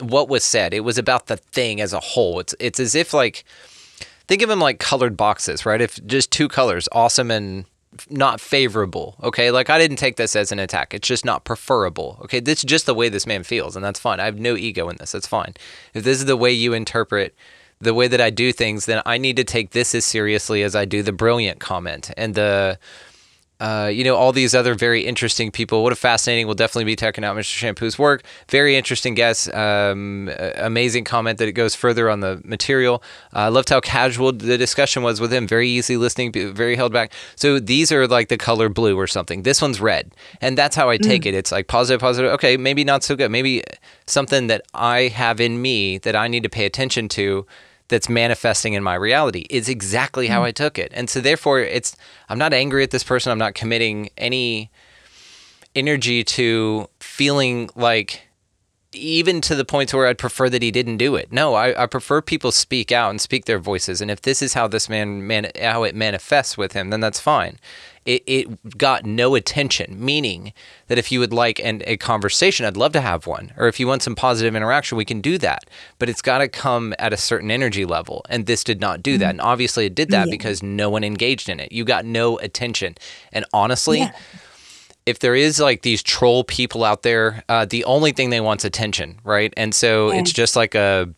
what 0.00 0.28
was 0.28 0.44
said. 0.44 0.72
It 0.72 0.80
was 0.80 0.98
about 0.98 1.26
the 1.26 1.36
thing 1.36 1.80
as 1.80 1.92
a 1.92 2.00
whole. 2.00 2.40
It's 2.40 2.54
it's 2.60 2.80
as 2.80 2.94
if 2.94 3.12
like 3.12 3.44
think 4.26 4.42
of 4.42 4.48
them 4.48 4.60
like 4.60 4.78
colored 4.78 5.16
boxes, 5.16 5.66
right? 5.66 5.80
If 5.80 6.04
just 6.06 6.30
two 6.30 6.48
colors, 6.48 6.88
awesome 6.92 7.30
and 7.30 7.64
not 8.10 8.40
favorable. 8.40 9.16
Okay, 9.22 9.50
like 9.50 9.70
I 9.70 9.78
didn't 9.78 9.96
take 9.96 10.16
this 10.16 10.36
as 10.36 10.52
an 10.52 10.58
attack. 10.58 10.94
It's 10.94 11.08
just 11.08 11.24
not 11.24 11.44
preferable. 11.44 12.18
Okay, 12.22 12.40
this 12.40 12.58
is 12.58 12.64
just 12.64 12.86
the 12.86 12.94
way 12.94 13.08
this 13.08 13.26
man 13.26 13.42
feels, 13.42 13.76
and 13.76 13.84
that's 13.84 14.00
fine. 14.00 14.20
I 14.20 14.24
have 14.24 14.38
no 14.38 14.56
ego 14.56 14.88
in 14.88 14.96
this. 14.96 15.12
That's 15.12 15.26
fine. 15.26 15.54
If 15.94 16.04
this 16.04 16.18
is 16.18 16.26
the 16.26 16.36
way 16.36 16.52
you 16.52 16.72
interpret 16.72 17.34
the 17.80 17.94
way 17.94 18.08
that 18.08 18.20
I 18.20 18.30
do 18.30 18.52
things, 18.52 18.86
then 18.86 19.02
I 19.06 19.18
need 19.18 19.36
to 19.36 19.44
take 19.44 19.70
this 19.70 19.94
as 19.94 20.04
seriously 20.04 20.62
as 20.62 20.74
I 20.74 20.84
do 20.84 21.02
the 21.02 21.12
brilliant 21.12 21.60
comment 21.60 22.10
and 22.16 22.34
the 22.34 22.78
uh, 23.60 23.90
you 23.92 24.04
know, 24.04 24.14
all 24.14 24.32
these 24.32 24.54
other 24.54 24.74
very 24.74 25.04
interesting 25.04 25.50
people. 25.50 25.82
What 25.82 25.92
a 25.92 25.96
fascinating. 25.96 26.46
We'll 26.46 26.54
definitely 26.54 26.84
be 26.84 26.94
checking 26.94 27.24
out 27.24 27.36
Mr. 27.36 27.56
Champoux's 27.56 27.98
work. 27.98 28.22
Very 28.48 28.76
interesting 28.76 29.14
guest. 29.14 29.52
Um, 29.52 30.30
amazing 30.54 31.04
comment 31.04 31.38
that 31.38 31.48
it 31.48 31.52
goes 31.52 31.74
further 31.74 32.08
on 32.08 32.20
the 32.20 32.40
material. 32.44 33.02
Uh, 33.34 33.38
I 33.38 33.46
uh, 33.46 33.50
loved 33.50 33.70
how 33.70 33.80
casual 33.80 34.32
the 34.32 34.56
discussion 34.56 35.02
was 35.02 35.20
with 35.20 35.32
him. 35.32 35.48
Very 35.48 35.68
easy 35.68 35.96
listening, 35.96 36.32
very 36.54 36.76
held 36.76 36.92
back. 36.92 37.12
So 37.34 37.58
these 37.58 37.90
are 37.90 38.06
like 38.06 38.28
the 38.28 38.36
color 38.36 38.68
blue 38.68 38.96
or 38.96 39.06
something. 39.06 39.42
This 39.42 39.60
one's 39.60 39.80
red. 39.80 40.12
And 40.40 40.56
that's 40.56 40.76
how 40.76 40.88
I 40.88 40.96
take 40.96 41.22
mm. 41.22 41.26
it. 41.26 41.34
It's 41.34 41.50
like 41.50 41.66
positive, 41.66 42.00
positive. 42.00 42.30
Okay, 42.32 42.56
maybe 42.56 42.84
not 42.84 43.02
so 43.02 43.16
good. 43.16 43.30
Maybe 43.30 43.64
something 44.06 44.46
that 44.46 44.62
I 44.74 45.08
have 45.08 45.40
in 45.40 45.60
me 45.60 45.98
that 45.98 46.14
I 46.14 46.28
need 46.28 46.44
to 46.44 46.48
pay 46.48 46.64
attention 46.64 47.08
to 47.10 47.44
that's 47.88 48.08
manifesting 48.08 48.74
in 48.74 48.82
my 48.82 48.94
reality 48.94 49.46
is 49.50 49.68
exactly 49.68 50.28
how 50.28 50.42
mm. 50.42 50.46
I 50.46 50.52
took 50.52 50.78
it. 50.78 50.92
And 50.94 51.08
so 51.08 51.20
therefore 51.20 51.60
it's 51.60 51.96
I'm 52.28 52.38
not 52.38 52.52
angry 52.52 52.82
at 52.82 52.90
this 52.90 53.04
person. 53.04 53.32
I'm 53.32 53.38
not 53.38 53.54
committing 53.54 54.10
any 54.16 54.70
energy 55.74 56.24
to 56.24 56.88
feeling 57.00 57.70
like 57.74 58.22
even 58.92 59.40
to 59.42 59.54
the 59.54 59.66
point 59.66 59.92
where 59.92 60.06
I'd 60.06 60.18
prefer 60.18 60.48
that 60.48 60.62
he 60.62 60.70
didn't 60.70 60.96
do 60.96 61.14
it. 61.14 61.30
No, 61.30 61.54
I, 61.54 61.82
I 61.82 61.86
prefer 61.86 62.22
people 62.22 62.50
speak 62.52 62.90
out 62.90 63.10
and 63.10 63.20
speak 63.20 63.44
their 63.44 63.58
voices. 63.58 64.00
And 64.00 64.10
if 64.10 64.22
this 64.22 64.40
is 64.40 64.54
how 64.54 64.66
this 64.66 64.88
man, 64.88 65.26
man 65.26 65.50
how 65.60 65.82
it 65.82 65.94
manifests 65.94 66.56
with 66.56 66.72
him, 66.72 66.90
then 66.90 67.00
that's 67.00 67.20
fine 67.20 67.58
it, 68.08 68.22
it 68.26 68.78
got 68.78 69.04
no 69.04 69.34
attention, 69.34 70.02
meaning 70.02 70.54
that 70.86 70.96
if 70.96 71.12
you 71.12 71.20
would 71.20 71.32
like 71.32 71.60
an, 71.60 71.82
a 71.86 71.98
conversation, 71.98 72.64
I'd 72.64 72.76
love 72.76 72.92
to 72.92 73.02
have 73.02 73.26
one. 73.26 73.52
Or 73.58 73.68
if 73.68 73.78
you 73.78 73.86
want 73.86 74.02
some 74.02 74.14
positive 74.14 74.56
interaction, 74.56 74.96
we 74.96 75.04
can 75.04 75.20
do 75.20 75.36
that. 75.38 75.68
But 75.98 76.08
it's 76.08 76.22
got 76.22 76.38
to 76.38 76.48
come 76.48 76.94
at 76.98 77.12
a 77.12 77.18
certain 77.18 77.50
energy 77.50 77.84
level. 77.84 78.24
And 78.30 78.46
this 78.46 78.64
did 78.64 78.80
not 78.80 79.02
do 79.02 79.18
that. 79.18 79.24
Mm-hmm. 79.24 79.30
And 79.30 79.40
obviously, 79.42 79.84
it 79.84 79.94
did 79.94 80.08
that 80.08 80.28
yeah. 80.28 80.30
because 80.30 80.62
no 80.62 80.88
one 80.88 81.04
engaged 81.04 81.50
in 81.50 81.60
it. 81.60 81.70
You 81.70 81.84
got 81.84 82.06
no 82.06 82.38
attention. 82.38 82.94
And 83.30 83.44
honestly, 83.52 83.98
yeah 83.98 84.12
if 85.08 85.20
there 85.20 85.34
is 85.34 85.58
like 85.58 85.80
these 85.80 86.02
troll 86.02 86.44
people 86.44 86.84
out 86.84 87.02
there, 87.02 87.42
uh, 87.48 87.64
the 87.64 87.82
only 87.86 88.12
thing 88.12 88.28
they 88.28 88.42
want 88.42 88.60
is 88.60 88.66
attention, 88.66 89.18
right? 89.24 89.54
And 89.56 89.74
so 89.74 90.12
yeah. 90.12 90.18
it's 90.18 90.34
just 90.34 90.54
like 90.54 90.74
a 90.74 91.08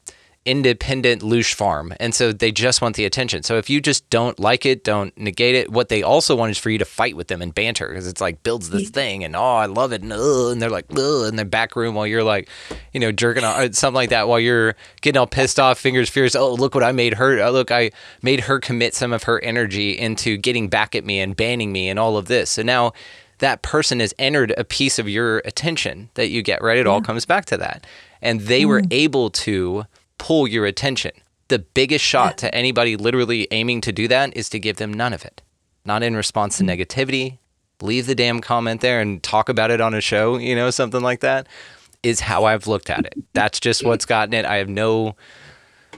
independent 0.46 1.20
loosh 1.20 1.52
farm. 1.52 1.92
And 2.00 2.14
so 2.14 2.32
they 2.32 2.50
just 2.50 2.80
want 2.80 2.96
the 2.96 3.04
attention. 3.04 3.42
So 3.42 3.58
if 3.58 3.68
you 3.68 3.80
just 3.80 4.08
don't 4.08 4.40
like 4.40 4.64
it, 4.64 4.84
don't 4.84 5.16
negate 5.18 5.54
it. 5.54 5.70
What 5.70 5.90
they 5.90 6.02
also 6.02 6.34
want 6.34 6.50
is 6.50 6.56
for 6.56 6.70
you 6.70 6.78
to 6.78 6.84
fight 6.86 7.14
with 7.14 7.28
them 7.28 7.42
and 7.42 7.54
banter 7.54 7.88
because 7.88 8.06
it's 8.06 8.22
like 8.22 8.42
builds 8.42 8.70
this 8.70 8.88
thing 8.88 9.22
and 9.22 9.36
oh, 9.36 9.56
I 9.56 9.66
love 9.66 9.92
it. 9.92 10.02
And, 10.02 10.12
and 10.12 10.62
they're 10.62 10.70
like, 10.70 10.90
in 10.90 11.36
the 11.36 11.44
back 11.44 11.76
room 11.76 11.94
while 11.94 12.06
you're 12.06 12.24
like, 12.24 12.48
you 12.94 13.00
know, 13.00 13.12
jerking 13.12 13.44
off, 13.44 13.58
uh, 13.58 13.72
something 13.72 13.94
like 13.94 14.10
that 14.10 14.28
while 14.28 14.40
you're 14.40 14.76
getting 15.02 15.18
all 15.18 15.26
pissed 15.26 15.60
off, 15.60 15.78
fingers 15.78 16.08
fierce. 16.08 16.34
Oh, 16.34 16.54
look 16.54 16.74
what 16.74 16.84
I 16.84 16.92
made 16.92 17.14
her. 17.14 17.38
Oh, 17.40 17.50
look, 17.50 17.70
I 17.70 17.90
made 18.22 18.40
her 18.40 18.58
commit 18.58 18.94
some 18.94 19.12
of 19.12 19.24
her 19.24 19.42
energy 19.42 19.90
into 19.98 20.38
getting 20.38 20.68
back 20.68 20.94
at 20.94 21.04
me 21.04 21.20
and 21.20 21.36
banning 21.36 21.70
me 21.70 21.90
and 21.90 21.98
all 21.98 22.16
of 22.16 22.28
this. 22.28 22.48
So 22.50 22.62
now 22.62 22.92
that 23.40 23.60
person 23.60 24.00
has 24.00 24.14
entered 24.18 24.54
a 24.56 24.64
piece 24.64 24.98
of 24.98 25.08
your 25.08 25.38
attention 25.44 26.08
that 26.14 26.28
you 26.28 26.42
get, 26.42 26.62
right? 26.62 26.78
It 26.78 26.86
yeah. 26.86 26.92
all 26.92 27.02
comes 27.02 27.26
back 27.26 27.44
to 27.46 27.58
that. 27.58 27.86
And 28.22 28.40
they 28.40 28.62
mm. 28.62 28.68
were 28.68 28.82
able 28.90 29.30
to 29.30 29.84
pull 30.20 30.46
your 30.46 30.66
attention. 30.66 31.10
The 31.48 31.58
biggest 31.58 32.04
shot 32.04 32.38
to 32.38 32.54
anybody 32.54 32.96
literally 32.96 33.48
aiming 33.50 33.80
to 33.80 33.90
do 33.90 34.06
that 34.06 34.36
is 34.36 34.48
to 34.50 34.60
give 34.60 34.76
them 34.76 34.94
none 34.94 35.12
of 35.12 35.24
it. 35.24 35.42
Not 35.84 36.04
in 36.04 36.14
response 36.14 36.58
to 36.58 36.62
mm-hmm. 36.62 36.80
negativity. 36.80 37.38
Leave 37.80 38.06
the 38.06 38.14
damn 38.14 38.40
comment 38.40 38.82
there 38.82 39.00
and 39.00 39.22
talk 39.22 39.48
about 39.48 39.70
it 39.70 39.80
on 39.80 39.94
a 39.94 40.00
show, 40.02 40.36
you 40.36 40.54
know, 40.54 40.70
something 40.70 41.00
like 41.00 41.20
that 41.20 41.48
is 42.02 42.20
how 42.20 42.44
I've 42.44 42.66
looked 42.66 42.90
at 42.90 43.06
it. 43.06 43.14
That's 43.32 43.58
just 43.58 43.84
what's 43.84 44.04
gotten 44.04 44.34
it. 44.34 44.44
I 44.44 44.56
have 44.56 44.68
no 44.68 45.16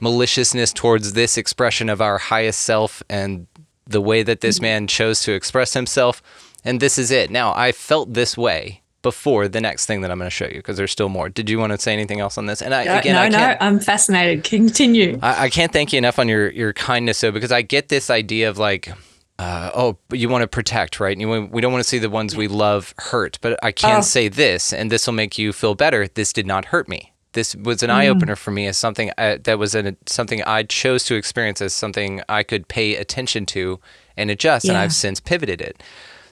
maliciousness 0.00 0.72
towards 0.72 1.12
this 1.12 1.36
expression 1.36 1.88
of 1.88 2.00
our 2.00 2.18
highest 2.18 2.60
self 2.60 3.02
and 3.10 3.46
the 3.86 4.00
way 4.00 4.22
that 4.22 4.40
this 4.40 4.56
mm-hmm. 4.56 4.64
man 4.64 4.86
chose 4.86 5.22
to 5.22 5.32
express 5.32 5.74
himself. 5.74 6.22
And 6.64 6.78
this 6.78 6.96
is 6.96 7.10
it. 7.10 7.30
Now, 7.30 7.52
I 7.54 7.72
felt 7.72 8.14
this 8.14 8.36
way 8.36 8.81
before 9.02 9.48
the 9.48 9.60
next 9.60 9.86
thing 9.86 10.00
that 10.00 10.10
I'm 10.10 10.18
going 10.18 10.26
to 10.26 10.34
show 10.34 10.46
you 10.46 10.54
because 10.54 10.76
there's 10.76 10.92
still 10.92 11.08
more. 11.08 11.28
Did 11.28 11.50
you 11.50 11.58
want 11.58 11.72
to 11.72 11.78
say 11.78 11.92
anything 11.92 12.20
else 12.20 12.38
on 12.38 12.46
this? 12.46 12.62
And 12.62 12.74
I, 12.74 12.86
uh, 12.86 13.00
again, 13.00 13.14
no, 13.14 13.20
I 13.22 13.28
no, 13.28 13.56
I'm 13.60 13.80
fascinated. 13.80 14.44
Continue. 14.44 15.18
I, 15.22 15.44
I, 15.44 15.50
can't 15.50 15.72
thank 15.72 15.92
you 15.92 15.98
enough 15.98 16.18
on 16.18 16.28
your 16.28 16.50
your 16.50 16.72
kindness, 16.72 17.20
though, 17.20 17.32
because 17.32 17.52
I 17.52 17.62
get 17.62 17.88
this 17.88 18.10
idea 18.10 18.48
of 18.48 18.58
like. 18.58 18.92
Uh, 19.38 19.70
oh, 19.74 19.98
you 20.12 20.28
want 20.28 20.42
to 20.42 20.46
protect, 20.46 21.00
right? 21.00 21.18
You, 21.18 21.48
we 21.50 21.60
don't 21.60 21.72
want 21.72 21.82
to 21.82 21.88
see 21.88 21.98
the 21.98 22.10
ones 22.10 22.36
we 22.36 22.46
love 22.46 22.94
hurt. 22.98 23.38
But 23.40 23.58
I 23.64 23.72
can 23.72 23.98
oh. 23.98 24.00
say 24.02 24.28
this, 24.28 24.72
and 24.72 24.92
this 24.92 25.06
will 25.06 25.14
make 25.14 25.36
you 25.36 25.52
feel 25.52 25.74
better. 25.74 26.06
This 26.06 26.32
did 26.32 26.46
not 26.46 26.66
hurt 26.66 26.86
me. 26.86 27.12
This 27.32 27.56
was 27.56 27.82
an 27.82 27.90
mm. 27.90 27.94
eye 27.94 28.08
opener 28.08 28.36
for 28.36 28.50
me 28.50 28.66
as 28.66 28.76
something 28.76 29.10
I, 29.18 29.32
uh, 29.32 29.38
that 29.44 29.58
was 29.58 29.74
a, 29.74 29.96
something 30.06 30.44
I 30.44 30.62
chose 30.64 31.02
to 31.04 31.14
experience 31.16 31.60
as 31.60 31.72
something 31.72 32.22
I 32.28 32.42
could 32.42 32.68
pay 32.68 32.94
attention 32.94 33.46
to 33.46 33.80
and 34.16 34.30
adjust. 34.30 34.66
Yeah. 34.66 34.72
And 34.72 34.78
I've 34.78 34.92
since 34.92 35.18
pivoted 35.18 35.60
it. 35.60 35.82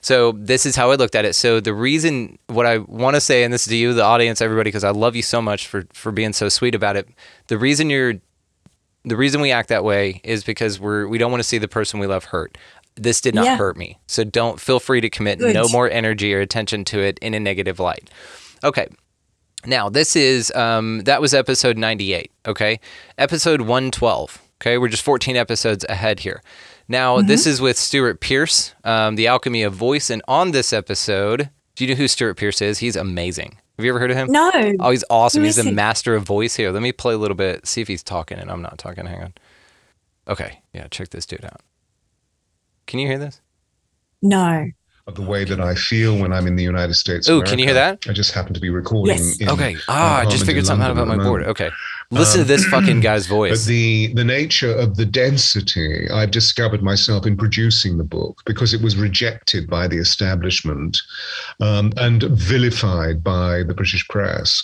So 0.01 0.31
this 0.33 0.65
is 0.65 0.75
how 0.75 0.91
I 0.91 0.95
looked 0.95 1.15
at 1.15 1.25
it. 1.25 1.35
So 1.35 1.59
the 1.59 1.73
reason 1.73 2.39
what 2.47 2.65
I 2.65 2.79
want 2.79 3.15
to 3.15 3.21
say, 3.21 3.43
and 3.43 3.53
this 3.53 3.61
is 3.61 3.67
to 3.67 3.75
you, 3.75 3.93
the 3.93 4.03
audience, 4.03 4.41
everybody, 4.41 4.69
because 4.69 4.83
I 4.83 4.89
love 4.89 5.15
you 5.15 5.21
so 5.21 5.41
much 5.41 5.67
for 5.67 5.85
for 5.93 6.11
being 6.11 6.33
so 6.33 6.49
sweet 6.49 6.75
about 6.75 6.95
it. 6.95 7.07
The 7.47 7.57
reason 7.57 7.89
you're 7.89 8.15
the 9.03 9.15
reason 9.15 9.41
we 9.41 9.51
act 9.51 9.69
that 9.69 9.83
way 9.83 10.21
is 10.23 10.43
because 10.43 10.79
we're 10.79 11.07
we 11.07 11.17
don't 11.17 11.31
want 11.31 11.41
to 11.41 11.47
see 11.47 11.57
the 11.57 11.67
person 11.67 11.99
we 11.99 12.07
love 12.07 12.25
hurt. 12.25 12.57
This 12.95 13.21
did 13.21 13.35
not 13.35 13.45
yeah. 13.45 13.57
hurt 13.57 13.77
me. 13.77 13.99
So 14.07 14.23
don't 14.23 14.59
feel 14.59 14.79
free 14.79 15.01
to 15.01 15.09
commit 15.09 15.39
Good. 15.39 15.53
no 15.53 15.67
more 15.69 15.89
energy 15.89 16.33
or 16.33 16.41
attention 16.41 16.83
to 16.85 16.99
it 16.99 17.17
in 17.19 17.33
a 17.33 17.39
negative 17.39 17.79
light. 17.79 18.09
Okay. 18.63 18.87
Now, 19.65 19.89
this 19.89 20.15
is 20.15 20.51
um, 20.55 21.01
that 21.01 21.21
was 21.21 21.35
episode 21.35 21.77
98, 21.77 22.31
okay? 22.47 22.79
Episode 23.19 23.61
112. 23.61 24.41
Okay, 24.59 24.77
we're 24.77 24.89
just 24.89 25.03
14 25.03 25.35
episodes 25.35 25.85
ahead 25.87 26.19
here. 26.19 26.41
Now, 26.91 27.19
mm-hmm. 27.19 27.27
this 27.27 27.47
is 27.47 27.61
with 27.61 27.77
Stewart 27.77 28.19
Pearce, 28.19 28.75
um, 28.83 29.15
The 29.15 29.27
Alchemy 29.27 29.63
of 29.63 29.73
Voice. 29.73 30.09
And 30.09 30.21
on 30.27 30.51
this 30.51 30.73
episode, 30.73 31.49
do 31.75 31.85
you 31.85 31.89
know 31.89 31.97
who 31.97 32.09
Stewart 32.09 32.35
Pearce 32.35 32.61
is? 32.61 32.79
He's 32.79 32.97
amazing. 32.97 33.57
Have 33.77 33.85
you 33.85 33.91
ever 33.91 33.99
heard 33.99 34.11
of 34.11 34.17
him? 34.17 34.29
No. 34.29 34.51
Oh, 34.81 34.91
he's 34.91 35.05
awesome. 35.09 35.45
He's 35.45 35.57
a 35.57 35.63
he? 35.63 35.71
master 35.71 36.15
of 36.15 36.23
voice 36.23 36.57
here. 36.57 36.69
Let 36.69 36.81
me 36.81 36.91
play 36.91 37.13
a 37.13 37.17
little 37.17 37.35
bit, 37.35 37.65
see 37.65 37.79
if 37.79 37.87
he's 37.87 38.03
talking, 38.03 38.37
and 38.37 38.51
I'm 38.51 38.61
not 38.61 38.77
talking. 38.77 39.05
Hang 39.05 39.23
on. 39.23 39.33
Okay. 40.27 40.61
Yeah, 40.73 40.87
check 40.89 41.11
this 41.11 41.25
dude 41.25 41.45
out. 41.45 41.61
Can 42.87 42.99
you 42.99 43.07
hear 43.07 43.17
this? 43.17 43.39
No 44.21 44.71
of 45.07 45.15
the 45.15 45.21
way 45.21 45.43
that 45.43 45.59
I 45.59 45.75
feel 45.75 46.17
when 46.17 46.31
I'm 46.31 46.47
in 46.47 46.55
the 46.55 46.63
United 46.63 46.93
States. 46.93 47.29
Oh, 47.29 47.41
can 47.41 47.59
you 47.59 47.65
hear 47.65 47.73
that? 47.73 47.99
I 48.07 48.13
just 48.13 48.31
happen 48.33 48.53
to 48.53 48.59
be 48.59 48.69
recording. 48.69 49.17
Yes. 49.17 49.41
okay. 49.47 49.75
Ah, 49.87 50.19
I 50.19 50.25
just 50.25 50.45
figured 50.45 50.65
something 50.65 50.85
out 50.85 50.91
about 50.91 51.07
my 51.07 51.17
board. 51.17 51.43
Okay. 51.43 51.69
Listen 52.11 52.41
um, 52.41 52.45
to 52.45 52.53
this 52.53 52.65
fucking 52.65 52.99
guy's 53.09 53.25
voice. 53.25 53.65
But 53.65 53.67
the 53.67 54.13
the 54.13 54.23
nature 54.23 54.71
of 54.71 54.97
the 54.97 55.05
density, 55.05 56.09
I've 56.09 56.31
discovered 56.31 56.83
myself 56.83 57.25
in 57.25 57.37
producing 57.37 57.97
the 57.97 58.03
book 58.03 58.41
because 58.45 58.73
it 58.73 58.81
was 58.81 58.95
rejected 58.95 59.69
by 59.69 59.87
the 59.87 59.97
establishment 59.97 60.97
um, 61.59 61.93
and 61.97 62.23
vilified 62.23 63.23
by 63.23 63.63
the 63.63 63.73
British 63.73 64.07
press. 64.07 64.63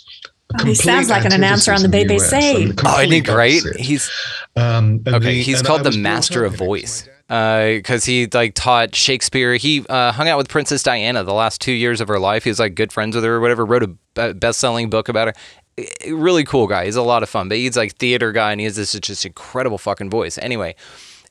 Oh, 0.59 0.65
he 0.65 0.75
sounds 0.75 1.09
like 1.09 1.25
an 1.25 1.33
announcer 1.33 1.73
on 1.73 1.81
the 1.81 1.89
BBC. 1.89 2.81
oh, 2.85 2.99
isn't 3.01 3.11
he 3.11 3.21
great? 3.21 3.63
He's 3.77 4.09
um, 4.55 5.01
okay. 5.07 5.19
The, 5.19 5.41
he's 5.41 5.61
called 5.61 5.83
the 5.83 5.97
master 5.97 6.45
of 6.45 6.53
voice. 6.55 7.07
Because 7.27 8.03
uh, 8.03 8.05
he 8.05 8.27
like 8.27 8.53
taught 8.53 8.95
Shakespeare. 8.95 9.55
He 9.55 9.85
uh, 9.89 10.13
hung 10.13 10.29
out 10.29 10.37
with 10.37 10.47
Princess 10.47 10.81
Diana 10.81 11.23
the 11.23 11.33
last 11.33 11.59
two 11.59 11.73
years 11.73 11.99
of 11.99 12.07
her 12.07 12.19
life. 12.19 12.45
He 12.45 12.49
was 12.49 12.59
like 12.59 12.75
good 12.75 12.93
friends 12.93 13.15
with 13.15 13.23
her 13.25 13.35
or 13.35 13.39
whatever. 13.41 13.65
Wrote 13.65 13.97
a 14.15 14.33
best-selling 14.33 14.89
book 14.89 15.09
about 15.09 15.27
her. 15.27 16.13
Really 16.13 16.43
cool 16.43 16.67
guy. 16.67 16.85
He's 16.85 16.95
a 16.95 17.01
lot 17.01 17.23
of 17.23 17.29
fun, 17.29 17.49
but 17.49 17.57
he's 17.57 17.75
like 17.75 17.97
theater 17.97 18.31
guy 18.31 18.51
and 18.51 18.61
he 18.61 18.65
has 18.65 18.77
this 18.77 18.93
just 18.93 19.25
incredible 19.25 19.77
fucking 19.77 20.09
voice. 20.09 20.37
Anyway, 20.37 20.75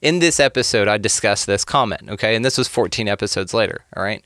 in 0.02 0.18
this 0.18 0.38
episode, 0.38 0.86
I 0.86 0.98
discussed 0.98 1.46
this 1.46 1.64
comment. 1.64 2.10
Okay, 2.10 2.36
and 2.36 2.44
this 2.44 2.58
was 2.58 2.68
14 2.68 3.08
episodes 3.08 3.54
later. 3.54 3.84
All 3.96 4.02
right 4.02 4.22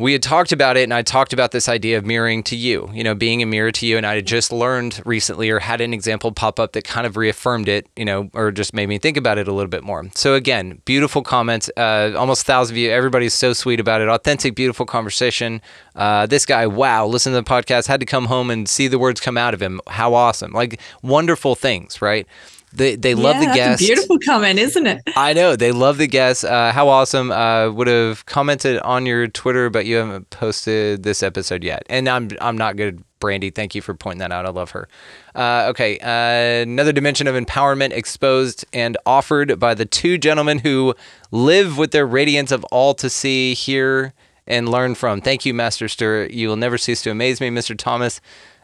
we 0.00 0.12
had 0.12 0.22
talked 0.22 0.50
about 0.50 0.78
it 0.78 0.84
and 0.84 0.94
I 0.94 1.02
talked 1.02 1.34
about 1.34 1.52
this 1.52 1.68
idea 1.68 1.98
of 1.98 2.06
mirroring 2.06 2.42
to 2.44 2.56
you, 2.56 2.88
you 2.94 3.04
know, 3.04 3.14
being 3.14 3.42
a 3.42 3.46
mirror 3.46 3.70
to 3.72 3.86
you. 3.86 3.98
And 3.98 4.06
I 4.06 4.14
had 4.14 4.26
just 4.26 4.50
learned 4.50 5.02
recently 5.04 5.50
or 5.50 5.58
had 5.58 5.82
an 5.82 5.92
example 5.92 6.32
pop 6.32 6.58
up 6.58 6.72
that 6.72 6.84
kind 6.84 7.06
of 7.06 7.18
reaffirmed 7.18 7.68
it, 7.68 7.86
you 7.96 8.06
know, 8.06 8.30
or 8.32 8.50
just 8.50 8.72
made 8.72 8.88
me 8.88 8.96
think 8.98 9.18
about 9.18 9.36
it 9.36 9.46
a 9.46 9.52
little 9.52 9.68
bit 9.68 9.84
more. 9.84 10.08
So 10.14 10.34
again, 10.34 10.80
beautiful 10.86 11.22
comments, 11.22 11.70
uh, 11.76 12.12
almost 12.16 12.42
a 12.42 12.44
thousand 12.46 12.74
of 12.74 12.78
you. 12.78 12.90
Everybody's 12.90 13.34
so 13.34 13.52
sweet 13.52 13.78
about 13.78 14.00
it. 14.00 14.08
Authentic, 14.08 14.54
beautiful 14.54 14.86
conversation. 14.86 15.60
Uh, 15.94 16.24
this 16.24 16.46
guy, 16.46 16.66
wow, 16.66 17.06
listen 17.06 17.34
to 17.34 17.40
the 17.40 17.44
podcast, 17.44 17.86
had 17.86 18.00
to 18.00 18.06
come 18.06 18.24
home 18.24 18.50
and 18.50 18.70
see 18.70 18.88
the 18.88 18.98
words 18.98 19.20
come 19.20 19.36
out 19.36 19.52
of 19.52 19.60
him. 19.60 19.82
How 19.86 20.14
awesome. 20.14 20.52
Like 20.52 20.80
wonderful 21.02 21.54
things, 21.54 22.00
right? 22.00 22.26
They 22.72 22.94
they 22.94 23.14
love 23.14 23.36
yeah, 23.36 23.48
the 23.48 23.54
guest. 23.54 23.78
beautiful 23.80 24.18
comment, 24.24 24.58
isn't 24.58 24.86
it? 24.86 25.02
I 25.16 25.32
know 25.32 25.56
they 25.56 25.72
love 25.72 25.98
the 25.98 26.06
guest. 26.06 26.44
Uh, 26.44 26.72
how 26.72 26.88
awesome! 26.88 27.32
Uh, 27.32 27.70
would 27.70 27.88
have 27.88 28.26
commented 28.26 28.78
on 28.80 29.06
your 29.06 29.26
Twitter, 29.26 29.70
but 29.70 29.86
you 29.86 29.96
haven't 29.96 30.30
posted 30.30 31.02
this 31.02 31.22
episode 31.22 31.64
yet. 31.64 31.82
And 31.90 32.08
I'm 32.08 32.30
I'm 32.40 32.56
not 32.56 32.76
good, 32.76 33.02
Brandy. 33.18 33.50
Thank 33.50 33.74
you 33.74 33.82
for 33.82 33.94
pointing 33.94 34.20
that 34.20 34.30
out. 34.30 34.46
I 34.46 34.50
love 34.50 34.70
her. 34.70 34.88
Uh, 35.34 35.66
okay, 35.70 35.98
uh, 35.98 36.62
another 36.62 36.92
dimension 36.92 37.26
of 37.26 37.34
empowerment 37.34 37.90
exposed 37.90 38.64
and 38.72 38.96
offered 39.04 39.58
by 39.58 39.74
the 39.74 39.84
two 39.84 40.16
gentlemen 40.16 40.60
who 40.60 40.94
live 41.32 41.76
with 41.76 41.90
their 41.90 42.06
radiance 42.06 42.52
of 42.52 42.62
all 42.64 42.94
to 42.94 43.10
see, 43.10 43.52
hear, 43.54 44.12
and 44.46 44.68
learn 44.68 44.94
from. 44.94 45.20
Thank 45.20 45.44
you, 45.44 45.54
Master 45.54 45.88
Stewart. 45.88 46.30
You 46.30 46.48
will 46.48 46.56
never 46.56 46.78
cease 46.78 47.02
to 47.02 47.10
amaze 47.10 47.40
me, 47.40 47.50
Mr. 47.50 47.76
Thomas. 47.76 48.20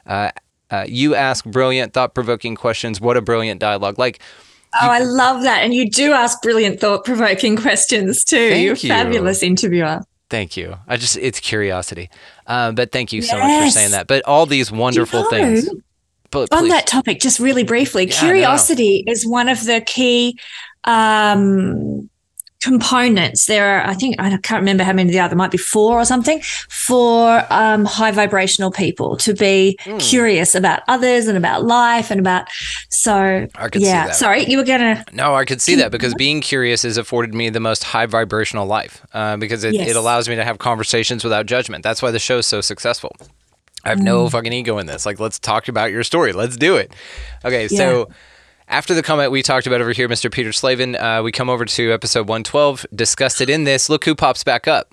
Uh, 0.07 0.30
uh, 0.71 0.85
you 0.89 1.14
ask 1.14 1.45
brilliant, 1.45 1.93
thought 1.93 2.14
provoking 2.14 2.57
questions. 2.57 3.01
What 3.01 3.17
a 3.17 3.21
brilliant 3.21 3.61
dialogue. 3.61 3.99
Like, 3.99 4.21
Oh, 4.83 4.91
I 4.91 4.99
love 4.99 5.43
that. 5.43 5.62
And 5.62 5.73
you 5.73 5.89
do 5.89 6.12
ask 6.12 6.43
brilliant, 6.43 6.81
thought 6.81 7.05
provoking 7.05 7.57
questions 7.62 8.23
too. 8.23 8.51
Thank 8.51 8.64
You're 8.64 8.75
a 8.75 8.77
fabulous 8.77 9.43
interviewer. 9.43 10.01
Thank 10.29 10.57
you. 10.57 10.77
I 10.89 10.97
just, 10.97 11.17
it's 11.17 11.41
curiosity. 11.41 12.11
Uh, 12.47 12.73
but 12.73 12.93
thank 12.93 13.12
you 13.12 13.23
so 13.23 13.37
yes. 13.37 13.47
much 13.47 13.69
for 13.69 13.79
saying 13.79 13.91
that. 13.93 14.07
But 14.07 14.25
all 14.27 14.45
these 14.45 14.73
wonderful 14.73 15.21
you 15.21 15.25
know, 15.25 15.31
things. 15.31 15.71
But 16.31 16.53
on 16.53 16.69
that 16.69 16.87
topic, 16.87 17.21
just 17.21 17.39
really 17.39 17.62
briefly, 17.62 18.07
yeah, 18.07 18.19
curiosity 18.19 19.05
is 19.07 19.27
one 19.27 19.49
of 19.49 19.64
the 19.64 19.81
key 19.81 20.39
um, 20.85 22.11
components. 22.67 23.47
There 23.47 23.64
are, 23.64 23.87
I 23.87 23.95
think, 23.95 24.17
I 24.19 24.37
can't 24.39 24.61
remember 24.61 24.83
how 24.83 24.93
many 24.93 25.12
there 25.12 25.23
are. 25.23 25.29
There 25.29 25.39
might 25.39 25.53
be 25.53 25.59
four 25.59 26.01
or 26.01 26.05
something 26.05 26.41
for 26.69 27.45
um, 27.51 27.85
high 27.85 28.11
vibrational 28.11 28.73
people 28.73 29.17
to 29.19 29.35
be 29.35 29.79
mm. 29.85 30.01
curious 30.01 30.57
about 30.57 30.81
others 30.89 31.29
and 31.29 31.39
about 31.39 31.64
life 31.64 32.11
and 32.11 32.19
about. 32.19 32.49
So, 32.91 33.47
yeah. 33.75 34.11
Sorry, 34.11 34.45
you 34.47 34.59
were 34.59 34.64
gonna. 34.64 35.05
No, 35.12 35.37
I 35.37 35.45
could 35.45 35.61
see 35.61 35.77
that 35.77 35.93
because 35.93 36.12
being 36.17 36.41
curious 36.41 36.83
has 36.83 36.97
afforded 36.97 37.35
me 37.35 37.51
the 37.51 37.61
most 37.61 37.85
high 37.85 38.07
vibrational 38.07 38.67
life 38.67 39.07
uh, 39.14 39.37
because 39.37 39.62
it, 39.62 39.75
yes. 39.75 39.89
it 39.89 39.95
allows 39.95 40.29
me 40.29 40.35
to 40.35 40.43
have 40.43 40.59
conversations 40.59 41.23
without 41.23 41.47
judgment. 41.47 41.85
That's 41.85 42.03
why 42.03 42.11
the 42.11 42.19
show 42.19 42.39
is 42.39 42.47
so 42.47 42.61
successful. 42.61 43.14
I 43.85 43.91
have 43.91 43.99
mm. 43.99 44.05
no 44.05 44.29
fucking 44.29 44.53
ego 44.53 44.79
in 44.79 44.87
this. 44.87 45.07
Like, 45.07 45.21
let's 45.21 45.39
talk 45.39 45.69
about 45.69 45.93
your 45.93 46.03
story. 46.03 46.33
Let's 46.33 46.57
do 46.57 46.75
it. 46.77 46.93
Okay, 47.45 47.69
yeah. 47.71 47.79
so 47.79 48.09
after 48.69 48.95
the 48.95 49.03
comment 49.03 49.31
we 49.31 49.43
talked 49.43 49.67
about 49.67 49.81
over 49.81 49.93
here, 49.93 50.09
Mr. 50.09 50.31
Peter 50.31 50.53
Slavin, 50.53 50.97
uh, 50.97 51.23
we 51.23 51.31
come 51.33 51.49
over 51.49 51.64
to 51.64 51.93
episode 51.93 52.29
112, 52.29 52.87
discussed 52.95 53.41
it 53.41 53.49
in 53.49 53.64
this. 53.64 53.89
Look 53.89 54.05
who 54.05 54.14
pops 54.14 54.43
back 54.45 54.67
up. 54.67 54.93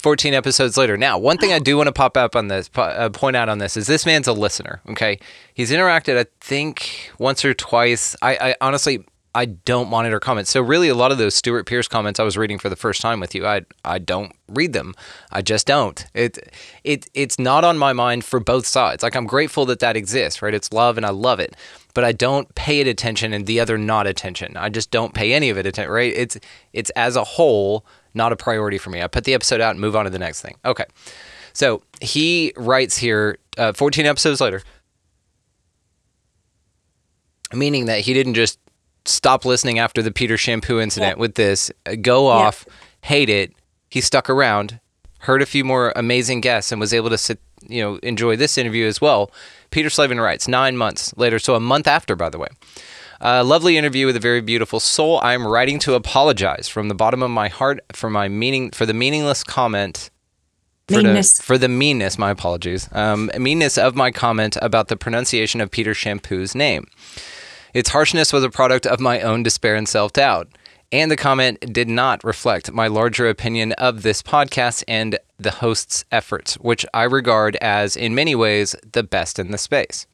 14 0.00 0.34
episodes 0.34 0.76
later. 0.76 0.96
Now, 0.96 1.18
one 1.18 1.38
thing 1.38 1.52
I 1.52 1.58
do 1.58 1.76
want 1.76 1.86
to 1.86 1.92
pop 1.92 2.16
up 2.16 2.36
on 2.36 2.48
this, 2.48 2.70
uh, 2.76 3.08
point 3.10 3.34
out 3.34 3.48
on 3.48 3.58
this, 3.58 3.76
is 3.76 3.86
this 3.86 4.04
man's 4.04 4.28
a 4.28 4.32
listener. 4.32 4.80
Okay, 4.90 5.18
he's 5.54 5.70
interacted, 5.70 6.18
I 6.18 6.26
think, 6.40 7.12
once 7.18 7.44
or 7.44 7.54
twice. 7.54 8.14
I, 8.20 8.36
I 8.36 8.54
honestly, 8.60 9.04
I 9.34 9.46
don't 9.46 9.88
monitor 9.88 10.20
comments. 10.20 10.50
So 10.50 10.60
really, 10.60 10.88
a 10.88 10.94
lot 10.94 11.12
of 11.12 11.18
those 11.18 11.34
Stewart 11.34 11.66
Pearce 11.66 11.88
comments 11.88 12.20
I 12.20 12.24
was 12.24 12.36
reading 12.36 12.58
for 12.58 12.68
the 12.68 12.76
first 12.76 13.00
time 13.00 13.20
with 13.20 13.34
you, 13.34 13.46
I 13.46 13.62
I 13.84 13.98
don't 13.98 14.32
read 14.48 14.74
them. 14.74 14.94
I 15.32 15.42
just 15.42 15.66
don't. 15.66 16.04
It 16.14 16.38
it 16.84 17.08
it's 17.14 17.38
not 17.38 17.64
on 17.64 17.78
my 17.78 17.92
mind 17.94 18.24
for 18.24 18.38
both 18.38 18.66
sides. 18.66 19.02
Like 19.02 19.16
I'm 19.16 19.26
grateful 19.26 19.64
that 19.66 19.80
that 19.80 19.96
exists, 19.96 20.42
right? 20.42 20.54
It's 20.54 20.72
love, 20.72 20.98
and 20.98 21.06
I 21.06 21.10
love 21.10 21.40
it 21.40 21.56
but 21.96 22.04
I 22.04 22.12
don't 22.12 22.54
pay 22.54 22.80
it 22.80 22.86
attention 22.86 23.32
and 23.32 23.46
the 23.46 23.58
other 23.58 23.78
not 23.78 24.06
attention. 24.06 24.54
I 24.54 24.68
just 24.68 24.90
don't 24.90 25.14
pay 25.14 25.32
any 25.32 25.48
of 25.48 25.56
it 25.56 25.64
attention, 25.64 25.90
right? 25.90 26.12
It's 26.14 26.36
it's 26.74 26.90
as 26.90 27.16
a 27.16 27.24
whole 27.24 27.86
not 28.12 28.32
a 28.32 28.36
priority 28.36 28.76
for 28.76 28.90
me. 28.90 29.00
I 29.00 29.06
put 29.06 29.24
the 29.24 29.32
episode 29.32 29.62
out 29.62 29.70
and 29.70 29.80
move 29.80 29.96
on 29.96 30.04
to 30.04 30.10
the 30.10 30.18
next 30.18 30.42
thing. 30.42 30.56
Okay. 30.62 30.84
So 31.54 31.82
he 32.02 32.52
writes 32.54 32.98
here 32.98 33.38
uh, 33.56 33.72
14 33.72 34.04
episodes 34.04 34.42
later, 34.42 34.60
meaning 37.54 37.86
that 37.86 38.00
he 38.00 38.12
didn't 38.12 38.34
just 38.34 38.58
stop 39.06 39.46
listening 39.46 39.78
after 39.78 40.02
the 40.02 40.12
Peter 40.12 40.36
Champoux 40.36 40.82
incident 40.82 41.16
yeah. 41.16 41.20
with 41.20 41.34
this, 41.36 41.70
uh, 41.86 41.94
go 41.94 42.26
off, 42.26 42.66
yeah. 42.66 42.74
hate 43.08 43.30
it. 43.30 43.54
He 43.88 44.02
stuck 44.02 44.28
around, 44.28 44.80
heard 45.20 45.40
a 45.40 45.46
few 45.46 45.64
more 45.64 45.94
amazing 45.96 46.42
guests, 46.42 46.72
and 46.72 46.78
was 46.78 46.92
able 46.92 47.08
to 47.08 47.16
sit, 47.16 47.40
you 47.68 47.82
know, 47.82 47.96
enjoy 47.96 48.36
this 48.36 48.58
interview 48.58 48.86
as 48.86 49.00
well. 49.00 49.30
Peter 49.70 49.90
Slavin 49.90 50.20
writes, 50.20 50.48
nine 50.48 50.76
months 50.76 51.14
later, 51.16 51.38
so 51.38 51.54
a 51.54 51.60
month 51.60 51.86
after, 51.86 52.16
by 52.16 52.30
the 52.30 52.38
way. 52.38 52.48
A 53.20 53.42
lovely 53.42 53.76
interview 53.76 54.06
with 54.06 54.16
a 54.16 54.20
very 54.20 54.40
beautiful 54.40 54.78
soul. 54.80 55.20
I 55.22 55.32
am 55.32 55.46
writing 55.46 55.78
to 55.80 55.94
apologize 55.94 56.68
from 56.68 56.88
the 56.88 56.94
bottom 56.94 57.22
of 57.22 57.30
my 57.30 57.48
heart 57.48 57.80
for 57.92 58.10
my 58.10 58.28
meaning 58.28 58.70
for 58.70 58.84
the 58.84 58.94
meaningless 58.94 59.42
comment. 59.42 60.10
For 60.88 61.02
meanness. 61.02 61.38
The, 61.38 61.42
for 61.42 61.58
the 61.58 61.68
meanness, 61.68 62.18
my 62.18 62.30
apologies. 62.30 62.88
Um, 62.92 63.30
meanness 63.38 63.78
of 63.78 63.96
my 63.96 64.10
comment 64.10 64.56
about 64.60 64.88
the 64.88 64.96
pronunciation 64.96 65.60
of 65.60 65.70
Peter 65.70 65.94
Champoux's 65.94 66.54
name. 66.54 66.86
Its 67.72 67.90
harshness 67.90 68.32
was 68.32 68.44
a 68.44 68.50
product 68.50 68.86
of 68.86 69.00
my 69.00 69.20
own 69.20 69.42
despair 69.42 69.76
and 69.76 69.88
self 69.88 70.12
doubt. 70.12 70.48
And 70.92 71.10
the 71.10 71.16
comment 71.16 71.72
did 71.72 71.88
not 71.88 72.22
reflect 72.22 72.72
my 72.72 72.86
larger 72.86 73.28
opinion 73.28 73.72
of 73.72 74.02
this 74.02 74.22
podcast 74.22 74.84
and 74.86 75.18
the 75.38 75.50
host's 75.50 76.04
efforts, 76.12 76.54
which 76.54 76.86
I 76.94 77.02
regard 77.02 77.56
as, 77.56 77.96
in 77.96 78.14
many 78.14 78.34
ways, 78.34 78.76
the 78.92 79.02
best 79.02 79.38
in 79.38 79.50
the 79.50 79.58
space. 79.58 80.06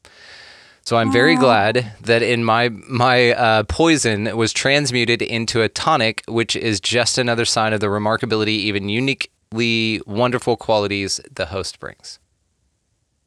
So 0.85 0.97
I'm 0.97 1.13
very 1.13 1.37
glad 1.37 1.93
that 2.01 2.21
in 2.21 2.43
my 2.43 2.67
my 2.69 3.31
uh, 3.31 3.63
poison 3.63 4.35
was 4.35 4.51
transmuted 4.51 5.21
into 5.21 5.61
a 5.61 5.69
tonic, 5.69 6.23
which 6.27 6.57
is 6.57 6.81
just 6.81 7.17
another 7.17 7.45
sign 7.45 7.71
of 7.71 7.79
the 7.79 7.87
remarkability, 7.87 8.49
even 8.49 8.89
uniquely 8.89 10.01
wonderful 10.05 10.57
qualities 10.57 11.21
the 11.33 11.45
host 11.45 11.79
brings. 11.79 12.19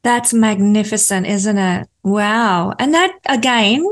That's 0.07 0.33
magnificent, 0.33 1.27
isn't 1.27 1.57
it? 1.57 1.85
Wow. 2.01 2.73
And 2.79 2.93
that, 2.93 3.11
again, 3.25 3.85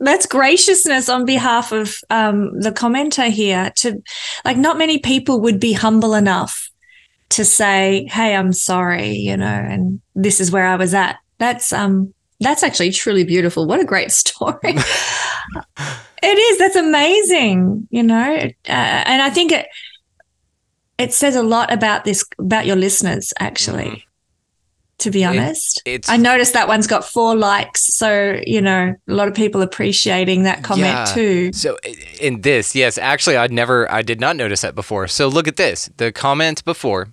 that's 0.00 0.24
graciousness 0.24 1.10
on 1.10 1.26
behalf 1.26 1.72
of 1.72 2.00
um, 2.08 2.58
the 2.58 2.72
commenter 2.72 3.28
here 3.28 3.70
to, 3.76 4.02
like, 4.46 4.56
not 4.56 4.78
many 4.78 4.96
people 4.96 5.42
would 5.42 5.60
be 5.60 5.74
humble 5.74 6.14
enough 6.14 6.70
to 7.28 7.44
say, 7.44 8.08
Hey, 8.10 8.34
I'm 8.34 8.54
sorry, 8.54 9.10
you 9.10 9.36
know, 9.36 9.44
and 9.44 10.00
this 10.14 10.40
is 10.40 10.50
where 10.50 10.66
I 10.66 10.76
was 10.76 10.94
at. 10.94 11.18
That's, 11.36 11.70
um, 11.70 12.14
that's 12.40 12.62
actually 12.62 12.92
truly 12.92 13.24
beautiful. 13.24 13.66
What 13.66 13.78
a 13.78 13.84
great 13.84 14.10
story. 14.24 14.56
it 14.62 16.38
is. 16.38 16.58
That's 16.58 16.76
amazing, 16.76 17.88
you 17.90 18.04
know, 18.04 18.36
uh, 18.36 18.70
and 18.70 19.20
I 19.20 19.28
think 19.28 19.52
it, 19.52 19.66
it 20.96 21.12
says 21.12 21.36
a 21.36 21.42
lot 21.42 21.70
about 21.70 22.06
this, 22.06 22.24
about 22.38 22.64
your 22.64 22.76
listeners, 22.76 23.34
actually. 23.38 23.84
Mm-hmm 23.84 24.07
to 24.98 25.10
be 25.10 25.24
honest. 25.24 25.80
It, 25.84 26.10
I 26.10 26.16
noticed 26.16 26.52
that 26.54 26.68
one's 26.68 26.86
got 26.86 27.04
four 27.04 27.36
likes. 27.36 27.86
So, 27.96 28.40
you 28.46 28.60
know, 28.60 28.94
a 29.08 29.12
lot 29.12 29.28
of 29.28 29.34
people 29.34 29.62
appreciating 29.62 30.42
that 30.42 30.62
comment 30.64 30.86
yeah. 30.86 31.04
too. 31.06 31.52
So, 31.52 31.78
in 32.20 32.40
this, 32.42 32.74
yes, 32.74 32.98
actually, 32.98 33.36
I'd 33.36 33.52
never, 33.52 33.90
I 33.90 34.02
did 34.02 34.20
not 34.20 34.36
notice 34.36 34.62
that 34.62 34.74
before. 34.74 35.08
So, 35.08 35.28
look 35.28 35.48
at 35.48 35.56
this 35.56 35.90
the 35.96 36.12
comment 36.12 36.64
before 36.64 37.08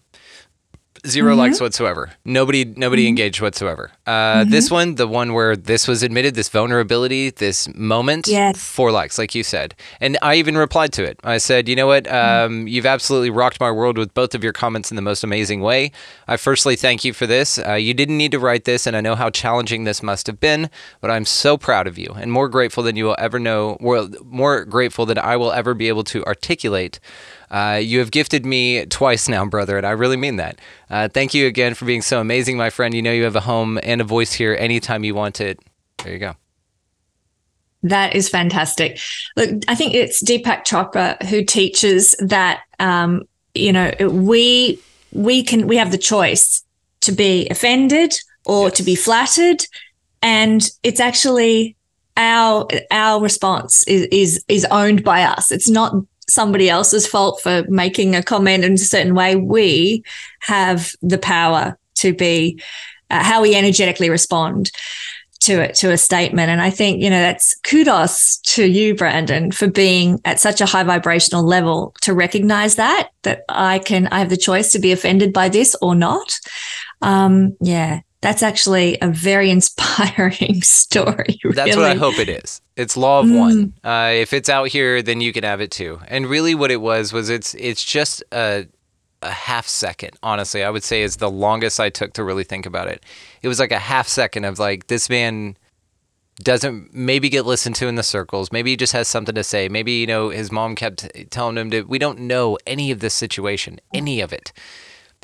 0 1.05 1.31
mm-hmm. 1.31 1.39
likes 1.39 1.61
whatsoever. 1.61 2.11
Nobody, 2.23 2.65
nobody 2.65 3.03
mm-hmm. 3.03 3.09
engaged 3.09 3.41
whatsoever. 3.41 3.91
Uh, 4.05 4.11
mm-hmm. 4.11 4.49
This 4.51 4.71
one, 4.71 4.95
the 4.95 5.07
one 5.07 5.33
where 5.33 5.55
this 5.55 5.87
was 5.87 6.03
admitted, 6.03 6.35
this 6.35 6.49
vulnerability, 6.49 7.29
this 7.29 7.73
moment, 7.75 8.27
yes. 8.27 8.57
four 8.63 8.91
likes, 8.91 9.17
like 9.17 9.35
you 9.35 9.43
said. 9.43 9.75
And 9.99 10.17
I 10.21 10.35
even 10.35 10.57
replied 10.57 10.93
to 10.93 11.03
it. 11.03 11.19
I 11.23 11.37
said, 11.37 11.67
you 11.67 11.75
know 11.75 11.87
what? 11.87 12.05
Mm-hmm. 12.05 12.45
Um, 12.45 12.67
you've 12.67 12.85
absolutely 12.85 13.29
rocked 13.29 13.59
my 13.59 13.71
world 13.71 13.97
with 13.97 14.13
both 14.13 14.35
of 14.35 14.43
your 14.43 14.53
comments 14.53 14.91
in 14.91 14.95
the 14.95 15.01
most 15.01 15.23
amazing 15.23 15.61
way. 15.61 15.91
I 16.27 16.37
firstly 16.37 16.75
thank 16.75 17.03
you 17.03 17.13
for 17.13 17.27
this. 17.27 17.59
Uh, 17.59 17.73
you 17.73 17.93
didn't 17.93 18.17
need 18.17 18.31
to 18.31 18.39
write 18.39 18.65
this, 18.65 18.87
and 18.87 18.95
I 18.95 19.01
know 19.01 19.15
how 19.15 19.29
challenging 19.29 19.83
this 19.83 20.01
must 20.03 20.27
have 20.27 20.39
been, 20.39 20.69
but 21.01 21.11
I'm 21.11 21.25
so 21.25 21.57
proud 21.57 21.87
of 21.87 21.97
you 21.97 22.13
and 22.15 22.31
more 22.31 22.49
grateful 22.49 22.83
than 22.83 22.95
you 22.95 23.05
will 23.05 23.15
ever 23.17 23.39
know. 23.39 23.77
Well, 23.79 24.09
more 24.23 24.65
grateful 24.65 25.05
than 25.05 25.17
I 25.17 25.37
will 25.37 25.51
ever 25.51 25.73
be 25.73 25.87
able 25.87 26.03
to 26.05 26.23
articulate. 26.25 26.99
Uh, 27.49 27.79
you 27.81 27.99
have 27.99 28.11
gifted 28.11 28.45
me 28.45 28.85
twice 28.87 29.27
now, 29.27 29.45
brother, 29.45 29.77
and 29.77 29.85
I 29.85 29.91
really 29.91 30.17
mean 30.17 30.37
that. 30.37 30.59
Uh, 30.89 31.07
thank 31.07 31.33
you 31.33 31.47
again 31.47 31.73
for 31.73 31.85
being 31.85 32.01
so 32.01 32.19
amazing, 32.19 32.57
my 32.57 32.69
friend. 32.69 32.93
You 32.93 33.01
know 33.01 33.11
you 33.11 33.23
have 33.23 33.35
a 33.35 33.41
home 33.41 33.79
and 33.83 34.01
a 34.01 34.03
voice 34.03 34.33
here 34.33 34.55
anytime 34.59 35.03
you 35.03 35.15
want 35.15 35.41
it. 35.41 35.59
There 36.03 36.13
you 36.13 36.19
go. 36.19 36.35
That 37.83 38.15
is 38.15 38.29
fantastic. 38.29 38.99
Look, 39.35 39.61
I 39.67 39.75
think 39.75 39.93
it's 39.93 40.23
Deepak 40.23 40.65
Chopra 40.65 41.21
who 41.23 41.43
teaches 41.43 42.15
that 42.19 42.61
um, 42.79 43.23
you 43.53 43.71
know 43.71 43.91
we 44.09 44.79
we 45.11 45.43
can 45.43 45.67
we 45.67 45.77
have 45.77 45.91
the 45.91 45.97
choice 45.97 46.63
to 47.01 47.11
be 47.11 47.47
offended 47.49 48.15
or 48.45 48.65
yes. 48.65 48.77
to 48.77 48.83
be 48.83 48.95
flattered, 48.95 49.63
and 50.23 50.67
it's 50.81 50.99
actually 50.99 51.75
our 52.17 52.67
our 52.91 53.21
response 53.21 53.87
is 53.87 54.07
is 54.11 54.43
is 54.47 54.65
owned 54.71 55.03
by 55.03 55.23
us. 55.23 55.51
It's 55.51 55.69
not 55.69 55.93
somebody 56.27 56.69
else's 56.69 57.07
fault 57.07 57.41
for 57.41 57.63
making 57.67 58.15
a 58.15 58.23
comment 58.23 58.63
in 58.63 58.73
a 58.73 58.77
certain 58.77 59.15
way. 59.15 59.35
We 59.35 60.03
have 60.41 60.91
the 61.01 61.17
power 61.17 61.77
to 61.95 62.13
be 62.13 62.61
uh, 63.09 63.23
how 63.23 63.41
we 63.41 63.55
energetically 63.55 64.09
respond 64.09 64.71
to 65.41 65.61
it 65.61 65.75
to 65.75 65.91
a 65.91 65.97
statement 65.97 66.49
and 66.49 66.61
i 66.61 66.69
think 66.69 67.03
you 67.03 67.09
know 67.09 67.19
that's 67.19 67.55
kudos 67.59 68.37
to 68.37 68.65
you 68.65 68.95
brandon 68.95 69.51
for 69.51 69.67
being 69.67 70.19
at 70.25 70.39
such 70.39 70.59
a 70.59 70.65
high 70.65 70.83
vibrational 70.83 71.43
level 71.43 71.93
to 72.01 72.13
recognize 72.13 72.75
that 72.75 73.09
that 73.23 73.43
i 73.49 73.77
can 73.77 74.07
i 74.07 74.19
have 74.19 74.29
the 74.29 74.37
choice 74.37 74.71
to 74.71 74.79
be 74.79 74.91
offended 74.91 75.31
by 75.31 75.47
this 75.47 75.75
or 75.81 75.93
not 75.93 76.39
um 77.01 77.55
yeah 77.61 77.99
that's 78.21 78.43
actually 78.43 78.97
a 79.01 79.07
very 79.07 79.49
inspiring 79.57 80.61
story. 80.61 81.39
Really. 81.43 81.55
That's 81.55 81.75
what 81.75 81.85
I 81.85 81.95
hope 81.95 82.17
it 82.19 82.29
is. 82.29 82.61
It's 82.75 82.97
law 82.97 83.21
of 83.21 83.27
mm. 83.27 83.39
one. 83.39 83.73
Uh, 83.83 84.11
if 84.13 84.33
it's 84.33 84.49
out 84.49 84.67
here, 84.67 85.01
then 85.01 85.21
you 85.21 85.31
can 85.31 85.43
have 85.43 85.61
it 85.61 85.71
too. 85.71 85.99
And 86.07 86.25
really, 86.27 86.55
what 86.55 86.71
it 86.71 86.81
was 86.81 87.13
was 87.13 87.29
it's 87.29 87.53
it's 87.55 87.83
just 87.83 88.23
a 88.31 88.67
a 89.21 89.31
half 89.31 89.67
second. 89.67 90.11
Honestly, 90.23 90.63
I 90.63 90.69
would 90.69 90.83
say 90.83 91.01
is 91.01 91.17
the 91.17 91.29
longest 91.29 91.79
I 91.79 91.89
took 91.89 92.13
to 92.13 92.23
really 92.23 92.43
think 92.43 92.65
about 92.65 92.87
it. 92.87 93.03
It 93.41 93.47
was 93.47 93.59
like 93.59 93.71
a 93.71 93.79
half 93.79 94.07
second 94.07 94.45
of 94.45 94.59
like 94.59 94.87
this 94.87 95.09
man 95.09 95.57
doesn't 96.41 96.93
maybe 96.93 97.29
get 97.29 97.45
listened 97.45 97.75
to 97.77 97.87
in 97.87 97.95
the 97.95 98.03
circles. 98.03 98.51
Maybe 98.51 98.71
he 98.71 98.77
just 98.77 98.93
has 98.93 99.07
something 99.07 99.35
to 99.35 99.43
say. 99.43 99.69
Maybe 99.69 99.93
you 99.93 100.07
know 100.07 100.29
his 100.29 100.51
mom 100.51 100.75
kept 100.75 101.09
telling 101.31 101.57
him 101.57 101.71
to. 101.71 101.83
We 101.83 101.99
don't 101.99 102.19
know 102.19 102.57
any 102.67 102.91
of 102.91 102.99
this 102.99 103.13
situation, 103.13 103.79
any 103.93 104.21
of 104.21 104.33
it. 104.33 104.51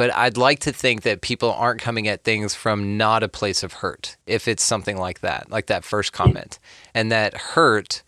But 0.01 0.15
I'd 0.15 0.35
like 0.35 0.57
to 0.61 0.73
think 0.73 1.03
that 1.03 1.21
people 1.21 1.53
aren't 1.53 1.79
coming 1.79 2.07
at 2.07 2.23
things 2.23 2.55
from 2.55 2.97
not 2.97 3.21
a 3.21 3.27
place 3.27 3.61
of 3.61 3.71
hurt. 3.73 4.17
If 4.25 4.47
it's 4.47 4.63
something 4.63 4.97
like 4.97 5.19
that, 5.19 5.51
like 5.51 5.67
that 5.67 5.83
first 5.83 6.11
comment, 6.11 6.57
and 6.95 7.11
that 7.11 7.37
hurt 7.37 8.01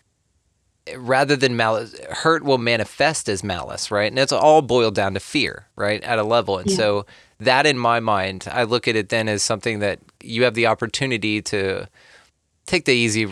rather 0.96 1.36
than 1.36 1.56
malice, 1.56 1.94
hurt 2.10 2.42
will 2.42 2.58
manifest 2.58 3.28
as 3.28 3.44
malice, 3.44 3.92
right? 3.92 4.10
And 4.10 4.18
it's 4.18 4.32
all 4.32 4.60
boiled 4.60 4.96
down 4.96 5.14
to 5.14 5.20
fear, 5.20 5.68
right? 5.76 6.02
At 6.02 6.18
a 6.18 6.24
level. 6.24 6.58
And 6.58 6.68
yeah. 6.68 6.76
so 6.76 7.06
that 7.38 7.64
in 7.64 7.78
my 7.78 8.00
mind, 8.00 8.48
I 8.50 8.64
look 8.64 8.88
at 8.88 8.96
it 8.96 9.10
then 9.10 9.28
as 9.28 9.44
something 9.44 9.78
that 9.78 10.00
you 10.20 10.42
have 10.42 10.54
the 10.54 10.66
opportunity 10.66 11.40
to 11.42 11.86
take 12.66 12.86
the 12.86 12.92
easy 12.92 13.26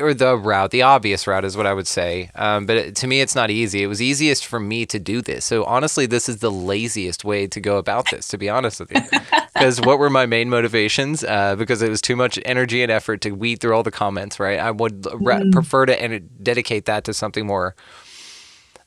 or 0.00 0.12
the 0.12 0.36
route, 0.36 0.70
the 0.70 0.82
obvious 0.82 1.26
route 1.26 1.44
is 1.44 1.56
what 1.56 1.66
I 1.66 1.74
would 1.74 1.86
say. 1.86 2.30
Um, 2.34 2.66
but 2.66 2.76
it, 2.76 2.96
to 2.96 3.06
me, 3.06 3.20
it's 3.20 3.34
not 3.34 3.50
easy. 3.50 3.82
It 3.82 3.86
was 3.86 4.02
easiest 4.02 4.46
for 4.46 4.58
me 4.58 4.86
to 4.86 4.98
do 4.98 5.22
this. 5.22 5.44
So 5.44 5.64
honestly, 5.64 6.06
this 6.06 6.28
is 6.28 6.38
the 6.38 6.50
laziest 6.50 7.24
way 7.24 7.46
to 7.46 7.60
go 7.60 7.78
about 7.78 8.10
this, 8.10 8.28
to 8.28 8.38
be 8.38 8.48
honest 8.48 8.80
with 8.80 8.92
you. 8.92 9.00
Because 9.54 9.80
what 9.82 9.98
were 10.00 10.10
my 10.10 10.26
main 10.26 10.48
motivations? 10.48 11.22
Uh, 11.22 11.54
because 11.54 11.82
it 11.82 11.90
was 11.90 12.00
too 12.00 12.16
much 12.16 12.36
energy 12.44 12.82
and 12.82 12.90
effort 12.90 13.20
to 13.20 13.32
weed 13.32 13.60
through 13.60 13.76
all 13.76 13.82
the 13.84 13.92
comments, 13.92 14.40
right? 14.40 14.58
I 14.58 14.72
would 14.72 15.02
mm. 15.02 15.52
prefer 15.52 15.86
to 15.86 16.02
en- 16.02 16.28
dedicate 16.42 16.86
that 16.86 17.04
to 17.04 17.14
something 17.14 17.46
more 17.46 17.76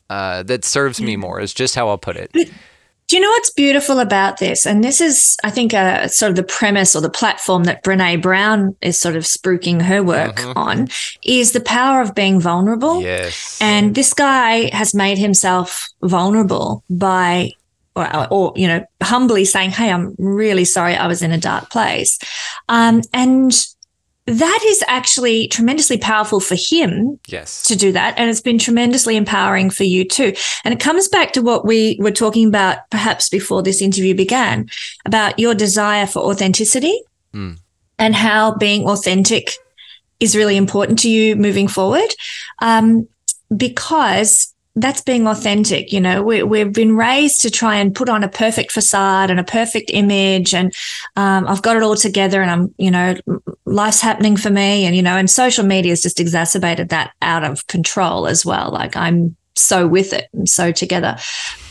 uh, 0.09 0.43
that 0.43 0.65
serves 0.65 0.99
me 0.99 1.15
more, 1.15 1.39
is 1.39 1.53
just 1.53 1.75
how 1.75 1.87
I'll 1.87 1.99
put 1.99 2.17
it. 2.17 2.31
Do 3.07 3.15
you 3.15 3.21
know 3.21 3.29
what's 3.29 3.51
beautiful 3.51 3.99
about 3.99 4.37
this? 4.37 4.65
And 4.65 4.83
this 4.83 4.99
is, 4.99 5.37
I 5.43 5.51
think, 5.51 5.73
a 5.73 6.09
sort 6.09 6.31
of 6.31 6.35
the 6.35 6.43
premise 6.43 6.95
or 6.95 7.01
the 7.01 7.09
platform 7.09 7.65
that 7.65 7.83
Brene 7.83 8.21
Brown 8.21 8.75
is 8.81 8.99
sort 8.99 9.15
of 9.15 9.23
spruiking 9.23 9.81
her 9.83 10.01
work 10.01 10.37
mm-hmm. 10.37 10.57
on 10.57 10.87
is 11.23 11.51
the 11.51 11.59
power 11.59 12.01
of 12.01 12.15
being 12.15 12.39
vulnerable. 12.39 13.01
Yes. 13.01 13.59
And 13.61 13.93
this 13.93 14.13
guy 14.13 14.75
has 14.75 14.95
made 14.95 15.19
himself 15.19 15.87
vulnerable 16.01 16.83
by 16.89 17.51
or, 17.95 18.27
or, 18.29 18.53
you 18.55 18.67
know 18.67 18.85
humbly 19.01 19.45
saying 19.45 19.69
hey 19.69 19.89
i'm 19.89 20.15
really 20.17 20.65
sorry 20.65 20.95
i 20.95 21.07
was 21.07 21.21
in 21.21 21.31
a 21.31 21.37
dark 21.37 21.69
place 21.69 22.19
um, 22.67 23.01
and 23.13 23.65
that 24.27 24.59
is 24.65 24.83
actually 24.87 25.47
tremendously 25.49 25.97
powerful 25.97 26.39
for 26.39 26.55
him 26.55 27.19
yes. 27.27 27.61
to 27.63 27.75
do 27.75 27.91
that. 27.91 28.17
And 28.17 28.29
it's 28.29 28.41
been 28.41 28.57
tremendously 28.57 29.15
empowering 29.15 29.69
for 29.69 29.83
you 29.83 30.03
too. 30.03 30.33
And 30.63 30.73
it 30.73 30.79
comes 30.79 31.07
back 31.07 31.33
to 31.33 31.41
what 31.41 31.65
we 31.65 31.97
were 31.99 32.11
talking 32.11 32.47
about 32.47 32.89
perhaps 32.89 33.29
before 33.29 33.61
this 33.61 33.81
interview 33.81 34.15
began 34.15 34.67
about 35.05 35.37
your 35.37 35.53
desire 35.53 36.07
for 36.07 36.19
authenticity 36.19 36.99
mm. 37.33 37.59
and 37.99 38.15
how 38.15 38.55
being 38.55 38.87
authentic 38.87 39.51
is 40.19 40.35
really 40.35 40.57
important 40.57 40.97
to 40.99 41.09
you 41.09 41.35
moving 41.35 41.67
forward. 41.67 42.09
Um, 42.59 43.07
because 43.55 44.54
that's 44.75 45.01
being 45.01 45.27
authentic. 45.27 45.93
You 45.93 46.01
know, 46.01 46.21
we, 46.21 46.43
we've 46.43 46.73
been 46.73 46.97
raised 46.97 47.41
to 47.41 47.49
try 47.49 47.77
and 47.77 47.95
put 47.95 48.09
on 48.09 48.23
a 48.23 48.27
perfect 48.27 48.71
facade 48.71 49.31
and 49.31 49.39
a 49.39 49.43
perfect 49.43 49.89
image. 49.93 50.53
And 50.53 50.73
um, 51.15 51.47
I've 51.47 51.61
got 51.61 51.77
it 51.77 51.83
all 51.83 51.95
together 51.95 52.41
and 52.41 52.51
I'm, 52.51 52.75
you 52.77 52.91
know, 52.91 53.15
life's 53.63 54.01
happening 54.01 54.35
for 54.35 54.49
me. 54.49 54.85
And, 54.85 54.95
you 54.95 55.01
know, 55.01 55.15
and 55.15 55.29
social 55.29 55.65
media 55.65 55.91
has 55.91 56.01
just 56.01 56.19
exacerbated 56.19 56.89
that 56.89 57.13
out 57.21 57.43
of 57.43 57.67
control 57.67 58.27
as 58.27 58.45
well. 58.45 58.69
Like 58.71 58.97
I'm 58.97 59.35
so 59.55 59.87
with 59.87 60.11
it 60.11 60.27
and 60.33 60.49
so 60.49 60.71
together. 60.73 61.17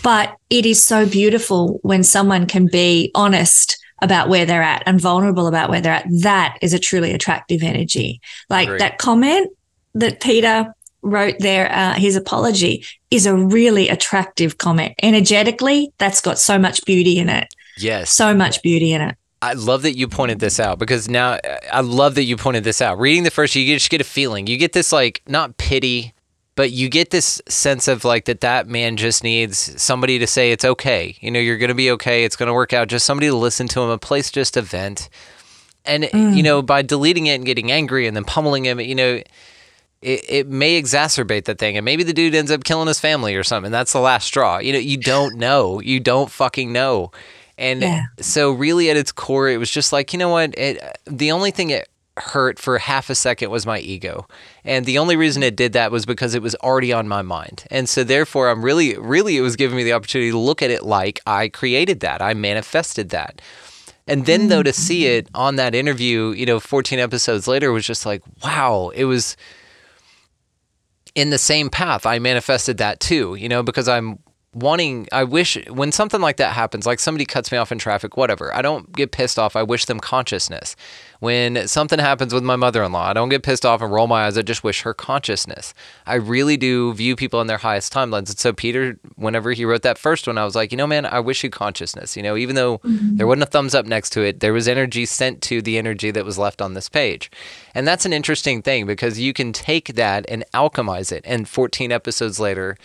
But 0.02 0.36
it 0.48 0.64
is 0.64 0.82
so 0.82 1.07
beautiful 1.07 1.80
when 1.82 2.02
someone 2.02 2.46
can 2.46 2.66
be 2.66 3.11
honest 3.14 3.78
about 4.00 4.28
where 4.28 4.46
they're 4.46 4.62
at 4.62 4.82
and 4.86 5.00
vulnerable 5.00 5.46
about 5.46 5.70
where 5.70 5.80
they're 5.80 5.92
at. 5.92 6.07
That 6.22 6.59
is 6.62 6.72
a 6.72 6.78
truly 6.78 7.12
attractive 7.12 7.62
energy. 7.62 8.20
Like 8.48 8.68
Great. 8.68 8.78
that 8.80 8.98
comment 8.98 9.50
that 9.94 10.20
Peter 10.20 10.74
wrote 11.05 11.36
there 11.38 11.70
uh, 11.70 11.94
his 11.94 12.16
apology 12.16 12.84
is 13.11 13.26
a 13.26 13.34
really 13.34 13.88
attractive 13.88 14.59
comment. 14.59 14.94
Energetically, 15.02 15.92
that's 15.98 16.20
got 16.20 16.38
so 16.38 16.59
much 16.59 16.84
beauty 16.84 17.18
in 17.18 17.28
it. 17.28 17.55
Yes. 17.76 18.11
So 18.11 18.34
much 18.34 18.62
beauty 18.62 18.92
in 18.92 19.00
it. 19.02 19.16
I 19.42 19.52
love 19.52 19.82
that 19.82 19.94
you 19.94 20.09
pointed 20.09 20.38
this 20.38 20.59
out 20.59 20.78
because 20.78 21.09
now 21.09 21.38
I 21.70 21.82
love 21.82 22.14
that 22.14 22.24
you 22.24 22.36
pointed 22.36 22.64
this 22.64 22.80
out. 22.80 22.98
Reading 22.98 23.24
the 23.24 23.30
first, 23.30 23.55
you 23.55 23.66
just 23.74 23.90
get 23.90 24.00
a 24.00 24.05
feeling. 24.05 24.46
You 24.46 24.57
get 24.57 24.72
this 24.72 24.90
like 24.90 25.20
not 25.26 25.59
pity, 25.59 26.14
but 26.57 26.70
you 26.70 26.88
get 26.88 27.11
this 27.11 27.42
sense 27.46 27.86
of 27.86 28.05
like 28.05 28.24
that 28.24 28.40
that 28.40 28.68
man 28.68 28.96
just 28.96 29.22
needs 29.22 29.80
somebody 29.80 30.18
to 30.18 30.26
say 30.26 30.50
it's 30.50 30.64
okay. 30.64 31.16
You 31.20 31.30
know, 31.30 31.40
you're 31.40 31.59
going 31.59 31.68
to 31.68 31.74
be 31.74 31.90
okay. 31.90 32.24
It's 32.24 32.36
going 32.36 32.46
to 32.46 32.55
work 32.55 32.72
out. 32.72 32.88
Just 32.88 33.05
somebody 33.05 33.26
to 33.26 33.36
listen 33.36 33.68
to 33.68 33.82
him, 33.82 33.90
a 33.90 33.98
place 33.98 34.30
just 34.30 34.55
to 34.55 34.62
vent. 34.62 35.11
And 35.84 36.05
mm. 36.05 36.34
you 36.34 36.42
know, 36.42 36.62
by 36.62 36.80
deleting 36.80 37.26
it 37.26 37.34
and 37.34 37.44
getting 37.44 37.70
angry 37.70 38.07
and 38.07 38.16
then 38.16 38.24
pummeling 38.24 38.64
him, 38.64 38.80
you 38.80 38.94
know, 38.94 39.20
it, 40.05 40.24
it 40.28 40.48
may 40.48 40.80
exacerbate 40.80 41.46
the 41.46 41.55
thing 41.55 41.76
and 41.76 41.84
maybe 41.84 42.02
the 42.02 42.12
dude 42.12 42.34
ends 42.34 42.50
up 42.50 42.62
killing 42.62 42.86
his 42.86 43.00
family 43.00 43.34
or 43.34 43.42
something 43.42 43.72
that's 43.72 43.92
the 43.92 44.00
last 44.00 44.26
straw. 44.26 44.59
You 44.59 44.74
know 44.74 44.78
you 44.78 44.98
don't 44.98 45.36
know. 45.38 45.80
You 45.80 45.98
don't 45.98 46.30
fucking 46.30 46.72
know. 46.72 47.11
And 47.57 47.82
yeah. 47.82 48.02
so 48.18 48.52
really 48.52 48.90
at 48.90 48.96
its 48.96 49.12
core 49.12 49.48
it 49.48 49.57
was 49.57 49.70
just 49.70 49.92
like 49.92 50.12
you 50.12 50.18
know 50.18 50.28
what? 50.28 50.57
It 50.59 50.98
the 51.07 51.32
only 51.32 51.50
thing 51.50 51.70
it 51.70 51.88
hurt 52.16 52.61
for 52.61 52.78
half 52.78 53.11
a 53.11 53.14
second 53.14 53.50
was 53.50 53.66
my 53.66 53.80
ego. 53.80 54.28
And 54.62 54.86
the 54.86 54.98
only 54.98 55.16
reason 55.16 55.42
it 55.42 55.57
did 55.57 55.72
that 55.72 55.90
was 55.90 56.07
because 56.07 56.34
it 56.34 56.42
was 56.42 56.55
already 56.57 56.92
on 56.92 57.09
my 57.09 57.22
mind. 57.22 57.64
And 57.70 57.88
so 57.88 58.05
therefore 58.05 58.50
i'm 58.50 58.62
really 58.62 58.96
really 58.98 59.38
it 59.38 59.42
was 59.42 59.57
giving 59.57 59.76
me 59.76 59.84
the 59.84 59.94
opportunity 59.94 60.30
to 60.30 60.38
look 60.38 60.62
at 60.62 60.70
it 60.70 60.84
like 60.84 61.20
i 61.26 61.48
created 61.48 62.00
that. 62.00 62.20
I 62.20 62.34
manifested 62.34 63.09
that. 63.11 63.40
And 64.07 64.26
then 64.26 64.48
though 64.48 64.62
to 64.62 64.72
see 64.74 65.05
mm. 65.05 65.16
it 65.16 65.28
on 65.34 65.57
that 65.57 65.74
interview 65.74 66.32
you 66.32 66.44
know 66.44 66.61
14 66.61 66.98
episodes 66.98 67.48
later 67.48 67.72
was 67.72 67.86
just 67.86 68.05
like 68.05 68.22
wow 68.44 68.90
it 68.94 69.05
was 69.05 69.34
in 71.14 71.30
the 71.30 71.38
same 71.38 71.70
path, 71.70 72.06
I 72.06 72.18
manifested 72.18 72.78
that 72.78 73.00
too, 73.00 73.34
you 73.36 73.48
know, 73.48 73.62
because 73.62 73.88
I'm 73.88 74.18
wanting, 74.55 75.09
I 75.12 75.24
wish 75.24 75.59
when 75.68 75.92
something 75.92 76.20
like 76.20 76.36
that 76.36 76.52
happens, 76.52 76.86
like 76.86 77.00
somebody 77.00 77.24
cuts 77.24 77.50
me 77.50 77.59
off 77.59 77.72
in 77.72 77.78
traffic, 77.78 78.16
whatever, 78.16 78.55
I 78.55 78.62
don't 78.62 78.92
get 78.92 79.12
pissed 79.12 79.38
off. 79.38 79.57
I 79.57 79.62
wish 79.62 79.84
them 79.84 80.00
consciousness. 80.00 80.76
When 81.20 81.66
something 81.68 81.98
happens 81.98 82.34
with 82.34 82.42
my 82.42 82.57
mother 82.57 82.82
in 82.82 82.92
law, 82.92 83.09
I 83.09 83.12
don't 83.14 83.30
get 83.30 83.42
pissed 83.42 83.64
off 83.64 83.80
and 83.80 83.90
roll 83.90 84.07
my 84.07 84.26
eyes. 84.26 84.36
I 84.36 84.42
just 84.42 84.62
wish 84.62 84.82
her 84.82 84.92
consciousness. 84.92 85.72
I 86.07 86.16
really 86.16 86.57
do 86.57 86.92
view 86.92 87.16
people 87.16 87.40
in 87.40 87.46
their 87.46 87.59
highest 87.59 87.92
timelines. 87.92 88.28
And 88.28 88.38
so, 88.38 88.52
Peter, 88.52 88.98
whenever 89.16 89.52
he 89.52 89.64
wrote 89.64 89.82
that 89.82 89.96
first 89.96 90.26
one, 90.26 90.36
I 90.36 90.44
was 90.44 90.55
like, 90.55 90.70
you 90.70 90.76
know, 90.76 90.86
man, 90.86 91.07
I 91.07 91.20
wish 91.20 91.42
you 91.42 91.50
consciousness. 91.50 92.16
You 92.16 92.22
know, 92.22 92.36
even 92.36 92.57
though 92.57 92.78
mm-hmm. 92.78 93.16
there 93.16 93.26
wasn't 93.26 93.44
a 93.44 93.46
thumbs 93.46 93.74
up 93.74 93.86
next 93.86 94.11
to 94.11 94.22
it, 94.22 94.40
there 94.40 94.52
was 94.52 94.68
energy 94.68 95.07
sent 95.07 95.40
to 95.42 95.62
the 95.62 95.78
energy 95.78 96.11
that 96.11 96.26
was 96.26 96.36
left 96.36 96.61
on 96.61 96.74
this 96.74 96.90
page. 96.90 97.30
And 97.74 97.88
that's 97.88 98.05
an 98.05 98.12
interesting 98.12 98.61
thing 98.61 98.86
because 98.86 99.18
you 99.18 99.32
can 99.32 99.52
take 99.52 99.94
that 99.94 100.26
and 100.28 100.44
alchemize 100.52 101.11
it. 101.11 101.22
And 101.24 101.48
14 101.48 101.90
episodes 101.90 102.38
later, 102.38 102.76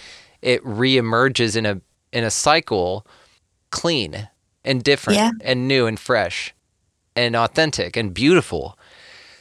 it 0.41 0.63
reemerges 0.63 1.55
in 1.55 1.65
a 1.65 1.81
in 2.11 2.23
a 2.23 2.31
cycle 2.31 3.05
clean 3.71 4.27
and 4.63 4.83
different 4.83 5.17
yeah. 5.17 5.31
and 5.41 5.67
new 5.67 5.85
and 5.85 5.99
fresh 5.99 6.53
and 7.15 7.35
authentic 7.35 7.97
and 7.97 8.13
beautiful. 8.13 8.77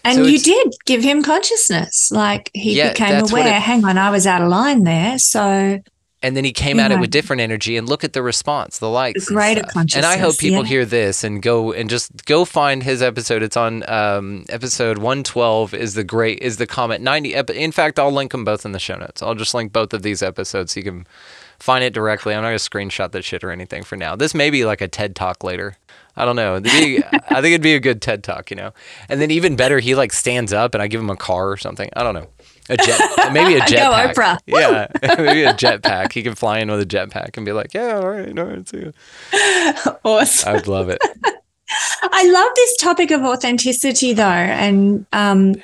And 0.05 0.17
so 0.17 0.25
you 0.25 0.39
did 0.39 0.75
give 0.87 1.03
him 1.03 1.23
consciousness. 1.23 2.11
Like 2.11 2.51
he 2.55 2.77
yeah, 2.77 2.91
became 2.91 3.25
aware, 3.25 3.57
it, 3.57 3.63
hang 3.63 3.85
on, 3.85 3.99
I 3.99 4.11
was 4.11 4.27
out 4.27 4.43
of 4.43 4.49
line 4.49 4.85
there. 4.85 5.19
So 5.19 5.81
and 6.23 6.37
then 6.37 6.45
he 6.45 6.53
came 6.53 6.81
at 6.81 6.91
it 6.91 6.99
with 6.99 7.11
different 7.11 7.41
energy 7.41 7.77
and 7.77 7.89
look 7.89 8.03
at 8.03 8.13
the 8.13 8.23
response 8.23 8.79
the 8.79 8.89
likes 8.89 9.29
greater 9.29 9.61
and, 9.61 9.69
consciousness, 9.71 10.05
and 10.05 10.07
i 10.07 10.17
hope 10.17 10.37
people 10.39 10.63
yeah. 10.63 10.69
hear 10.69 10.85
this 10.85 11.23
and 11.25 11.43
go 11.43 11.73
and 11.73 11.89
just 11.89 12.25
go 12.27 12.45
find 12.45 12.83
his 12.83 13.03
episode 13.03 13.43
it's 13.43 13.57
on 13.57 13.89
um, 13.89 14.45
episode 14.49 14.99
112 14.99 15.75
is 15.75 15.95
the 15.95 16.05
great 16.05 16.41
is 16.41 16.57
the 16.57 16.67
comment 16.67 17.03
90 17.03 17.35
ep- 17.35 17.51
in 17.51 17.73
fact 17.73 17.99
i'll 17.99 18.13
link 18.13 18.33
them 18.33 18.45
both 18.45 18.65
in 18.65 18.73
the 18.73 18.79
show 18.79 18.97
notes 18.97 19.23
i'll 19.23 19.35
just 19.35 19.55
link 19.55 19.73
both 19.73 19.93
of 19.93 20.03
these 20.03 20.23
episodes 20.23 20.73
so 20.73 20.81
you 20.81 20.85
can 20.85 21.07
find 21.59 21.85
it 21.85 21.93
directly 21.93 22.35
i'm 22.35 22.43
not 22.43 22.49
going 22.49 22.59
to 22.59 22.71
screenshot 22.71 23.13
that 23.13 23.25
shit 23.25 23.45
or 23.45 23.51
anything 23.51 23.83
for 23.83 23.97
now 23.97 24.17
this 24.17 24.35
may 24.35 24.51
be 24.51 24.65
like 24.65 24.81
a 24.81 24.89
ted 24.89 25.15
talk 25.15 25.45
later 25.45 25.77
I 26.19 26.25
don't 26.25 26.35
know. 26.35 26.61
Be, 26.61 27.01
I 27.05 27.41
think 27.41 27.53
it'd 27.53 27.63
be 27.63 27.75
a 27.75 27.81
good 27.81 28.03
TED 28.03 28.25
talk, 28.25 28.51
you 28.51 28.57
know. 28.57 28.73
And 29.09 29.21
then 29.21 29.31
even 29.31 29.55
better, 29.55 29.79
he 29.79 29.95
like 29.95 30.13
stands 30.13 30.53
up 30.53 30.75
and 30.75 30.83
I 30.83 30.89
give 30.89 31.01
him 31.01 31.11
a 31.11 31.17
car 31.17 31.49
or 31.49 31.57
something. 31.57 31.89
I 31.95 32.03
don't 32.03 32.15
know. 32.15 32.27
A 32.71 32.77
jet, 32.77 33.01
maybe 33.33 33.55
a 33.55 33.61
Go, 33.61 33.65
jetpack. 33.65 34.15
Oprah. 34.15 34.39
Yeah, 34.47 34.87
maybe 35.19 35.45
a 35.45 35.55
jetpack. 35.55 36.13
He 36.13 36.23
can 36.23 36.35
fly 36.35 36.59
in 36.59 36.71
with 36.71 36.81
a 36.81 36.87
jetpack 36.87 37.37
and 37.37 37.47
be 37.47 37.53
like, 37.53 37.73
"Yeah, 37.75 37.97
all 37.99 38.09
right, 38.09 38.39
all 38.39 38.45
right, 38.45 38.73
you." 38.73 38.93
Awesome. 40.05 40.49
I 40.49 40.53
would 40.53 40.69
love 40.69 40.89
it. 40.89 40.99
I 42.03 42.31
love 42.31 42.49
this 42.57 42.77
topic 42.79 43.11
of 43.11 43.23
authenticity 43.23 44.13
though. 44.13 44.23
And 44.25 45.07
um, 45.13 45.55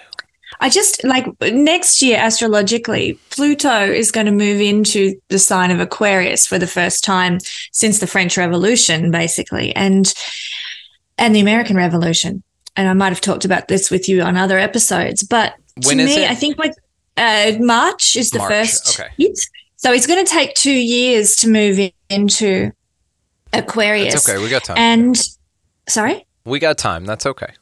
I 0.61 0.69
just 0.71 1.03
like 1.05 1.27
next 1.41 2.03
year, 2.03 2.19
astrologically, 2.21 3.19
Pluto 3.31 3.85
is 3.91 4.11
going 4.11 4.27
to 4.27 4.33
move 4.33 4.61
into 4.61 5.15
the 5.29 5.39
sign 5.39 5.71
of 5.71 5.81
Aquarius 5.81 6.47
for 6.47 6.59
the 6.59 6.67
first 6.67 7.05
time 7.05 7.39
since 7.73 7.99
the 7.99 8.07
French 8.07 8.37
Revolution, 8.37 9.11
basically, 9.11 9.75
and 9.75 10.13
and 11.19 11.35
the 11.35 11.41
American 11.41 11.77
Revolution. 11.77 12.43
And 12.77 12.89
I 12.89 12.93
might 12.93 13.11
have 13.11 13.21
talked 13.21 13.45
about 13.45 13.69
this 13.69 13.91
with 13.91 14.09
you 14.09 14.23
on 14.23 14.37
other 14.37 14.59
episodes, 14.59 15.23
but 15.23 15.55
When 15.87 15.99
to 15.99 16.05
me, 16.05 16.25
it? 16.25 16.31
I 16.31 16.35
think 16.35 16.59
like 16.59 16.75
uh, 17.17 17.53
March 17.61 18.17
is 18.17 18.31
the 18.31 18.39
March, 18.39 18.51
first. 18.51 19.01
okay. 19.01 19.11
hit. 19.17 19.39
So 19.77 19.93
it's 19.93 20.07
going 20.07 20.25
to 20.25 20.31
take 20.31 20.55
two 20.55 20.73
years 20.73 21.37
to 21.37 21.49
move 21.49 21.79
in- 21.79 21.93
into 22.09 22.73
Aquarius. 23.53 24.15
It's 24.15 24.29
okay. 24.29 24.43
We 24.43 24.49
got 24.49 24.65
time. 24.65 24.79
And 24.79 25.21
sorry. 25.89 26.27
we 26.45 26.59
got 26.59 26.79
time. 26.79 27.05
That's 27.05 27.27
okay. 27.27 27.53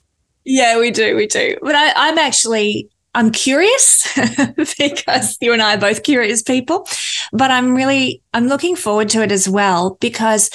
Yeah, 0.44 0.78
we 0.78 0.90
do, 0.90 1.16
we 1.16 1.26
do. 1.26 1.56
But 1.62 1.74
I, 1.74 1.92
I'm 1.94 2.18
actually 2.18 2.88
I'm 3.14 3.30
curious 3.30 4.06
because 4.78 5.36
you 5.40 5.52
and 5.52 5.60
I 5.60 5.74
are 5.74 5.78
both 5.78 6.02
curious 6.02 6.42
people. 6.42 6.88
But 7.32 7.50
I'm 7.50 7.74
really 7.74 8.22
I'm 8.32 8.48
looking 8.48 8.76
forward 8.76 9.08
to 9.10 9.22
it 9.22 9.30
as 9.30 9.48
well 9.48 9.98
because 10.00 10.50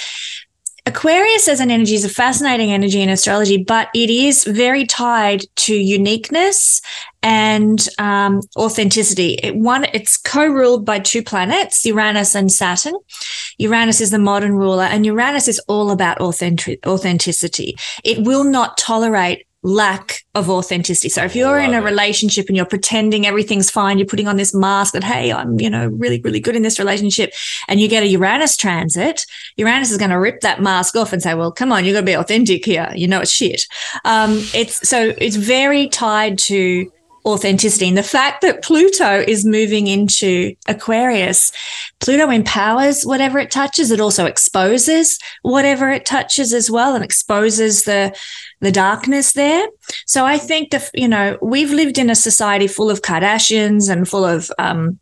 Aquarius 0.88 1.50
as 1.50 1.60
an 1.60 1.70
energy 1.70 1.96
is 1.96 2.06
a 2.06 2.10
fascinating 2.10 2.72
energy 2.72 3.02
in 3.02 3.10
astrology, 3.10 3.62
but 3.62 3.90
it 3.94 4.10
is 4.10 4.46
very 4.46 4.86
tied 4.86 5.44
to 5.58 5.76
uniqueness 5.76 6.82
and 7.22 7.90
um, 8.00 8.42
authenticity. 8.56 9.34
It, 9.44 9.56
one, 9.56 9.86
it's 9.94 10.16
co-ruled 10.16 10.86
by 10.86 11.00
two 11.00 11.24
planets, 11.24 11.84
Uranus 11.86 12.36
and 12.36 12.50
Saturn. 12.50 12.94
Uranus 13.58 14.00
is 14.00 14.12
the 14.12 14.20
modern 14.20 14.54
ruler, 14.54 14.84
and 14.84 15.06
Uranus 15.06 15.48
is 15.48 15.60
all 15.68 15.92
about 15.92 16.22
authentic- 16.22 16.86
authenticity. 16.88 17.76
It 18.04 18.26
will 18.26 18.44
not 18.44 18.78
tolerate 18.78 19.47
lack 19.68 20.24
of 20.34 20.50
authenticity. 20.50 21.10
So 21.10 21.24
if 21.24 21.36
you're 21.36 21.60
in 21.60 21.74
a 21.74 21.82
relationship 21.82 22.48
and 22.48 22.56
you're 22.56 22.66
pretending 22.66 23.26
everything's 23.26 23.70
fine, 23.70 23.98
you're 23.98 24.08
putting 24.08 24.28
on 24.28 24.38
this 24.38 24.54
mask 24.56 24.94
that, 24.94 25.04
hey, 25.04 25.34
I'm, 25.34 25.60
you 25.60 25.70
know, 25.70 25.88
really, 25.88 26.22
really 26.22 26.40
good 26.40 26.56
in 26.56 26.62
this 26.62 26.80
relationship, 26.80 27.34
and 27.68 27.80
you 27.80 27.90
get 27.90 28.04
a 28.04 28.08
Uranus 28.08 28.56
transit, 28.56 29.26
Uranus 29.58 29.92
is 29.92 29.98
going 29.98 30.12
to 30.12 30.20
rip 30.20 30.40
that 30.42 30.62
mask 30.62 30.96
off 30.96 31.12
and 31.12 31.22
say, 31.22 31.34
well, 31.34 31.52
come 31.52 31.74
on, 31.74 31.84
you've 31.84 31.96
got 31.96 32.00
to 32.00 32.06
be 32.06 32.14
authentic 32.14 32.64
here. 32.64 32.90
You 32.96 33.08
know, 33.08 33.20
it's 33.20 33.32
shit. 33.32 33.66
Um, 34.06 34.38
it's 34.54 34.88
so 34.88 35.14
it's 35.18 35.36
very 35.36 35.90
tied 35.90 36.38
to 36.40 36.90
authenticity. 37.26 37.90
And 37.90 37.98
the 37.98 38.04
fact 38.04 38.42
that 38.42 38.64
Pluto 38.64 39.20
is 39.28 39.46
moving 39.46 39.88
into 39.88 40.56
Aquarius, 40.68 41.52
Pluto 42.00 42.30
empowers 42.30 43.04
whatever 43.04 43.38
it 43.38 43.52
touches. 43.52 43.92
It 43.92 44.00
also 44.00 44.26
exposes 44.26 45.20
whatever 45.42 45.90
it 45.90 46.06
touches 46.06 46.54
as 46.54 46.72
well 46.72 46.96
and 46.96 47.04
exposes 47.04 47.84
the 47.84 48.18
the 48.60 48.72
darkness 48.72 49.34
there. 49.34 49.68
So 50.06 50.26
I 50.26 50.38
think 50.38 50.72
that 50.72 50.90
you 50.94 51.08
know 51.08 51.38
we've 51.42 51.72
lived 51.72 51.98
in 51.98 52.10
a 52.10 52.16
society 52.16 52.68
full 52.68 52.90
of 52.90 53.02
Kardashians 53.02 53.90
and 53.90 54.08
full 54.08 54.26
of 54.26 54.52
um, 54.58 55.00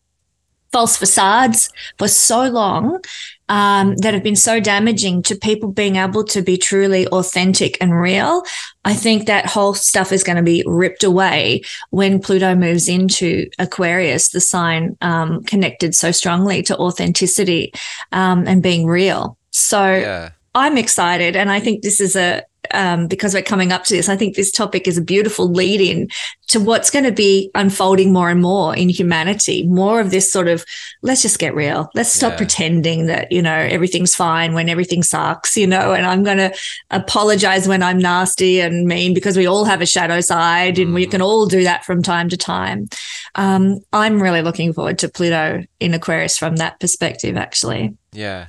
false 0.72 0.98
facades 0.98 1.70
for 1.98 2.08
so 2.08 2.50
long 2.50 3.00
um, 3.48 3.96
that 3.98 4.14
have 4.14 4.24
been 4.24 4.36
so 4.36 4.60
damaging 4.60 5.24
to 5.24 5.36
people 5.36 5.72
being 5.72 5.96
able 5.96 6.24
to 6.24 6.42
be 6.42 6.58
truly 6.58 7.08
authentic 7.08 7.78
and 7.80 7.96
real. 7.98 8.44
I 8.84 8.94
think 8.94 9.28
that 9.28 9.46
whole 9.46 9.74
stuff 9.74 10.12
is 10.12 10.24
going 10.24 10.36
to 10.36 10.44
be 10.44 10.64
ripped 10.66 11.04
away 11.04 11.62
when 11.92 12.20
Pluto 12.20 12.56
moves 12.56 12.90
into 12.90 13.50
Aquarius, 13.58 14.30
the 14.30 14.42
sign 14.42 14.98
um, 15.00 15.44
connected 15.44 15.96
so 15.96 16.12
strongly 16.12 16.62
to 16.64 16.78
authenticity 16.78 17.72
um, 18.12 18.46
and 18.48 18.62
being 18.62 18.86
real. 18.86 19.38
So 19.52 19.94
Yeah. 19.94 20.32
I'm 20.56 20.78
excited, 20.78 21.36
and 21.36 21.52
I 21.52 21.60
think 21.60 21.84
this 21.84 22.00
is 22.00 22.16
a 22.16 22.44
um, 22.74 23.08
because 23.08 23.34
we're 23.34 23.42
coming 23.42 23.72
up 23.72 23.84
to 23.86 23.94
this. 23.96 24.10
I 24.10 24.16
think 24.16 24.36
this 24.36 24.52
topic 24.52 24.88
is 24.88 24.98
a 24.98 25.02
beautiful 25.02 25.50
lead 25.52 25.82
in 25.82 26.08
to 26.48 26.60
what's 26.60 26.92
going 26.92 27.06
to 27.06 27.12
be 27.12 27.50
unfolding 27.56 28.14
more 28.14 28.30
and 28.30 28.42
more 28.42 28.76
in 28.76 28.90
humanity. 28.90 29.64
More 29.68 30.00
of 30.00 30.12
this 30.12 30.32
sort 30.32 30.48
of 30.48 30.64
let's 31.02 31.22
just 31.22 31.40
get 31.40 31.56
real. 31.56 31.90
Let's 31.96 32.14
stop 32.14 32.34
Yeah. 32.34 32.38
pretending 32.38 33.06
that 33.08 33.32
you 33.32 33.42
know 33.42 33.56
everything's 33.56 34.16
fine 34.16 34.54
when 34.54 34.70
everything 34.70 35.04
sucks. 35.04 35.56
You 35.58 35.68
know, 35.68 35.94
and 35.94 36.06
I'm 36.06 36.24
going 36.24 36.38
to 36.38 36.54
apologize 36.92 37.68
when 37.68 37.84
I'm 37.84 37.98
nasty 38.00 38.60
and 38.62 38.86
mean 38.88 39.14
because 39.14 39.38
we 39.38 39.46
all 39.48 39.66
have 39.66 39.82
a 39.82 39.86
shadow 39.86 40.22
side, 40.22 40.80
and 40.80 40.94
we 40.94 41.06
Mm. 41.06 41.12
can 41.12 41.22
all 41.22 41.46
do 41.46 41.64
that 41.64 41.86
from 41.86 42.02
time 42.02 42.30
to 42.30 42.38
time. 42.38 42.88
Um, 43.36 43.80
I'm 43.92 44.22
really 44.22 44.42
looking 44.42 44.72
forward 44.74 45.00
to 45.00 45.10
Pluto 45.10 45.64
in 45.80 45.94
Aquarius 45.94 46.38
from 46.38 46.56
that 46.58 46.80
perspective. 46.80 47.36
Actually, 47.38 47.94
Yeah. 48.14 48.48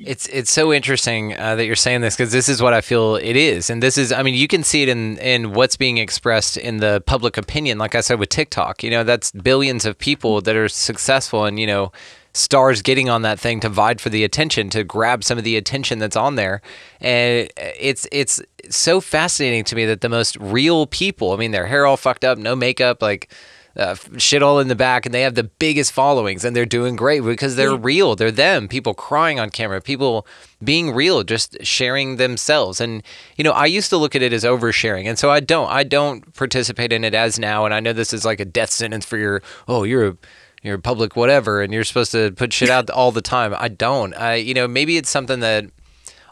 It's 0.00 0.26
it's 0.28 0.50
so 0.50 0.72
interesting 0.72 1.38
uh, 1.38 1.56
that 1.56 1.66
you're 1.66 1.76
saying 1.76 2.02
this 2.02 2.16
because 2.16 2.32
this 2.32 2.48
is 2.48 2.62
what 2.62 2.72
I 2.72 2.80
feel 2.80 3.16
it 3.16 3.36
is, 3.36 3.70
and 3.70 3.82
this 3.82 3.98
is 3.98 4.12
I 4.12 4.22
mean 4.22 4.34
you 4.34 4.48
can 4.48 4.62
see 4.62 4.82
it 4.82 4.88
in 4.88 5.18
in 5.18 5.52
what's 5.52 5.76
being 5.76 5.98
expressed 5.98 6.56
in 6.56 6.78
the 6.78 7.02
public 7.06 7.36
opinion. 7.36 7.78
Like 7.78 7.94
I 7.94 8.00
said 8.00 8.18
with 8.18 8.28
TikTok, 8.28 8.82
you 8.82 8.90
know 8.90 9.04
that's 9.04 9.32
billions 9.32 9.84
of 9.84 9.98
people 9.98 10.40
that 10.42 10.56
are 10.56 10.68
successful, 10.68 11.44
and 11.44 11.58
you 11.58 11.66
know 11.66 11.92
stars 12.32 12.82
getting 12.82 13.08
on 13.10 13.22
that 13.22 13.40
thing 13.40 13.58
to 13.60 13.68
vie 13.68 13.94
for 13.94 14.10
the 14.10 14.22
attention, 14.22 14.70
to 14.70 14.84
grab 14.84 15.24
some 15.24 15.38
of 15.38 15.44
the 15.44 15.56
attention 15.56 15.98
that's 15.98 16.16
on 16.16 16.36
there, 16.36 16.62
and 17.00 17.50
it's 17.56 18.06
it's 18.12 18.40
so 18.70 19.00
fascinating 19.00 19.64
to 19.64 19.74
me 19.74 19.84
that 19.86 20.00
the 20.00 20.08
most 20.08 20.36
real 20.36 20.86
people, 20.86 21.32
I 21.32 21.36
mean 21.36 21.50
their 21.50 21.66
hair 21.66 21.86
all 21.86 21.96
fucked 21.96 22.24
up, 22.24 22.38
no 22.38 22.54
makeup, 22.54 23.02
like 23.02 23.32
uh, 23.78 23.94
shit 24.16 24.42
all 24.42 24.58
in 24.58 24.68
the 24.68 24.74
back 24.74 25.06
and 25.06 25.14
they 25.14 25.22
have 25.22 25.34
the 25.34 25.44
biggest 25.44 25.92
followings 25.92 26.44
and 26.44 26.54
they're 26.54 26.66
doing 26.66 26.96
great 26.96 27.22
because 27.22 27.56
they're 27.56 27.76
real. 27.76 28.16
They're 28.16 28.30
them. 28.30 28.68
People 28.68 28.94
crying 28.94 29.38
on 29.38 29.50
camera. 29.50 29.80
People 29.80 30.26
being 30.62 30.92
real 30.92 31.22
just 31.22 31.56
sharing 31.64 32.16
themselves. 32.16 32.80
And 32.80 33.02
you 33.36 33.44
know 33.44 33.52
i 33.52 33.66
used 33.66 33.90
to 33.90 33.96
look 33.96 34.14
at 34.16 34.22
it 34.22 34.32
as 34.32 34.44
oversharing 34.44 35.06
and 35.06 35.18
so 35.18 35.30
i 35.30 35.40
don't 35.40 35.70
i 35.70 35.84
don't 35.84 36.34
participate 36.34 36.92
in 36.92 37.04
it 37.04 37.14
as 37.14 37.38
now 37.38 37.64
and 37.64 37.72
i 37.72 37.80
know 37.80 37.92
this 37.92 38.12
is 38.12 38.24
like 38.24 38.40
a 38.40 38.44
death 38.44 38.70
sentence 38.70 39.04
for 39.04 39.16
your 39.16 39.42
oh 39.68 39.84
you're 39.84 40.08
a 40.08 40.16
you're 40.62 40.78
public 40.78 41.16
whatever 41.16 41.62
and 41.62 41.72
you're 41.72 41.84
supposed 41.84 42.12
to 42.12 42.32
put 42.32 42.52
shit 42.52 42.70
out 42.70 42.90
all 42.90 43.12
the 43.12 43.22
time. 43.22 43.54
I 43.56 43.68
don't. 43.68 44.14
I 44.14 44.34
you 44.36 44.54
know 44.54 44.68
maybe 44.68 44.96
it's 44.96 45.10
something 45.10 45.40
that 45.40 45.66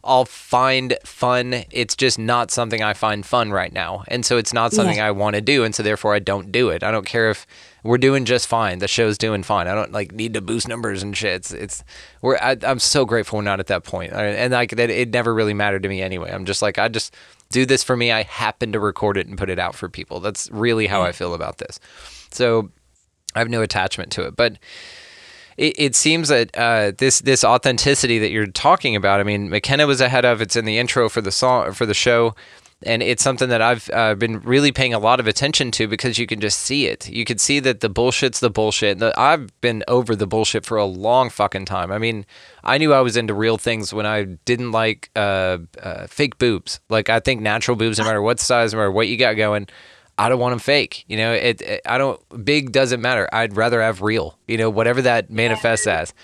I'll 0.07 0.25
find 0.25 0.97
fun. 1.05 1.65
It's 1.71 1.97
just 1.97 2.19
not 2.19 2.51
something 2.51 2.83
I 2.83 2.95
find 2.95 3.27
fun 3.27 3.51
right 3.51 3.73
now. 3.73 4.05
And 4.09 4.25
so 4.25 4.39
it's 4.39 4.53
not 4.53 4.73
something 4.73 5.01
I 5.01 5.11
want 5.11 5.35
to 5.35 5.43
do. 5.43 5.65
And 5.65 5.75
so 5.75 5.83
therefore 5.83 6.15
I 6.15 6.21
don't 6.21 6.53
do 6.53 6.71
it. 6.71 6.83
I 6.83 6.91
don't 6.91 7.05
care 7.05 7.31
if 7.31 7.47
we're 7.83 7.99
doing 7.99 8.25
just 8.25 8.47
fine. 8.47 8.79
The 8.79 8.89
show's 8.89 9.19
doing 9.19 9.43
fine. 9.43 9.67
I 9.67 9.75
don't 9.75 9.93
like 9.93 10.13
need 10.13 10.35
to 10.35 10.41
boost 10.41 10.69
numbers 10.69 11.03
and 11.03 11.17
shit. 11.17 11.35
It's, 11.35 11.53
it's 11.53 11.85
we're, 12.23 12.37
I, 12.37 12.57
I'm 12.63 12.79
so 12.79 13.05
grateful 13.05 13.39
we're 13.39 13.45
not 13.45 13.61
at 13.61 13.67
that 13.67 13.85
point. 13.85 14.13
And 14.13 14.53
like 14.53 14.71
that, 14.71 14.91
it 14.91 15.11
never 15.11 15.35
really 15.35 15.55
mattered 15.55 15.83
to 15.83 15.89
me 15.89 16.01
anyway. 16.01 16.31
I'm 16.31 16.45
just 16.45 16.63
like, 16.63 16.79
I 16.79 16.89
just 16.89 17.15
do 17.51 17.67
this 17.67 17.83
for 17.83 17.97
me. 17.97 18.13
I 18.13 18.23
happen 18.23 18.73
to 18.73 18.81
record 18.81 19.17
it 19.17 19.27
and 19.27 19.37
put 19.37 19.51
it 19.51 19.59
out 19.59 19.75
for 19.75 19.89
people. 19.89 20.21
That's 20.21 20.51
really 20.51 20.87
how 20.87 21.03
I 21.03 21.13
feel 21.13 21.35
about 21.35 21.59
this. 21.59 21.81
So 22.31 22.71
I 23.35 23.41
have 23.41 23.51
no 23.51 23.63
attachment 23.63 24.13
to 24.13 24.27
it. 24.27 24.37
But 24.37 24.59
it, 25.57 25.75
it 25.79 25.95
seems 25.97 26.29
that 26.29 26.57
uh, 26.57 26.93
this 26.99 27.21
this 27.21 27.45
authenticity 27.45 28.19
that 28.19 28.31
you're 28.31 28.47
talking 28.47 28.97
about. 28.97 29.21
I 29.21 29.23
mean, 29.23 29.49
McKenna 29.49 29.87
was 29.87 30.01
ahead 30.01 30.25
of. 30.25 30.41
It's 30.41 30.57
in 30.57 30.65
the 30.65 30.79
intro 30.79 31.09
for 31.09 31.21
the 31.21 31.33
song 31.33 31.73
for 31.73 31.87
the 31.87 31.95
show, 31.95 32.35
and 32.83 33.03
it's 33.03 33.23
something 33.23 33.49
that 33.49 33.63
I've 33.63 33.89
uh, 33.93 34.15
been 34.15 34.41
really 34.41 34.71
paying 34.71 34.93
a 34.93 34.99
lot 34.99 35.19
of 35.19 35.27
attention 35.27 35.71
to 35.73 35.89
because 35.89 36.19
you 36.19 36.27
can 36.27 36.41
just 36.41 36.59
see 36.59 36.87
it. 36.87 37.09
You 37.09 37.25
can 37.25 37.39
see 37.39 37.59
that 37.61 37.81
the 37.81 37.89
bullshit's 37.89 38.41
the 38.41 38.51
bullshit. 38.51 38.99
The, 38.99 39.19
I've 39.19 39.59
been 39.63 39.83
over 39.89 40.15
the 40.15 40.27
bullshit 40.27 40.67
for 40.67 40.77
a 40.77 40.85
long 40.85 41.31
fucking 41.31 41.65
time. 41.65 41.91
I 41.91 41.99
mean, 41.99 42.27
I 42.63 42.77
knew 42.77 42.93
I 42.93 43.01
was 43.01 43.17
into 43.17 43.33
real 43.33 43.57
things 43.57 43.95
when 43.95 44.05
I 44.05 44.25
didn't 44.25 44.73
like 44.73 45.11
uh, 45.17 45.59
uh, 45.83 46.07
fake 46.07 46.37
boobs. 46.37 46.81
Like 46.91 47.09
I 47.09 47.21
think 47.21 47.41
natural 47.41 47.77
boobs, 47.77 47.99
no 47.99 48.05
matter 48.05 48.23
what 48.23 48.41
size, 48.41 48.75
no 48.75 48.79
matter 48.79 48.93
what 48.93 49.09
you 49.09 49.17
got 49.17 49.35
going. 49.35 49.69
I 50.19 50.29
don't 50.29 50.39
want 50.39 50.53
them 50.53 50.59
fake. 50.59 51.05
You 51.09 51.17
know, 51.17 51.33
it, 51.33 51.61
it. 51.61 51.81
I 51.87 51.99
don't. 51.99 52.21
Big 52.45 52.73
doesn't 52.73 53.01
matter. 53.01 53.29
I'd 53.33 53.57
rather 53.57 53.83
have 53.83 54.03
real. 54.03 54.39
You 54.47 54.57
know, 54.57 54.71
whatever 54.71 55.03
that 55.03 55.31
manifests 55.31 55.87
as. 55.87 56.15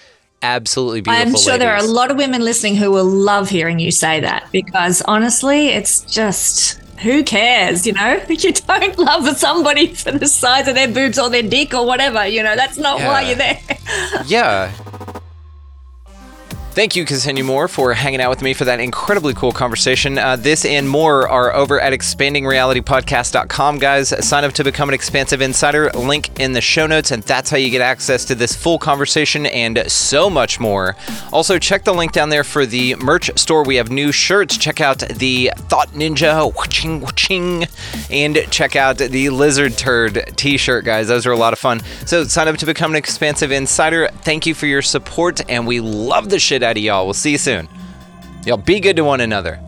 Absolutely 0.42 1.02
beautiful. 1.02 1.28
I'm 1.28 1.36
sure 1.36 1.58
there 1.58 1.72
are 1.72 1.78
a 1.78 1.86
lot 1.86 2.10
of 2.10 2.16
women 2.16 2.42
listening 2.42 2.74
who 2.74 2.90
will 2.90 3.04
love 3.04 3.48
hearing 3.48 3.78
you 3.78 3.92
say 3.92 4.18
that 4.20 4.50
because 4.50 5.00
honestly, 5.02 5.68
it's 5.68 6.00
just 6.00 6.80
who 7.02 7.22
cares, 7.22 7.86
you 7.86 7.92
know? 7.92 8.20
You 8.28 8.52
don't 8.52 8.98
love 8.98 9.36
somebody 9.36 9.94
for 9.94 10.12
the 10.12 10.26
size 10.26 10.66
of 10.66 10.74
their 10.74 10.88
boobs 10.88 11.18
or 11.18 11.28
their 11.30 11.42
dick 11.42 11.74
or 11.74 11.86
whatever, 11.86 12.26
you 12.26 12.42
know, 12.42 12.56
that's 12.56 12.78
not 12.78 12.98
why 12.98 13.22
you're 13.22 13.36
there. 13.36 13.60
yeah 14.26 14.72
Thank 16.74 16.96
you, 16.96 17.04
Ksenia 17.04 17.44
Moore, 17.44 17.68
for 17.68 17.92
hanging 17.92 18.22
out 18.22 18.30
with 18.30 18.40
me 18.40 18.54
for 18.54 18.64
that 18.64 18.80
incredibly 18.80 19.34
cool 19.34 19.52
conversation. 19.52 20.16
Uh, 20.16 20.36
this 20.36 20.64
and 20.64 20.88
more 20.88 21.28
are 21.28 21.54
over 21.54 21.78
at 21.78 21.92
expandingrealitypodcast.com, 21.92 23.78
guys. 23.78 24.26
Sign 24.26 24.42
up 24.42 24.54
to 24.54 24.64
become 24.64 24.88
an 24.88 24.94
expansive 24.94 25.42
insider. 25.42 25.90
Link 25.90 26.40
in 26.40 26.52
the 26.52 26.62
show 26.62 26.86
notes, 26.86 27.10
and 27.10 27.22
that's 27.24 27.50
how 27.50 27.58
you 27.58 27.68
get 27.68 27.82
access 27.82 28.24
to 28.24 28.34
this 28.34 28.56
full 28.56 28.78
conversation 28.78 29.44
and 29.44 29.84
so 29.86 30.30
much 30.30 30.60
more. 30.60 30.96
Also, 31.30 31.58
check 31.58 31.84
the 31.84 31.92
link 31.92 32.12
down 32.12 32.30
there 32.30 32.42
for 32.42 32.64
the 32.64 32.94
merch 32.94 33.30
store. 33.38 33.64
We 33.64 33.76
have 33.76 33.90
new 33.90 34.10
shirts. 34.10 34.56
Check 34.56 34.80
out 34.80 35.00
the 35.00 35.52
Thought 35.54 35.88
Ninja, 35.88 36.54
waching, 36.56 37.02
waching, 37.02 37.66
and 38.10 38.38
check 38.50 38.76
out 38.76 38.96
the 38.96 39.28
Lizard 39.28 39.76
Turd 39.76 40.32
t 40.36 40.56
shirt, 40.56 40.86
guys. 40.86 41.06
Those 41.06 41.26
are 41.26 41.32
a 41.32 41.36
lot 41.36 41.52
of 41.52 41.58
fun. 41.58 41.80
So, 42.06 42.24
sign 42.24 42.48
up 42.48 42.56
to 42.56 42.64
become 42.64 42.92
an 42.92 42.96
expansive 42.96 43.52
insider. 43.52 44.08
Thank 44.22 44.46
you 44.46 44.54
for 44.54 44.64
your 44.64 44.80
support, 44.80 45.42
and 45.50 45.66
we 45.66 45.80
love 45.80 46.30
the 46.30 46.38
shit 46.38 46.61
out 46.62 46.76
of 46.76 46.82
y'all. 46.82 47.04
We'll 47.04 47.14
see 47.14 47.32
you 47.32 47.38
soon. 47.38 47.68
Y'all 48.44 48.56
be 48.56 48.80
good 48.80 48.96
to 48.96 49.04
one 49.04 49.20
another. 49.20 49.60